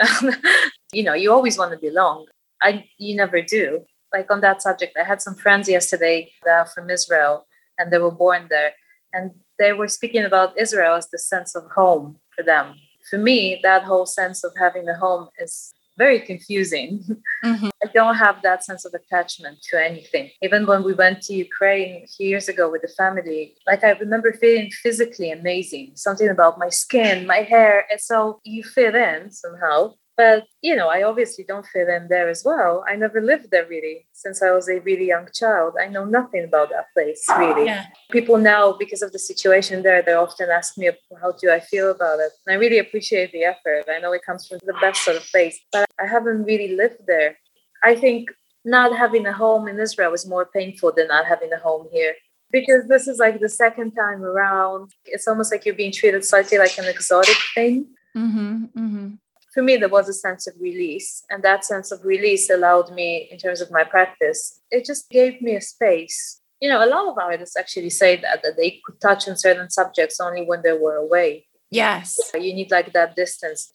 you 0.94 1.04
know, 1.04 1.14
you 1.14 1.32
always 1.32 1.58
want 1.58 1.72
to 1.72 1.78
belong. 1.78 2.26
I, 2.62 2.86
you 2.98 3.16
never 3.16 3.41
do. 3.41 3.86
Like 4.14 4.32
on 4.32 4.41
that 4.41 4.62
subject, 4.62 4.96
I 4.98 5.04
had 5.04 5.22
some 5.22 5.36
friends 5.36 5.68
yesterday 5.68 6.32
that 6.46 6.52
are 6.52 6.66
from 6.66 6.89
Israel 6.89 7.48
and 7.78 7.91
they 7.91 7.98
were 7.98 8.12
born 8.12 8.48
there. 8.50 8.74
And 9.12 9.32
they 9.60 9.74
were 9.74 9.88
speaking 9.88 10.24
about 10.24 10.58
Israel 10.58 10.96
as 10.96 11.10
the 11.10 11.18
sense 11.18 11.56
of 11.56 11.64
home 11.76 12.18
for 12.36 12.44
them. 12.44 12.76
For 13.10 13.18
me, 13.18 13.60
that 13.64 13.84
whole 13.84 14.06
sense 14.06 14.44
of 14.44 14.54
having 14.58 14.88
a 14.88 14.96
home 14.98 15.30
is 15.39 15.74
very 15.98 16.20
confusing. 16.20 17.04
Mm-hmm. 17.44 17.68
I 17.84 17.88
don't 17.94 18.16
have 18.16 18.41
that 18.44 18.64
sense 18.64 18.86
of 18.86 18.94
attachment 18.94 19.58
to 19.70 19.76
anything. 19.78 20.30
Even 20.41 20.66
when 20.66 20.82
we 20.82 20.94
went 20.94 21.22
to 21.24 21.34
Ukraine 21.34 22.04
a 22.06 22.08
few 22.08 22.30
years 22.30 22.48
ago 22.48 22.72
with 22.72 22.84
the 22.84 22.88
family, 22.88 23.56
like 23.68 23.84
I 23.84 23.89
remember 23.89 24.32
feeling 24.32 24.72
physically 24.72 25.30
amazing, 25.30 25.91
something 25.96 26.30
about 26.30 26.58
my 26.58 26.70
skin, 26.70 27.28
my 27.28 27.39
hair. 27.39 27.86
And 27.91 28.00
so 28.00 28.39
you 28.46 28.64
fit 28.64 28.96
in 28.96 29.30
somehow. 29.30 29.96
But, 30.16 30.45
you 30.61 30.76
know, 30.76 30.89
I 30.89 31.01
obviously 31.03 31.43
don't 31.43 31.66
fit 31.66 31.89
in 31.89 32.07
there 32.07 32.30
as 32.30 32.43
well. 32.45 32.86
I 32.88 32.95
never 32.95 33.20
lived 33.20 33.49
there 33.49 33.66
really 33.66 34.05
since 34.14 34.43
I 34.43 34.51
was 34.51 34.70
a 34.70 34.80
really 34.82 35.07
young 35.07 35.28
child. 35.34 35.74
I 35.82 35.88
know 35.88 36.05
nothing 36.05 36.43
about 36.43 36.70
that 36.70 36.93
place 36.93 37.26
really. 37.38 37.66
Yeah. 37.66 37.86
People 38.11 38.38
now, 38.38 38.74
because 38.74 39.01
of 39.01 39.11
the 39.11 39.18
situation 39.18 39.82
there, 39.82 40.03
they 40.03 40.14
often 40.14 40.49
ask 40.51 40.78
me, 40.78 40.91
how 41.20 41.32
do 41.32 41.49
I 41.49 41.59
feel 41.59 41.89
about 41.89 42.20
it? 42.20 42.32
And 42.45 42.53
I 42.53 42.59
really 42.59 42.78
appreciate 42.78 43.32
the 43.32 43.43
effort. 43.43 43.86
I 43.89 43.99
know 43.99 44.14
it 44.14 44.24
comes 44.24 44.47
from 44.47 44.59
the 44.64 44.76
best 44.80 45.03
sort 45.03 45.18
of 45.18 45.24
place, 45.32 45.59
but 45.72 45.88
I 45.99 46.05
haven't 46.05 46.43
really 46.43 46.76
lived 46.76 47.07
there. 47.07 47.38
I 47.84 47.95
think 47.95 48.30
not 48.64 48.95
having 48.95 49.26
a 49.26 49.34
home 49.34 49.68
in 49.68 49.80
Israel 49.80 50.14
is 50.14 50.28
more 50.28 50.45
painful 50.45 50.93
than 50.95 51.07
not 51.07 51.26
having 51.26 51.51
a 51.51 51.57
home 51.57 51.88
here 51.91 52.14
because 52.51 52.88
this 52.88 53.07
is 53.07 53.18
like 53.18 53.39
the 53.39 53.49
second 53.49 53.93
time 53.93 54.24
around. 54.24 54.91
It's 55.05 55.28
almost 55.28 55.51
like 55.51 55.66
you're 55.66 55.74
being 55.74 55.91
treated 55.91 56.24
slightly 56.24 56.59
like 56.59 56.78
an 56.78 56.86
exotic 56.86 57.38
thing. 57.55 57.88
Mm-hmm, 58.16 58.66
mm-hmm 58.78 59.14
for 59.54 59.62
me, 59.62 59.78
there 59.78 59.89
was 59.89 60.10
a 60.10 60.14
sense 60.14 60.47
of 60.47 60.56
release. 60.60 61.24
And 61.30 61.43
that 61.43 61.64
sense 61.64 61.91
of 61.91 62.04
release 62.04 62.49
allowed 62.49 62.91
me, 62.91 63.28
in 63.32 63.38
terms 63.38 63.62
of 63.62 63.72
my 63.72 63.84
practice, 63.84 64.60
it 64.72 64.86
just 64.86 65.10
gave 65.10 65.41
me 65.41 65.56
a 65.56 65.62
space. 65.62 66.41
You 66.60 66.70
know, 66.70 66.84
a 66.84 66.88
lot 66.88 67.08
of 67.08 67.18
artists 67.18 67.56
actually 67.56 67.91
say 67.91 68.16
that, 68.18 68.41
that 68.43 68.58
they 68.58 68.82
could 68.84 68.99
touch 68.99 69.28
on 69.28 69.38
certain 69.38 69.70
subjects 69.70 70.20
only 70.20 70.43
when 70.43 70.62
they 70.64 70.74
were 70.74 70.95
away. 70.95 71.45
Yes. 71.70 72.18
You 72.34 72.54
need 72.54 72.72
like 72.72 72.93
that 72.93 73.16
distance. 73.16 73.72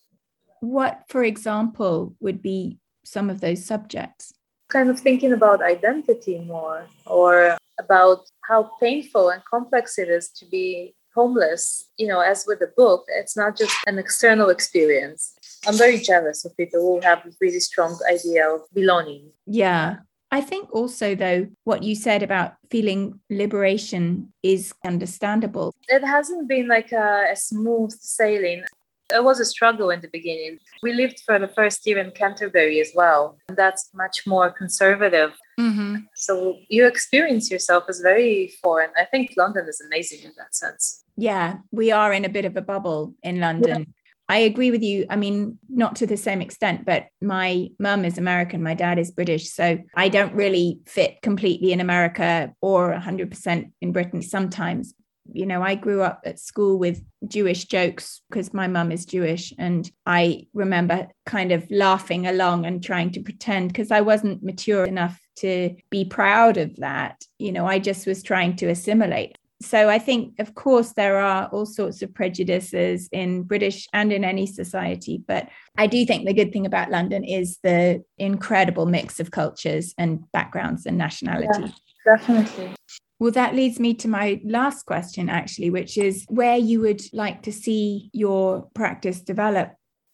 What, 0.61 1.03
for 1.09 1.22
example, 1.22 2.16
would 2.20 2.43
be 2.43 2.79
some 3.05 3.31
of 3.31 3.41
those 3.41 3.64
subjects? 3.64 4.33
Kind 4.68 4.91
of 4.91 4.99
thinking 4.99 5.33
about 5.33 5.62
identity 5.62 6.41
more 6.41 6.87
or 7.07 7.57
about 7.79 8.26
how 8.43 8.70
painful 8.81 9.31
and 9.31 9.43
complex 9.45 9.99
it 9.99 10.09
is 10.09 10.31
to 10.31 10.47
be 10.47 10.95
homeless. 11.14 11.89
You 11.97 12.09
know, 12.09 12.20
as 12.20 12.45
with 12.47 12.59
the 12.59 12.72
book, 12.76 13.05
it's 13.09 13.37
not 13.37 13.57
just 13.57 13.76
an 13.87 13.99
external 13.99 14.49
experience 14.49 15.38
I'm 15.67 15.77
very 15.77 15.99
jealous 15.99 16.45
of 16.45 16.57
people 16.57 16.81
who 16.81 17.01
have 17.01 17.19
a 17.27 17.31
really 17.41 17.61
strong 17.61 17.99
idea 18.11 18.49
of 18.49 18.63
belonging. 18.73 19.31
Yeah. 19.47 19.97
I 20.31 20.43
think 20.43 20.69
also, 20.73 21.15
though, 21.15 21.49
what 21.65 21.83
you 21.83 21.95
said 21.95 22.23
about 22.23 22.55
feeling 22.71 23.21
liberation 23.31 24.33
is 24.43 24.75
understandable. 24.85 25.75
It 25.89 26.05
hasn't 26.05 26.49
been 26.49 26.69
like 26.69 26.93
a, 26.93 27.29
a 27.33 27.37
smooth 27.37 27.93
sailing. 27.93 28.65
It 29.11 29.25
was 29.25 29.41
a 29.41 29.47
struggle 29.47 29.89
in 29.89 30.03
the 30.03 30.09
beginning. 30.09 30.59
We 30.83 30.93
lived 30.93 31.21
for 31.25 31.39
the 31.39 31.49
first 31.49 31.87
year 31.87 31.97
in 31.97 32.11
Canterbury 32.11 32.79
as 32.79 32.93
well. 32.95 33.39
And 33.49 33.57
that's 33.57 33.89
much 33.95 34.27
more 34.27 34.51
conservative. 34.51 35.33
Mm-hmm. 35.59 35.97
So 36.15 36.59
you 36.69 36.87
experience 36.87 37.51
yourself 37.51 37.85
as 37.89 38.01
very 38.01 38.53
foreign. 38.63 38.91
I 38.99 39.07
think 39.07 39.33
London 39.35 39.65
is 39.67 39.81
amazing 39.81 40.25
in 40.25 40.33
that 40.37 40.55
sense. 40.55 41.05
Yeah, 41.17 41.57
we 41.73 41.91
are 41.91 42.13
in 42.13 42.27
a 42.27 42.29
bit 42.29 42.45
of 42.45 42.55
a 42.57 42.61
bubble 42.61 43.15
in 43.23 43.41
London. 43.41 43.95
I 44.29 44.39
agree 44.39 44.70
with 44.70 44.83
you. 44.83 45.07
I 45.09 45.16
mean, 45.16 45.59
not 45.70 45.97
to 45.97 46.07
the 46.07 46.18
same 46.18 46.43
extent, 46.43 46.85
but 46.85 47.07
my 47.22 47.68
mum 47.79 48.05
is 48.05 48.18
American, 48.18 48.62
my 48.62 48.74
dad 48.74 48.99
is 48.99 49.11
British. 49.11 49.51
So 49.51 49.79
I 49.97 50.11
don't 50.11 50.35
really 50.35 50.81
fit 50.87 51.22
completely 51.22 51.72
in 51.72 51.81
America 51.81 52.53
or 52.61 52.93
100% 52.93 53.72
in 53.81 53.93
Britain 53.93 54.20
sometimes. 54.20 54.93
You 55.33 55.47
know, 55.47 55.62
I 55.62 55.74
grew 55.74 56.03
up 56.03 56.20
at 56.24 56.39
school 56.39 56.79
with 56.79 57.03
Jewish 57.26 57.64
jokes 57.66 58.22
because 58.29 58.53
my 58.53 58.66
mum 58.66 58.93
is 58.93 59.07
Jewish. 59.07 59.53
And 59.59 59.91
I 60.05 60.47
remember 60.53 61.09
kind 61.24 61.53
of 61.53 61.66
laughing 61.70 62.26
along 62.26 62.66
and 62.66 62.85
trying 62.85 63.11
to 63.12 63.22
pretend 63.22 63.68
because 63.68 63.91
I 63.91 64.03
wasn't 64.03 64.43
mature 64.43 64.85
enough 64.85 65.18
to 65.37 65.74
be 65.91 66.05
proud 66.05 66.59
of 66.59 66.76
that. 66.76 67.22
You 67.39 67.53
know, 67.53 67.66
I 67.66 67.79
just 67.79 68.07
was 68.07 68.22
trying 68.22 68.57
to 68.57 68.68
assimilate 68.68 69.38
so 69.61 69.89
I 69.89 69.99
think, 69.99 70.39
of 70.39 70.55
course, 70.55 70.93
there 70.93 71.19
are 71.19 71.49
all 71.49 71.67
sorts 71.67 72.01
of 72.03 72.15
prejudices 72.15 73.09
in 73.11 73.43
British 73.43 73.89
and 73.93 74.13
in 74.13 74.25
any 74.25 74.47
society. 74.47 75.23
But 75.27 75.49
I 75.77 75.89
do 75.89 76.07
think 76.07 76.27
the 76.27 76.33
good 76.35 76.53
thing 76.53 76.65
about 76.65 76.91
London 76.91 77.25
is 77.25 77.59
the 77.65 78.05
incredible 78.19 78.87
mix 78.87 79.19
of 79.19 79.33
cultures 79.33 79.95
and 79.99 80.31
backgrounds 80.33 80.87
and 80.87 80.97
nationalities. 80.97 81.73
Yeah, 82.07 82.17
definitely. 82.17 82.75
Well, 83.19 83.33
that 83.33 83.57
leads 83.57 83.81
me 83.81 83.95
to 83.95 84.07
my 84.07 84.41
last 84.45 84.87
question, 84.87 85.29
actually, 85.29 85.71
which 85.71 85.99
is 85.99 86.25
where 86.29 86.57
you 86.57 86.81
would 86.81 87.03
like 87.13 87.43
to 87.43 87.53
see 87.53 88.11
your 88.13 88.69
practice 88.75 89.21
develop. 89.21 89.73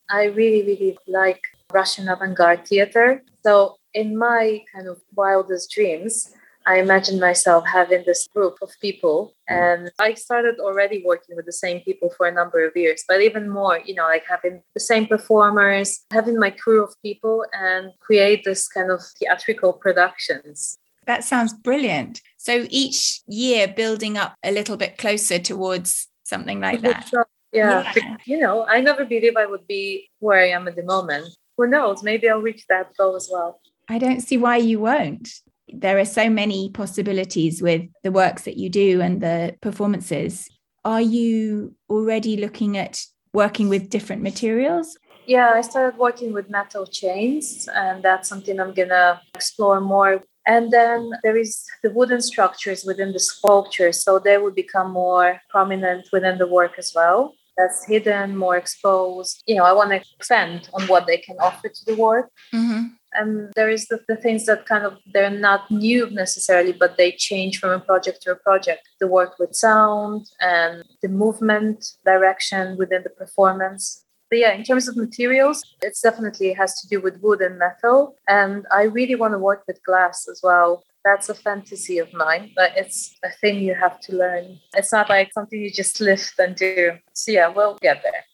I 0.08 0.24
really, 0.24 0.62
really 0.62 0.98
like 1.06 1.42
Russian 1.70 2.08
avant 2.08 2.34
garde 2.34 2.66
theater. 2.66 3.22
So, 3.42 3.76
in 3.92 4.16
my 4.16 4.62
kind 4.74 4.88
of 4.88 5.02
wildest 5.14 5.70
dreams, 5.70 6.32
I 6.66 6.78
imagined 6.78 7.20
myself 7.20 7.64
having 7.66 8.04
this 8.06 8.26
group 8.34 8.56
of 8.62 8.70
people. 8.80 9.34
Mm. 9.50 9.56
And 9.56 9.90
I 9.98 10.14
started 10.14 10.58
already 10.58 11.02
working 11.04 11.36
with 11.36 11.46
the 11.46 11.52
same 11.52 11.80
people 11.80 12.10
for 12.16 12.26
a 12.26 12.32
number 12.32 12.66
of 12.66 12.72
years, 12.74 13.04
but 13.06 13.20
even 13.20 13.48
more, 13.48 13.80
you 13.84 13.94
know, 13.94 14.04
like 14.04 14.24
having 14.28 14.62
the 14.72 14.80
same 14.80 15.06
performers, 15.06 16.04
having 16.10 16.38
my 16.38 16.50
crew 16.50 16.82
of 16.82 16.94
people 17.02 17.44
and 17.52 17.92
create 18.00 18.44
this 18.44 18.68
kind 18.68 18.90
of 18.90 19.02
theatrical 19.18 19.74
productions. 19.74 20.78
That 21.06 21.22
sounds 21.22 21.52
brilliant. 21.52 22.22
So 22.38 22.66
each 22.70 23.20
year 23.26 23.68
building 23.68 24.16
up 24.16 24.34
a 24.42 24.50
little 24.50 24.78
bit 24.78 24.96
closer 24.96 25.38
towards 25.38 26.08
something 26.24 26.60
like 26.60 26.80
that. 26.80 27.10
Yeah. 27.52 27.92
yeah. 27.94 28.16
You 28.24 28.38
know, 28.38 28.64
I 28.66 28.80
never 28.80 29.04
believe 29.04 29.36
I 29.36 29.44
would 29.44 29.66
be 29.66 30.08
where 30.20 30.40
I 30.40 30.48
am 30.48 30.66
at 30.66 30.76
the 30.76 30.82
moment. 30.82 31.28
Who 31.58 31.66
knows? 31.66 32.02
Maybe 32.02 32.28
I'll 32.28 32.40
reach 32.40 32.66
that 32.68 32.96
goal 32.96 33.16
as 33.16 33.28
well. 33.30 33.60
I 33.86 33.98
don't 33.98 34.20
see 34.20 34.38
why 34.38 34.56
you 34.56 34.80
won't 34.80 35.28
there 35.68 35.98
are 35.98 36.04
so 36.04 36.28
many 36.28 36.70
possibilities 36.70 37.62
with 37.62 37.82
the 38.02 38.12
works 38.12 38.42
that 38.42 38.56
you 38.56 38.68
do 38.68 39.00
and 39.00 39.20
the 39.20 39.56
performances. 39.60 40.48
Are 40.84 41.00
you 41.00 41.74
already 41.88 42.36
looking 42.36 42.76
at 42.76 43.02
working 43.32 43.68
with 43.68 43.90
different 43.90 44.22
materials? 44.22 44.96
Yeah, 45.26 45.52
I 45.54 45.62
started 45.62 45.98
working 45.98 46.32
with 46.32 46.50
metal 46.50 46.86
chains, 46.86 47.66
and 47.74 48.02
that's 48.02 48.28
something 48.28 48.60
I'm 48.60 48.74
gonna 48.74 49.22
explore 49.34 49.80
more. 49.80 50.22
And 50.46 50.70
then 50.70 51.10
there 51.22 51.36
is 51.36 51.64
the 51.82 51.90
wooden 51.90 52.20
structures 52.20 52.84
within 52.84 53.12
the 53.12 53.18
sculpture, 53.18 53.92
so 53.92 54.18
they 54.18 54.36
will 54.36 54.50
become 54.50 54.90
more 54.90 55.40
prominent 55.48 56.08
within 56.12 56.36
the 56.36 56.46
work 56.46 56.72
as 56.78 56.92
well. 56.94 57.34
That's 57.56 57.84
hidden, 57.86 58.36
more 58.36 58.56
exposed. 58.56 59.42
You 59.46 59.56
know, 59.56 59.64
I 59.64 59.72
want 59.72 59.90
to 59.90 59.96
expand 60.16 60.68
on 60.74 60.82
what 60.88 61.06
they 61.06 61.18
can 61.18 61.36
offer 61.38 61.68
to 61.68 61.84
the 61.84 61.94
work. 61.94 62.30
Mm-hmm. 62.52 62.86
And 63.12 63.52
there 63.54 63.70
is 63.70 63.86
the, 63.86 64.00
the 64.08 64.16
things 64.16 64.46
that 64.46 64.66
kind 64.66 64.84
of 64.84 64.98
they're 65.12 65.30
not 65.30 65.70
new 65.70 66.10
necessarily 66.10 66.72
but 66.72 66.96
they 66.96 67.12
change 67.12 67.60
from 67.60 67.70
a 67.70 67.78
project 67.78 68.22
to 68.22 68.32
a 68.32 68.36
project. 68.36 68.88
The 69.00 69.06
work 69.06 69.38
with 69.38 69.54
sound 69.54 70.26
and 70.40 70.82
the 71.00 71.08
movement 71.08 71.92
direction 72.04 72.76
within 72.76 73.04
the 73.04 73.10
performance. 73.10 74.04
But 74.30 74.40
yeah 74.40 74.52
in 74.52 74.64
terms 74.64 74.88
of 74.88 74.96
materials 74.96 75.62
it 75.80 75.96
definitely 76.02 76.54
has 76.54 76.80
to 76.80 76.88
do 76.88 77.00
with 77.00 77.22
wood 77.22 77.40
and 77.40 77.56
metal. 77.56 78.16
And 78.26 78.66
i 78.72 78.82
really 78.82 79.14
want 79.14 79.34
to 79.34 79.38
work 79.38 79.62
with 79.68 79.84
glass 79.84 80.26
as 80.28 80.40
well 80.42 80.82
that's 81.04 81.28
a 81.28 81.34
fantasy 81.34 81.98
of 81.98 82.12
mine 82.12 82.50
but 82.56 82.72
it's 82.76 83.16
a 83.24 83.30
thing 83.30 83.58
you 83.58 83.74
have 83.74 84.00
to 84.00 84.16
learn 84.16 84.58
it's 84.74 84.92
not 84.92 85.08
like 85.08 85.32
something 85.32 85.60
you 85.60 85.70
just 85.70 86.00
lift 86.00 86.38
and 86.38 86.56
do 86.56 86.92
so 87.12 87.32
yeah 87.32 87.48
we'll 87.48 87.78
get 87.80 88.02
there 88.02 88.24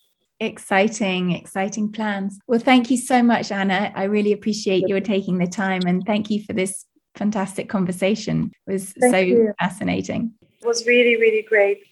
Exciting, 0.43 1.33
exciting 1.33 1.93
plans. 1.93 2.39
Well, 2.47 2.59
thank 2.59 2.91
you 2.91 2.97
so 2.97 3.23
much, 3.23 3.53
Anna. 3.53 3.93
I 3.95 4.05
really 4.05 4.33
appreciate 4.33 4.89
your 4.89 4.99
taking 5.01 5.37
the 5.37 5.47
time 5.47 5.83
and 5.87 6.03
thank 6.07 6.31
you 6.31 6.43
for 6.43 6.55
this 6.55 6.87
fantastic 7.15 7.69
conversation. 7.69 8.51
It 8.67 8.73
was 8.73 8.95
thank 8.99 9.13
so 9.13 9.19
you. 9.19 9.53
fascinating. 9.61 10.33
It 10.63 10.67
was 10.67 10.87
really, 10.87 11.17
really 11.17 11.43
great. 11.43 11.83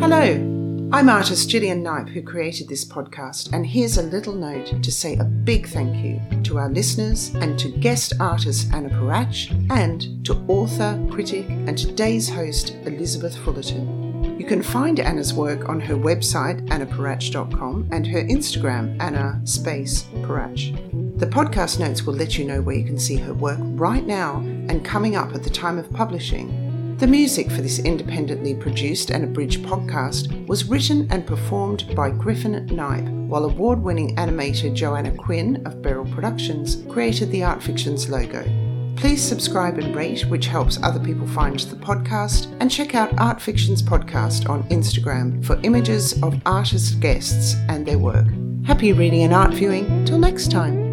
Hello, 0.00 0.55
I'm 0.92 1.08
artist 1.08 1.50
Gillian 1.50 1.82
Knipe, 1.82 2.08
who 2.08 2.22
created 2.22 2.68
this 2.68 2.84
podcast, 2.84 3.52
and 3.52 3.66
here's 3.66 3.98
a 3.98 4.04
little 4.04 4.34
note 4.34 4.82
to 4.82 4.92
say 4.92 5.16
a 5.16 5.24
big 5.24 5.66
thank 5.66 5.96
you 5.96 6.20
to 6.44 6.58
our 6.58 6.68
listeners 6.68 7.34
and 7.34 7.58
to 7.58 7.68
guest 7.68 8.12
artist 8.20 8.72
Anna 8.72 8.90
Perach 8.90 9.50
and 9.70 10.24
to 10.24 10.34
author, 10.46 11.04
critic, 11.10 11.48
and 11.48 11.76
today's 11.76 12.28
host 12.28 12.76
Elizabeth 12.84 13.36
Fullerton. 13.38 14.38
You 14.38 14.46
can 14.46 14.62
find 14.62 15.00
Anna's 15.00 15.34
work 15.34 15.68
on 15.68 15.80
her 15.80 15.96
website, 15.96 16.64
annaperach.com, 16.68 17.88
and 17.90 18.06
her 18.06 18.22
Instagram, 18.22 18.96
Anna 19.02 19.40
Space 19.44 20.04
Perach. 20.22 21.18
The 21.18 21.26
podcast 21.26 21.80
notes 21.80 22.04
will 22.04 22.14
let 22.14 22.38
you 22.38 22.44
know 22.44 22.62
where 22.62 22.76
you 22.76 22.84
can 22.84 22.98
see 22.98 23.16
her 23.16 23.34
work 23.34 23.58
right 23.60 24.06
now 24.06 24.36
and 24.36 24.84
coming 24.84 25.16
up 25.16 25.34
at 25.34 25.42
the 25.42 25.50
time 25.50 25.78
of 25.78 25.92
publishing. 25.92 26.65
The 26.98 27.06
music 27.06 27.50
for 27.50 27.60
this 27.60 27.78
independently 27.78 28.54
produced 28.54 29.10
and 29.10 29.22
abridged 29.22 29.62
podcast 29.62 30.46
was 30.46 30.64
written 30.64 31.06
and 31.10 31.26
performed 31.26 31.94
by 31.94 32.08
Griffin 32.08 32.64
Knipe, 32.74 33.04
while 33.28 33.44
award 33.44 33.82
winning 33.82 34.16
animator 34.16 34.72
Joanna 34.72 35.14
Quinn 35.14 35.62
of 35.66 35.82
Beryl 35.82 36.06
Productions 36.06 36.82
created 36.88 37.30
the 37.30 37.44
Art 37.44 37.62
Fictions 37.62 38.08
logo. 38.08 38.42
Please 38.96 39.20
subscribe 39.20 39.76
and 39.76 39.94
rate, 39.94 40.24
which 40.30 40.46
helps 40.46 40.82
other 40.82 40.98
people 40.98 41.26
find 41.26 41.60
the 41.60 41.76
podcast, 41.76 42.50
and 42.60 42.70
check 42.70 42.94
out 42.94 43.12
Art 43.18 43.42
Fictions 43.42 43.82
Podcast 43.82 44.48
on 44.48 44.62
Instagram 44.70 45.44
for 45.44 45.60
images 45.64 46.14
of 46.22 46.40
artist 46.46 46.98
guests 47.00 47.56
and 47.68 47.84
their 47.84 47.98
work. 47.98 48.26
Happy 48.64 48.94
reading 48.94 49.22
and 49.22 49.34
art 49.34 49.52
viewing. 49.52 50.06
Till 50.06 50.18
next 50.18 50.50
time. 50.50 50.85